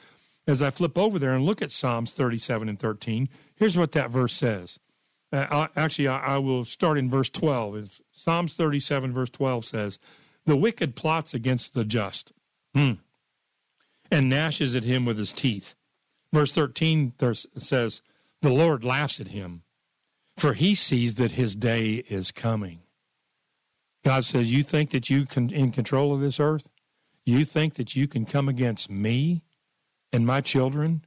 As 0.48 0.62
I 0.62 0.70
flip 0.70 0.98
over 0.98 1.20
there 1.20 1.34
and 1.34 1.46
look 1.46 1.62
at 1.62 1.74
Psalms 1.74 2.14
37 2.14 2.70
and 2.70 2.80
13, 2.80 3.28
here's 3.56 3.78
what 3.78 3.92
that 3.92 4.10
verse 4.10 4.34
says. 4.34 4.80
Uh, 5.32 5.68
actually, 5.76 6.08
I, 6.08 6.36
I, 6.36 6.38
will 6.38 6.64
start 6.64 6.98
in 6.98 7.10
verse 7.10 7.30
12. 7.30 7.76
It's 7.76 8.02
Psalms 8.14 8.54
37, 8.54 9.12
verse 9.12 9.30
12 9.30 9.66
says, 9.66 10.00
The 10.46 10.56
wicked 10.56 10.96
plots 10.96 11.34
against 11.34 11.74
the 11.74 11.84
just 11.84 12.32
hmm, 12.74 12.94
and 14.10 14.30
gnashes 14.30 14.74
at 14.74 14.86
him 14.86 15.04
with 15.04 15.18
his 15.18 15.34
teeth. 15.34 15.76
Verse 16.34 16.54
13 16.54 17.14
says, 17.58 18.02
The 18.42 18.54
Lord 18.54 18.86
laughs 18.86 19.20
at 19.20 19.30
him, 19.30 19.64
for 20.38 20.54
he 20.54 20.76
sees 20.76 21.16
that 21.16 21.34
his 21.34 21.58
day 21.58 22.06
is 22.08 22.32
coming. 22.32 22.80
God 24.06 24.24
says, 24.24 24.54
You 24.54 24.64
think 24.64 24.92
that 24.92 25.10
you 25.10 25.26
can 25.26 25.50
in 25.50 25.74
control 25.74 26.14
of 26.14 26.22
this 26.22 26.40
earth? 26.40 26.70
You 27.26 27.44
think 27.44 27.74
that 27.74 27.98
you 27.98 28.08
can 28.08 28.26
come 28.26 28.48
against 28.48 28.90
me 28.90 29.42
and 30.18 30.26
my 30.26 30.42
children 30.42 31.06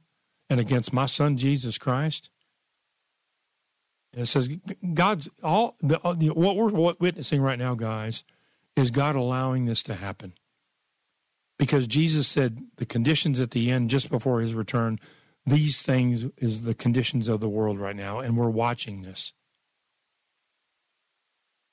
and 0.49 0.57
against 0.57 0.93
my 0.93 1.05
son 1.05 1.35
Jesus 1.35 1.77
Christ? 1.77 2.29
And 4.13 4.23
it 4.23 4.27
says 4.27 4.49
God's 4.93 5.27
all 5.43 5.75
the, 5.81 5.99
the 6.15 6.29
what 6.29 6.55
we're 6.55 6.93
witnessing 6.97 7.41
right 7.41 7.59
now, 7.59 7.75
guys, 7.75 8.23
is 8.77 8.89
God 8.89 9.15
allowing 9.15 9.65
this 9.65 9.83
to 9.83 9.95
happen. 9.95 10.33
Because 11.59 11.87
Jesus 11.87 12.25
said 12.29 12.63
the 12.77 12.85
conditions 12.85 13.41
at 13.41 13.51
the 13.51 13.69
end, 13.69 13.89
just 13.89 14.09
before 14.09 14.39
his 14.39 14.53
return, 14.53 14.97
these 15.45 15.81
things 15.81 16.25
is 16.37 16.61
the 16.61 16.73
conditions 16.73 17.27
of 17.27 17.41
the 17.41 17.49
world 17.49 17.79
right 17.79 17.95
now, 17.95 18.19
and 18.19 18.37
we're 18.37 18.49
watching 18.49 19.01
this. 19.01 19.33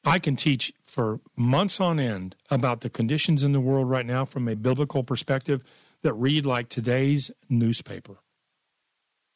I 0.05 0.19
can 0.19 0.35
teach 0.35 0.73
for 0.87 1.21
months 1.37 1.81
on 1.81 2.01
end 2.01 2.35
about 2.51 2.81
the 2.81 2.91
conditions 2.91 3.45
in 3.45 3.53
the 3.53 3.61
world 3.61 3.89
right 3.89 4.07
now 4.07 4.25
from 4.25 4.49
a 4.49 4.57
biblical 4.57 5.05
perspective 5.05 5.63
that 6.03 6.13
read 6.15 6.47
like 6.47 6.69
today's 6.69 7.31
newspaper. 7.49 8.19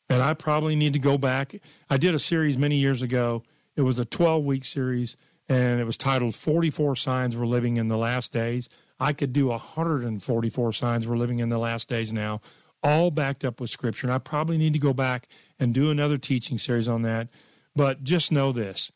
And 0.09 0.23
I 0.23 0.35
probably 0.35 0.77
need 0.77 0.93
to 0.93 0.99
go 0.99 1.17
back. 1.17 1.55
I 1.89 1.97
did 1.97 2.15
a 2.15 2.19
series 2.19 2.59
many 2.59 2.77
years 2.77 3.03
ago. 3.03 3.43
It 3.77 3.83
was 3.83 3.99
a 3.99 4.05
12 4.05 4.45
week 4.45 4.65
series, 4.65 5.17
and 5.49 5.81
it 5.81 5.85
was 5.85 5.97
titled 5.97 6.35
44 6.35 6.97
Signs 6.97 7.37
We're 7.37 7.47
Living 7.47 7.79
in 7.79 7.89
the 7.89 7.97
Last 7.97 8.33
Days. 8.33 8.69
I 9.01 9.13
could 9.13 9.33
do 9.33 9.49
144 9.49 10.73
signs 10.73 11.09
we're 11.09 11.17
living 11.17 11.41
in 11.41 11.49
the 11.49 11.59
last 11.59 11.89
days 11.89 12.13
now, 12.13 12.41
all 12.85 13.11
backed 13.11 13.45
up 13.45 13.61
with 13.61 13.71
scripture. 13.71 14.07
And 14.07 14.15
I 14.15 14.19
probably 14.19 14.59
need 14.59 14.75
to 14.75 14.79
go 14.79 14.93
back 14.93 15.29
and 15.59 15.75
do 15.75 15.91
another 15.91 16.19
teaching 16.19 16.57
series 16.57 16.87
on 16.87 17.03
that. 17.03 17.29
But 17.75 18.05
just 18.05 18.31
know 18.31 18.53
this 18.53 18.93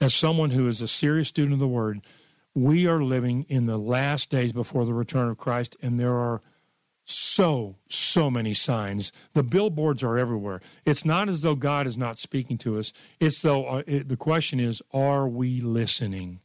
as 0.00 0.14
someone 0.14 0.50
who 0.50 0.66
is 0.66 0.80
a 0.80 0.88
serious 0.88 1.28
student 1.28 1.54
of 1.54 1.58
the 1.58 1.68
word, 1.68 2.00
we 2.54 2.86
are 2.86 3.02
living 3.02 3.44
in 3.48 3.66
the 3.66 3.76
last 3.76 4.30
days 4.30 4.52
before 4.52 4.86
the 4.86 4.94
return 4.94 5.28
of 5.28 5.36
Christ, 5.36 5.76
and 5.82 6.00
there 6.00 6.14
are 6.14 6.40
so, 7.10 7.76
so 7.88 8.30
many 8.30 8.54
signs. 8.54 9.12
The 9.34 9.42
billboards 9.42 10.02
are 10.02 10.18
everywhere. 10.18 10.60
It's 10.84 11.04
not 11.04 11.28
as 11.28 11.42
though 11.42 11.54
God 11.54 11.86
is 11.86 11.98
not 11.98 12.18
speaking 12.18 12.58
to 12.58 12.78
us. 12.78 12.92
It's 13.18 13.42
though 13.42 13.66
uh, 13.66 13.82
it, 13.86 14.08
the 14.08 14.16
question 14.16 14.60
is, 14.60 14.82
are 14.92 15.28
we 15.28 15.60
listening? 15.60 16.40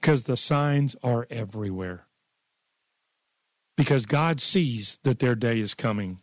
Because 0.00 0.24
the 0.24 0.36
signs 0.36 0.96
are 1.02 1.26
everywhere. 1.30 2.06
Because 3.76 4.06
God 4.06 4.40
sees 4.40 4.98
that 5.04 5.18
their 5.18 5.34
day 5.34 5.60
is 5.60 5.74
coming. 5.74 6.20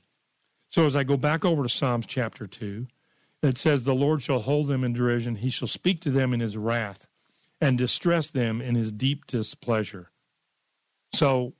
So 0.70 0.86
as 0.86 0.96
I 0.96 1.04
go 1.04 1.18
back 1.18 1.46
over 1.46 1.64
to 1.64 1.70
Psalms 1.70 2.06
chapter 2.06 2.46
2, 2.46 2.88
it 3.42 3.58
says, 3.58 3.84
The 3.84 3.96
Lord 3.96 4.22
shall 4.22 4.42
hold 4.42 4.68
them 4.68 4.84
in 4.84 4.94
derision. 4.94 5.36
He 5.36 5.50
shall 5.50 5.68
speak 5.68 6.02
to 6.02 6.12
them 6.12 6.34
in 6.34 6.40
his 6.40 6.58
wrath 6.58 7.08
and 7.62 7.78
distress 7.78 8.30
them 8.30 8.62
in 8.62 8.76
his 8.76 8.92
deep 8.92 9.26
displeasure. 9.26 10.12
So 11.14 11.54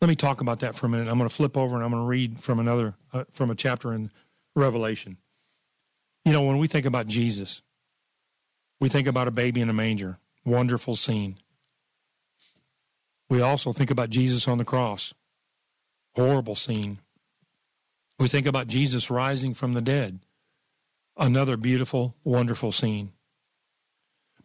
let 0.00 0.08
me 0.08 0.16
talk 0.16 0.40
about 0.40 0.60
that 0.60 0.74
for 0.74 0.86
a 0.86 0.88
minute. 0.88 1.08
I'm 1.08 1.18
going 1.18 1.28
to 1.28 1.34
flip 1.34 1.56
over 1.56 1.74
and 1.74 1.84
I'm 1.84 1.90
going 1.90 2.02
to 2.02 2.06
read 2.06 2.40
from 2.40 2.58
another, 2.58 2.94
uh, 3.12 3.24
from 3.30 3.50
a 3.50 3.54
chapter 3.54 3.92
in 3.92 4.10
Revelation. 4.56 5.18
You 6.24 6.32
know, 6.32 6.42
when 6.42 6.58
we 6.58 6.66
think 6.66 6.86
about 6.86 7.06
Jesus, 7.06 7.62
we 8.80 8.88
think 8.88 9.06
about 9.06 9.28
a 9.28 9.30
baby 9.30 9.60
in 9.60 9.68
a 9.68 9.74
manger. 9.74 10.18
Wonderful 10.44 10.96
scene. 10.96 11.38
We 13.28 13.42
also 13.42 13.72
think 13.72 13.90
about 13.90 14.10
Jesus 14.10 14.48
on 14.48 14.58
the 14.58 14.64
cross. 14.64 15.12
Horrible 16.16 16.56
scene. 16.56 16.98
We 18.18 18.26
think 18.26 18.46
about 18.46 18.66
Jesus 18.66 19.10
rising 19.10 19.54
from 19.54 19.74
the 19.74 19.80
dead. 19.80 20.20
Another 21.16 21.56
beautiful, 21.56 22.16
wonderful 22.24 22.72
scene. 22.72 23.12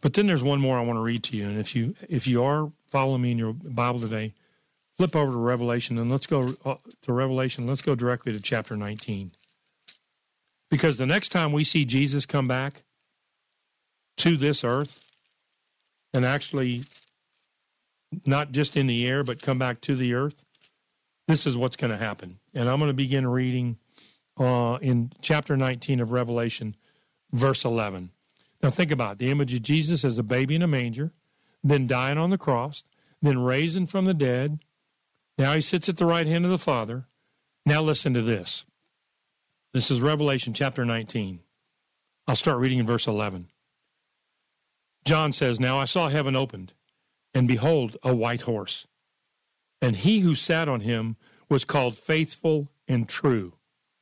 But 0.00 0.12
then 0.12 0.26
there's 0.26 0.42
one 0.42 0.60
more 0.60 0.78
I 0.78 0.84
want 0.84 0.98
to 0.98 1.02
read 1.02 1.24
to 1.24 1.36
you. 1.36 1.48
And 1.48 1.58
if 1.58 1.74
you 1.74 1.94
if 2.08 2.26
you 2.26 2.42
are 2.44 2.70
following 2.88 3.22
me 3.22 3.32
in 3.32 3.38
your 3.38 3.52
Bible 3.52 4.00
today, 4.00 4.34
flip 4.96 5.14
over 5.14 5.32
to 5.32 5.38
Revelation 5.38 5.98
and 5.98 6.10
let's 6.10 6.26
go 6.26 6.54
uh, 6.64 6.76
to 7.02 7.12
Revelation. 7.12 7.66
Let's 7.66 7.82
go 7.82 7.94
directly 7.94 8.32
to 8.32 8.40
chapter 8.40 8.76
19. 8.76 9.32
Because 10.70 10.98
the 10.98 11.06
next 11.06 11.30
time 11.30 11.52
we 11.52 11.64
see 11.64 11.84
Jesus 11.84 12.26
come 12.26 12.48
back 12.48 12.82
to 14.18 14.36
this 14.36 14.64
earth 14.64 15.00
and 16.12 16.24
actually 16.24 16.84
not 18.24 18.52
just 18.52 18.76
in 18.76 18.86
the 18.86 19.06
air, 19.06 19.22
but 19.22 19.42
come 19.42 19.58
back 19.58 19.80
to 19.82 19.94
the 19.94 20.14
earth, 20.14 20.44
this 21.28 21.46
is 21.46 21.56
what's 21.56 21.76
going 21.76 21.90
to 21.90 21.96
happen. 21.96 22.38
And 22.54 22.68
I'm 22.68 22.78
going 22.78 22.88
to 22.88 22.94
begin 22.94 23.26
reading 23.26 23.78
uh, 24.38 24.78
in 24.80 25.12
chapter 25.20 25.56
19 25.56 26.00
of 26.00 26.10
Revelation, 26.12 26.76
verse 27.32 27.64
11. 27.64 28.10
Now, 28.62 28.70
think 28.70 28.90
about 28.90 29.12
it. 29.12 29.18
the 29.18 29.30
image 29.30 29.54
of 29.54 29.62
Jesus 29.62 30.04
as 30.04 30.18
a 30.18 30.22
baby 30.22 30.54
in 30.54 30.62
a 30.62 30.66
manger, 30.66 31.12
then 31.62 31.86
dying 31.86 32.18
on 32.18 32.30
the 32.30 32.38
cross, 32.38 32.84
then 33.20 33.38
raising 33.38 33.86
from 33.86 34.04
the 34.04 34.14
dead. 34.14 34.60
Now 35.38 35.54
he 35.54 35.60
sits 35.60 35.88
at 35.88 35.96
the 35.96 36.06
right 36.06 36.26
hand 36.26 36.44
of 36.44 36.50
the 36.50 36.58
Father. 36.58 37.06
Now, 37.64 37.82
listen 37.82 38.14
to 38.14 38.22
this. 38.22 38.64
This 39.72 39.90
is 39.90 40.00
Revelation 40.00 40.54
chapter 40.54 40.84
19. 40.84 41.40
I'll 42.26 42.36
start 42.36 42.58
reading 42.58 42.78
in 42.78 42.86
verse 42.86 43.06
11. 43.06 43.48
John 45.04 45.32
says, 45.32 45.60
Now 45.60 45.78
I 45.78 45.84
saw 45.84 46.08
heaven 46.08 46.36
opened, 46.36 46.72
and 47.34 47.46
behold, 47.46 47.96
a 48.02 48.14
white 48.14 48.42
horse 48.42 48.86
and 49.80 49.96
he 49.96 50.20
who 50.20 50.34
sat 50.34 50.68
on 50.68 50.80
him 50.80 51.16
was 51.48 51.64
called 51.64 51.96
faithful 51.96 52.70
and 52.88 53.08
true. 53.08 53.54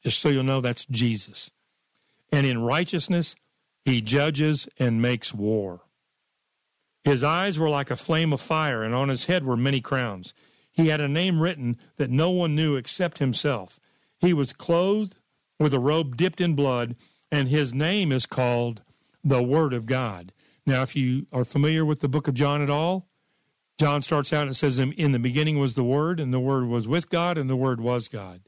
Just 0.03 0.20
so 0.20 0.28
you'll 0.28 0.45
know, 0.45 0.61
that's 0.61 0.87
Jesus. 0.87 1.51
And 2.32 2.47
in 2.47 2.62
righteousness, 2.62 3.37
he 3.85 4.01
judges 4.01 4.68
and 4.78 5.03
makes 5.03 5.35
war. 5.35 5.82
His 7.05 7.22
eyes 7.22 7.59
were 7.59 7.68
like 7.68 7.91
a 7.91 7.97
flame 7.97 8.32
of 8.32 8.41
fire, 8.41 8.82
and 8.82 8.95
on 8.95 9.09
his 9.09 9.26
head 9.26 9.45
were 9.45 9.57
many 9.57 9.80
crowns. 9.80 10.32
He 10.75 10.89
had 10.89 11.01
a 11.01 11.09
name 11.09 11.41
written 11.41 11.77
that 11.97 12.11
no 12.11 12.31
one 12.31 12.55
knew 12.55 12.77
except 12.77 13.18
himself. 13.18 13.81
He 14.18 14.33
was 14.33 14.53
clothed 14.53 15.16
with 15.59 15.72
a 15.72 15.81
robe 15.81 16.16
dipped 16.16 16.41
in 16.41 16.55
blood, 16.55 16.97
and 17.31 17.49
his 17.49 17.72
name 17.72 18.11
is 18.11 18.27
called 18.27 18.83
the 19.22 19.43
Word 19.43 19.72
of 19.72 19.87
God. 19.87 20.33
Now, 20.66 20.83
if 20.83 20.97
you 20.97 21.27
are 21.33 21.45
familiar 21.45 21.85
with 21.85 22.01
the 22.01 22.09
book 22.09 22.27
of 22.27 22.35
John 22.35 22.61
at 22.61 22.70
all, 22.70 23.07
John 23.79 24.03
starts 24.03 24.33
out 24.33 24.47
and 24.47 24.57
says, 24.57 24.79
In 24.79 25.12
the 25.12 25.18
beginning 25.18 25.59
was 25.59 25.75
the 25.75 25.85
Word, 25.85 26.18
and 26.18 26.33
the 26.33 26.41
Word 26.41 26.66
was 26.66 26.89
with 26.89 27.09
God, 27.09 27.39
and 27.39 27.49
the 27.49 27.57
Word 27.57 27.81
was 27.81 28.09
God. 28.09 28.41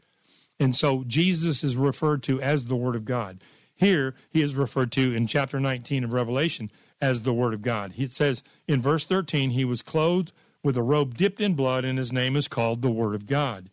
And 0.59 0.74
so 0.74 1.05
Jesus 1.07 1.62
is 1.62 1.77
referred 1.77 2.22
to 2.24 2.41
as 2.41 2.66
the 2.66 2.77
Word 2.77 2.97
of 2.97 3.05
God. 3.05 3.41
Here, 3.74 4.14
he 4.31 4.43
is 4.43 4.55
referred 4.55 4.91
to 4.93 5.14
in 5.14 5.27
chapter 5.27 5.61
19 5.61 6.05
of 6.05 6.12
Revelation 6.12 6.70
as 7.01 7.22
the 7.22 7.35
Word 7.35 7.55
of 7.55 7.62
God. 7.62 7.93
It 7.97 8.12
says 8.12 8.43
in 8.66 8.81
verse 8.81 9.05
13, 9.05 9.51
He 9.51 9.64
was 9.64 9.83
clothed 9.83 10.33
with 10.67 10.77
a 10.77 10.83
robe 10.83 11.17
dipped 11.17 11.41
in 11.41 11.55
blood, 11.55 11.85
and 11.85 11.97
his 11.97 12.12
name 12.12 12.35
is 12.35 12.49
called 12.49 12.83
the 12.83 12.91
Word 12.91 13.14
of 13.14 13.27
God. 13.27 13.71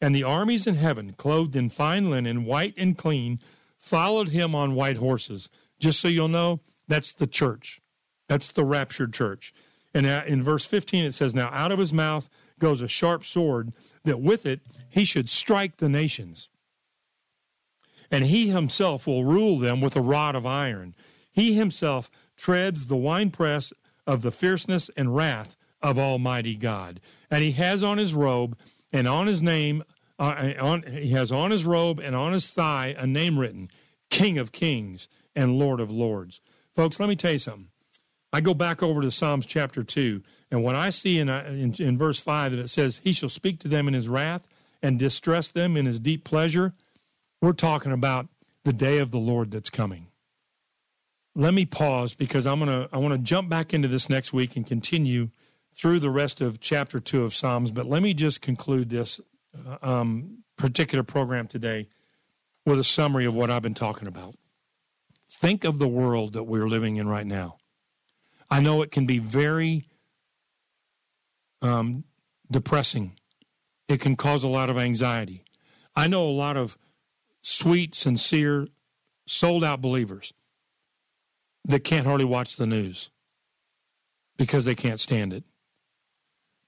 And 0.00 0.14
the 0.14 0.22
armies 0.22 0.68
in 0.68 0.76
heaven, 0.76 1.12
clothed 1.14 1.56
in 1.56 1.70
fine 1.70 2.08
linen, 2.08 2.44
white 2.44 2.74
and 2.78 2.96
clean, 2.96 3.40
followed 3.76 4.28
him 4.28 4.54
on 4.54 4.76
white 4.76 4.98
horses. 4.98 5.50
Just 5.80 5.98
so 5.98 6.06
you'll 6.06 6.28
know, 6.28 6.60
that's 6.86 7.12
the 7.12 7.26
church. 7.26 7.80
That's 8.28 8.52
the 8.52 8.64
raptured 8.64 9.12
church. 9.12 9.52
And 9.92 10.06
uh, 10.06 10.22
in 10.24 10.40
verse 10.40 10.66
15, 10.66 11.06
it 11.06 11.14
says, 11.14 11.34
Now 11.34 11.50
out 11.52 11.72
of 11.72 11.80
his 11.80 11.92
mouth 11.92 12.30
goes 12.60 12.80
a 12.80 12.86
sharp 12.86 13.24
sword, 13.24 13.72
that 14.04 14.20
with 14.20 14.46
it 14.46 14.60
he 14.88 15.04
should 15.04 15.28
strike 15.28 15.78
the 15.78 15.88
nations. 15.88 16.48
And 18.08 18.24
he 18.24 18.50
himself 18.50 19.08
will 19.08 19.24
rule 19.24 19.58
them 19.58 19.80
with 19.80 19.96
a 19.96 20.00
rod 20.00 20.36
of 20.36 20.46
iron. 20.46 20.94
He 21.32 21.54
himself 21.54 22.08
treads 22.36 22.86
the 22.86 22.94
winepress 22.94 23.72
of 24.06 24.22
the 24.22 24.30
fierceness 24.30 24.92
and 24.96 25.16
wrath 25.16 25.56
of 25.86 26.00
Almighty 26.00 26.56
God. 26.56 27.00
And 27.30 27.44
he 27.44 27.52
has 27.52 27.84
on 27.84 27.98
his 27.98 28.12
robe 28.12 28.58
and 28.92 29.06
on 29.06 29.28
his 29.28 29.40
name, 29.40 29.84
uh, 30.18 30.52
on, 30.60 30.82
he 30.82 31.10
has 31.10 31.30
on 31.30 31.52
his 31.52 31.64
robe 31.64 32.00
and 32.00 32.16
on 32.16 32.32
his 32.32 32.48
thigh 32.48 32.96
a 32.98 33.06
name 33.06 33.38
written 33.38 33.70
King 34.10 34.36
of 34.36 34.50
Kings 34.50 35.08
and 35.36 35.60
Lord 35.60 35.78
of 35.78 35.88
Lords. 35.88 36.40
Folks, 36.74 36.98
let 36.98 37.08
me 37.08 37.14
tell 37.14 37.32
you 37.32 37.38
something. 37.38 37.68
I 38.32 38.40
go 38.40 38.52
back 38.52 38.82
over 38.82 39.00
to 39.00 39.12
Psalms 39.12 39.46
chapter 39.46 39.84
2, 39.84 40.22
and 40.50 40.64
when 40.64 40.74
I 40.74 40.90
see 40.90 41.20
in, 41.20 41.28
uh, 41.28 41.44
in, 41.46 41.72
in 41.78 41.96
verse 41.96 42.20
5 42.20 42.50
that 42.50 42.58
it 42.58 42.68
says, 42.68 43.00
He 43.04 43.12
shall 43.12 43.28
speak 43.28 43.60
to 43.60 43.68
them 43.68 43.86
in 43.86 43.94
His 43.94 44.08
wrath 44.08 44.48
and 44.82 44.98
distress 44.98 45.48
them 45.48 45.76
in 45.76 45.86
His 45.86 46.00
deep 46.00 46.24
pleasure, 46.24 46.74
we're 47.40 47.52
talking 47.52 47.92
about 47.92 48.26
the 48.64 48.72
day 48.72 48.98
of 48.98 49.12
the 49.12 49.18
Lord 49.18 49.52
that's 49.52 49.70
coming. 49.70 50.08
Let 51.36 51.54
me 51.54 51.64
pause 51.64 52.14
because 52.14 52.44
I'm 52.46 52.58
gonna 52.58 52.88
I 52.92 52.98
want 52.98 53.14
to 53.14 53.18
jump 53.18 53.48
back 53.48 53.72
into 53.72 53.88
this 53.88 54.08
next 54.08 54.32
week 54.32 54.56
and 54.56 54.66
continue 54.66 55.30
through 55.76 56.00
the 56.00 56.10
rest 56.10 56.40
of 56.40 56.58
chapter 56.58 56.98
two 56.98 57.22
of 57.22 57.34
Psalms. 57.34 57.70
But 57.70 57.86
let 57.86 58.02
me 58.02 58.14
just 58.14 58.40
conclude 58.40 58.88
this 58.88 59.20
uh, 59.68 59.76
um, 59.82 60.44
particular 60.56 61.04
program 61.04 61.46
today 61.46 61.88
with 62.64 62.78
a 62.78 62.84
summary 62.84 63.26
of 63.26 63.34
what 63.34 63.50
I've 63.50 63.62
been 63.62 63.74
talking 63.74 64.08
about. 64.08 64.34
Think 65.30 65.64
of 65.64 65.78
the 65.78 65.88
world 65.88 66.32
that 66.32 66.44
we're 66.44 66.68
living 66.68 66.96
in 66.96 67.08
right 67.08 67.26
now. 67.26 67.58
I 68.50 68.60
know 68.60 68.80
it 68.80 68.90
can 68.90 69.06
be 69.06 69.18
very 69.18 69.86
um, 71.60 72.04
depressing. 72.50 73.18
It 73.88 74.00
can 74.00 74.16
cause 74.16 74.42
a 74.44 74.48
lot 74.48 74.70
of 74.70 74.78
anxiety. 74.78 75.44
I 75.94 76.08
know 76.08 76.24
a 76.24 76.30
lot 76.30 76.56
of 76.56 76.78
sweet, 77.42 77.94
sincere, 77.94 78.68
sold 79.26 79.62
out 79.62 79.80
believers 79.82 80.32
that 81.64 81.80
can't 81.80 82.06
hardly 82.06 82.24
watch 82.24 82.56
the 82.56 82.66
news 82.66 83.10
because 84.36 84.64
they 84.64 84.74
can't 84.74 85.00
stand 85.00 85.32
it. 85.32 85.44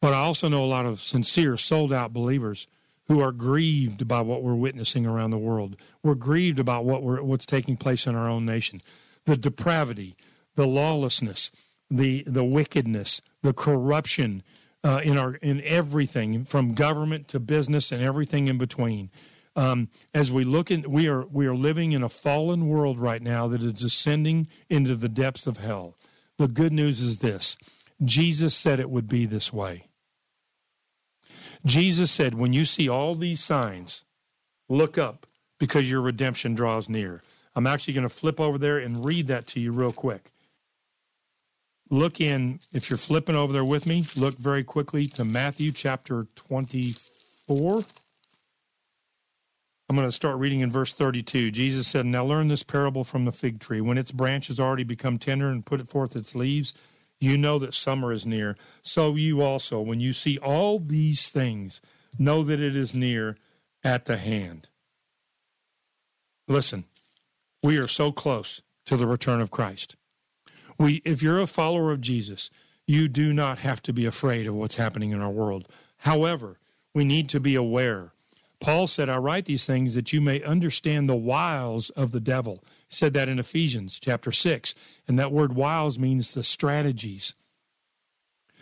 But 0.01 0.15
I 0.15 0.19
also 0.19 0.49
know 0.49 0.65
a 0.65 0.67
lot 0.67 0.87
of 0.87 1.01
sincere, 1.01 1.57
sold 1.57 1.93
out 1.93 2.13
believers 2.13 2.67
who 3.09 3.21
are 3.21 3.33
grieved 3.33 4.07
by 4.07 4.21
what 4.21 4.43
we're 4.43 4.55
witnessing 4.55 5.07
around 5.07 5.31
the 5.31 5.39
world. 5.39 5.77
We're 6.03 6.15
grieved 6.15 6.59
about 6.59 6.85
what 6.85 7.03
we're, 7.03 7.23
what's 7.23 7.47
taking 7.47 7.77
place 7.77 8.07
in 8.07 8.15
our 8.15 8.29
own 8.29 8.45
nation. 8.45 8.83
The 9.25 9.37
depravity, 9.37 10.17
the 10.55 10.67
lawlessness, 10.67 11.51
the, 11.91 12.23
the 12.27 12.45
wickedness, 12.45 13.23
the 13.43 13.55
corruption 13.55 14.43
uh, 14.85 15.01
in, 15.03 15.19
our, 15.19 15.35
in 15.37 15.63
everything 15.65 16.45
from 16.45 16.75
government 16.75 17.29
to 17.29 17.41
business 17.41 17.91
and 17.91 18.03
everything 18.03 18.47
in 18.47 18.59
between. 18.59 19.11
Um, 19.57 19.89
as 20.15 20.31
we 20.31 20.45
look 20.45 20.71
in, 20.71 20.89
we 20.89 21.09
are 21.09 21.27
we 21.27 21.47
are 21.47 21.57
living 21.57 21.91
in 21.91 22.05
a 22.05 22.09
fallen 22.09 22.69
world 22.69 23.01
right 23.01 23.21
now 23.21 23.49
that 23.49 23.61
is 23.61 23.73
descending 23.73 24.47
into 24.71 24.95
the 24.95 25.09
depths 25.09 25.49
of 25.49 25.59
hell. 25.59 25.97
The 26.37 26.47
good 26.47 26.73
news 26.73 27.01
is 27.01 27.19
this: 27.19 27.59
Jesus 28.05 28.55
said 28.55 28.79
it 28.79 28.89
would 28.89 29.09
be 29.09 29.27
this 29.27 29.53
way. 29.53 29.88
Jesus 31.65 32.11
said, 32.11 32.35
"When 32.35 32.53
you 32.53 32.65
see 32.65 32.89
all 32.89 33.15
these 33.15 33.43
signs, 33.43 34.05
look 34.69 34.97
up 34.99 35.27
because 35.59 35.91
your 35.91 36.01
redemption 36.01 36.55
draws 36.55 36.89
near." 36.89 37.23
I'm 37.59 37.67
actually 37.67 37.95
going 37.95 38.05
to 38.05 38.09
flip 38.09 38.39
over 38.39 38.57
there 38.57 38.79
and 38.79 39.05
read 39.05 39.27
that 39.27 39.49
to 39.49 39.61
you 39.61 39.73
real 39.73 39.93
quick. 39.93 40.31
Look 41.91 42.21
in, 42.21 42.61
if 42.73 42.89
you're 42.89 42.99
flipping 42.99 43.35
over 43.35 43.53
there 43.53 43.65
with 43.65 43.85
me, 43.85 44.05
look 44.15 44.39
very 44.39 44.63
quickly 44.63 45.07
to 45.09 45.25
Matthew 45.25 45.73
chapter 45.73 46.29
24. 46.37 47.85
I'm 49.89 49.97
going 49.97 50.07
to 50.07 50.13
start 50.13 50.37
reading 50.37 50.61
in 50.61 50.71
verse 50.71 50.93
32. 50.93 51.51
Jesus 51.51 51.89
said, 51.89 52.07
Now 52.07 52.25
learn 52.25 52.47
this 52.49 52.63
parable 52.63 53.03
from 53.03 53.25
the 53.25 53.33
fig 53.33 53.59
tree. 53.59 53.81
When 53.81 53.99
its 53.99 54.13
branch 54.13 54.49
has 54.49 54.61
already 54.61 54.85
become 54.85 55.19
tender 55.19 55.49
and 55.49 55.67
put 55.67 55.89
forth 55.89 56.15
its 56.15 56.35
leaves, 56.35 56.75
you 57.21 57.37
know 57.37 57.59
that 57.59 57.75
summer 57.75 58.13
is 58.13 58.27
near. 58.27 58.57
So 58.83 59.15
you 59.15 59.43
also, 59.43 59.81
when 59.81 60.01
you 60.01 60.13
see 60.13 60.39
all 60.39 60.79
these 60.79 61.29
things, 61.29 61.81
know 62.19 62.43
that 62.45 62.61
it 62.61 62.77
is 62.77 62.95
near 62.95 63.37
at 63.83 64.05
the 64.05 64.17
hand. 64.17 64.69
Listen, 66.47 66.85
we 67.63 67.79
are 67.79 67.89
so 67.89 68.13
close 68.13 68.63
to 68.87 68.97
the 68.97 69.07
return 69.07 69.41
of 69.41 69.51
Christ. 69.51 69.97
We, 70.79 71.03
if 71.05 71.23
you're 71.23 71.41
a 71.41 71.47
follower 71.47 71.91
of 71.91 72.01
Jesus, 72.01 72.51
you 72.87 73.09
do 73.09 73.33
not 73.33 73.59
have 73.59 73.83
to 73.83 73.93
be 73.93 74.07
afraid 74.07 74.47
of 74.47 74.55
what's 74.55 74.77
happening 74.77 75.11
in 75.11 75.21
our 75.21 75.31
world. 75.31 75.69
However, 75.99 76.59
we 76.95 77.05
need 77.05 77.29
to 77.31 77.41
be 77.41 77.55
aware 77.55 78.13
Paul 78.61 78.87
said, 78.89 79.09
I 79.09 79.19
write 79.19 79.45
these 79.45 79.67
things 79.67 79.95
that 79.95 80.13
you 80.13 80.21
may 80.21 80.43
understand 80.43 81.09
the 81.09 81.17
wiles 81.17 81.91
of 81.91 82.11
the 82.11 82.21
devil. 82.21 82.65
He 82.89 82.97
said 82.97 83.13
that 83.13 83.29
in 83.29 83.39
Ephesians 83.39 84.01
chapter 84.01 84.33
6. 84.33 84.75
And 85.07 85.19
that 85.19 85.33
word 85.33 85.55
wiles 85.55 85.99
means 85.99 86.35
the 86.35 86.43
strategies. 86.43 87.35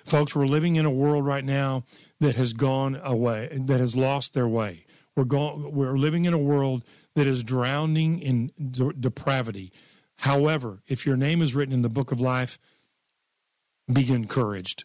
Folks, 0.04 0.36
we're 0.36 0.46
living 0.46 0.76
in 0.76 0.84
a 0.84 0.90
world 0.90 1.24
right 1.24 1.44
now 1.44 1.84
that 2.20 2.36
has 2.36 2.52
gone 2.52 3.00
away, 3.02 3.58
that 3.66 3.80
has 3.80 3.96
lost 3.96 4.34
their 4.34 4.46
way. 4.46 4.84
We're, 5.16 5.24
going, 5.24 5.72
we're 5.74 5.96
living 5.96 6.26
in 6.26 6.34
a 6.34 6.38
world 6.38 6.84
that 7.14 7.26
is 7.26 7.42
drowning 7.42 8.20
in 8.20 8.52
de- 8.70 8.92
depravity. 8.92 9.72
However, 10.18 10.82
if 10.86 11.06
your 11.06 11.16
name 11.16 11.40
is 11.40 11.54
written 11.54 11.72
in 11.72 11.82
the 11.82 11.88
book 11.88 12.12
of 12.12 12.20
life, 12.20 12.58
be 13.90 14.12
encouraged 14.12 14.84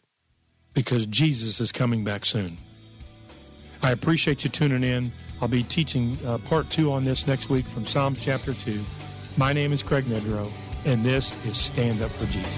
because 0.74 1.06
Jesus 1.06 1.60
is 1.60 1.72
coming 1.72 2.04
back 2.04 2.26
soon. 2.26 2.58
I 3.84 3.92
appreciate 3.92 4.44
you 4.44 4.50
tuning 4.50 4.84
in. 4.84 5.12
I'll 5.42 5.48
be 5.48 5.64
teaching 5.64 6.18
uh, 6.26 6.38
part 6.40 6.70
two 6.70 6.92
on 6.92 7.04
this 7.04 7.26
next 7.26 7.50
week 7.50 7.66
from 7.66 7.86
Psalms 7.86 8.20
chapter 8.20 8.54
2. 8.54 8.80
My 9.38 9.54
name 9.54 9.74
is 9.74 9.82
Craig 9.82 10.06
Nedrow, 10.06 10.52
and 10.86 11.04
this 11.04 11.34
is 11.46 11.58
Stand 11.58 12.04
Up 12.04 12.12
for 12.12 12.28
Jesus. 12.28 12.56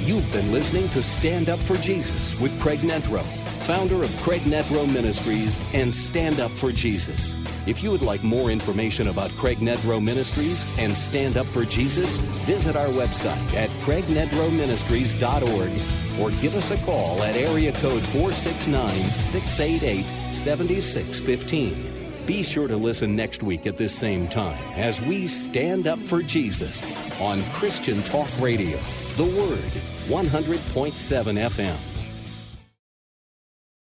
You've 0.00 0.30
been 0.32 0.50
listening 0.52 0.88
to 0.90 1.02
Stand 1.02 1.50
Up 1.50 1.58
for 1.60 1.76
Jesus 1.76 2.38
with 2.40 2.58
Craig 2.58 2.78
Nedrow, 2.78 3.22
founder 3.66 4.02
of 4.02 4.16
Craig 4.18 4.40
Nedrow 4.42 4.90
Ministries 4.90 5.60
and 5.74 5.94
Stand 5.94 6.40
Up 6.40 6.52
for 6.52 6.72
Jesus. 6.72 7.36
If 7.66 7.82
you 7.82 7.90
would 7.90 8.02
like 8.02 8.22
more 8.22 8.50
information 8.50 9.08
about 9.08 9.30
Craig 9.32 9.58
Nedrow 9.58 10.02
Ministries 10.02 10.66
and 10.78 10.94
Stand 10.94 11.36
Up 11.36 11.46
for 11.46 11.66
Jesus, 11.66 12.16
visit 12.46 12.76
our 12.76 12.88
website 12.88 13.52
at 13.52 13.68
craignedrowministries.org 13.80 16.05
or 16.20 16.30
give 16.32 16.54
us 16.54 16.70
a 16.70 16.76
call 16.84 17.22
at 17.22 17.36
area 17.36 17.72
code 17.72 18.02
469 18.06 19.14
688 19.14 20.08
7615. 20.32 22.24
Be 22.26 22.42
sure 22.42 22.66
to 22.66 22.76
listen 22.76 23.14
next 23.14 23.42
week 23.44 23.66
at 23.66 23.76
this 23.76 23.94
same 23.94 24.26
time 24.26 24.58
as 24.74 25.00
we 25.00 25.28
stand 25.28 25.86
up 25.86 25.98
for 26.00 26.22
Jesus 26.22 26.90
on 27.20 27.40
Christian 27.52 28.02
Talk 28.02 28.28
Radio, 28.40 28.78
The 29.16 29.24
Word, 29.24 29.72
100.7 30.08 30.94
FM. 31.48 31.95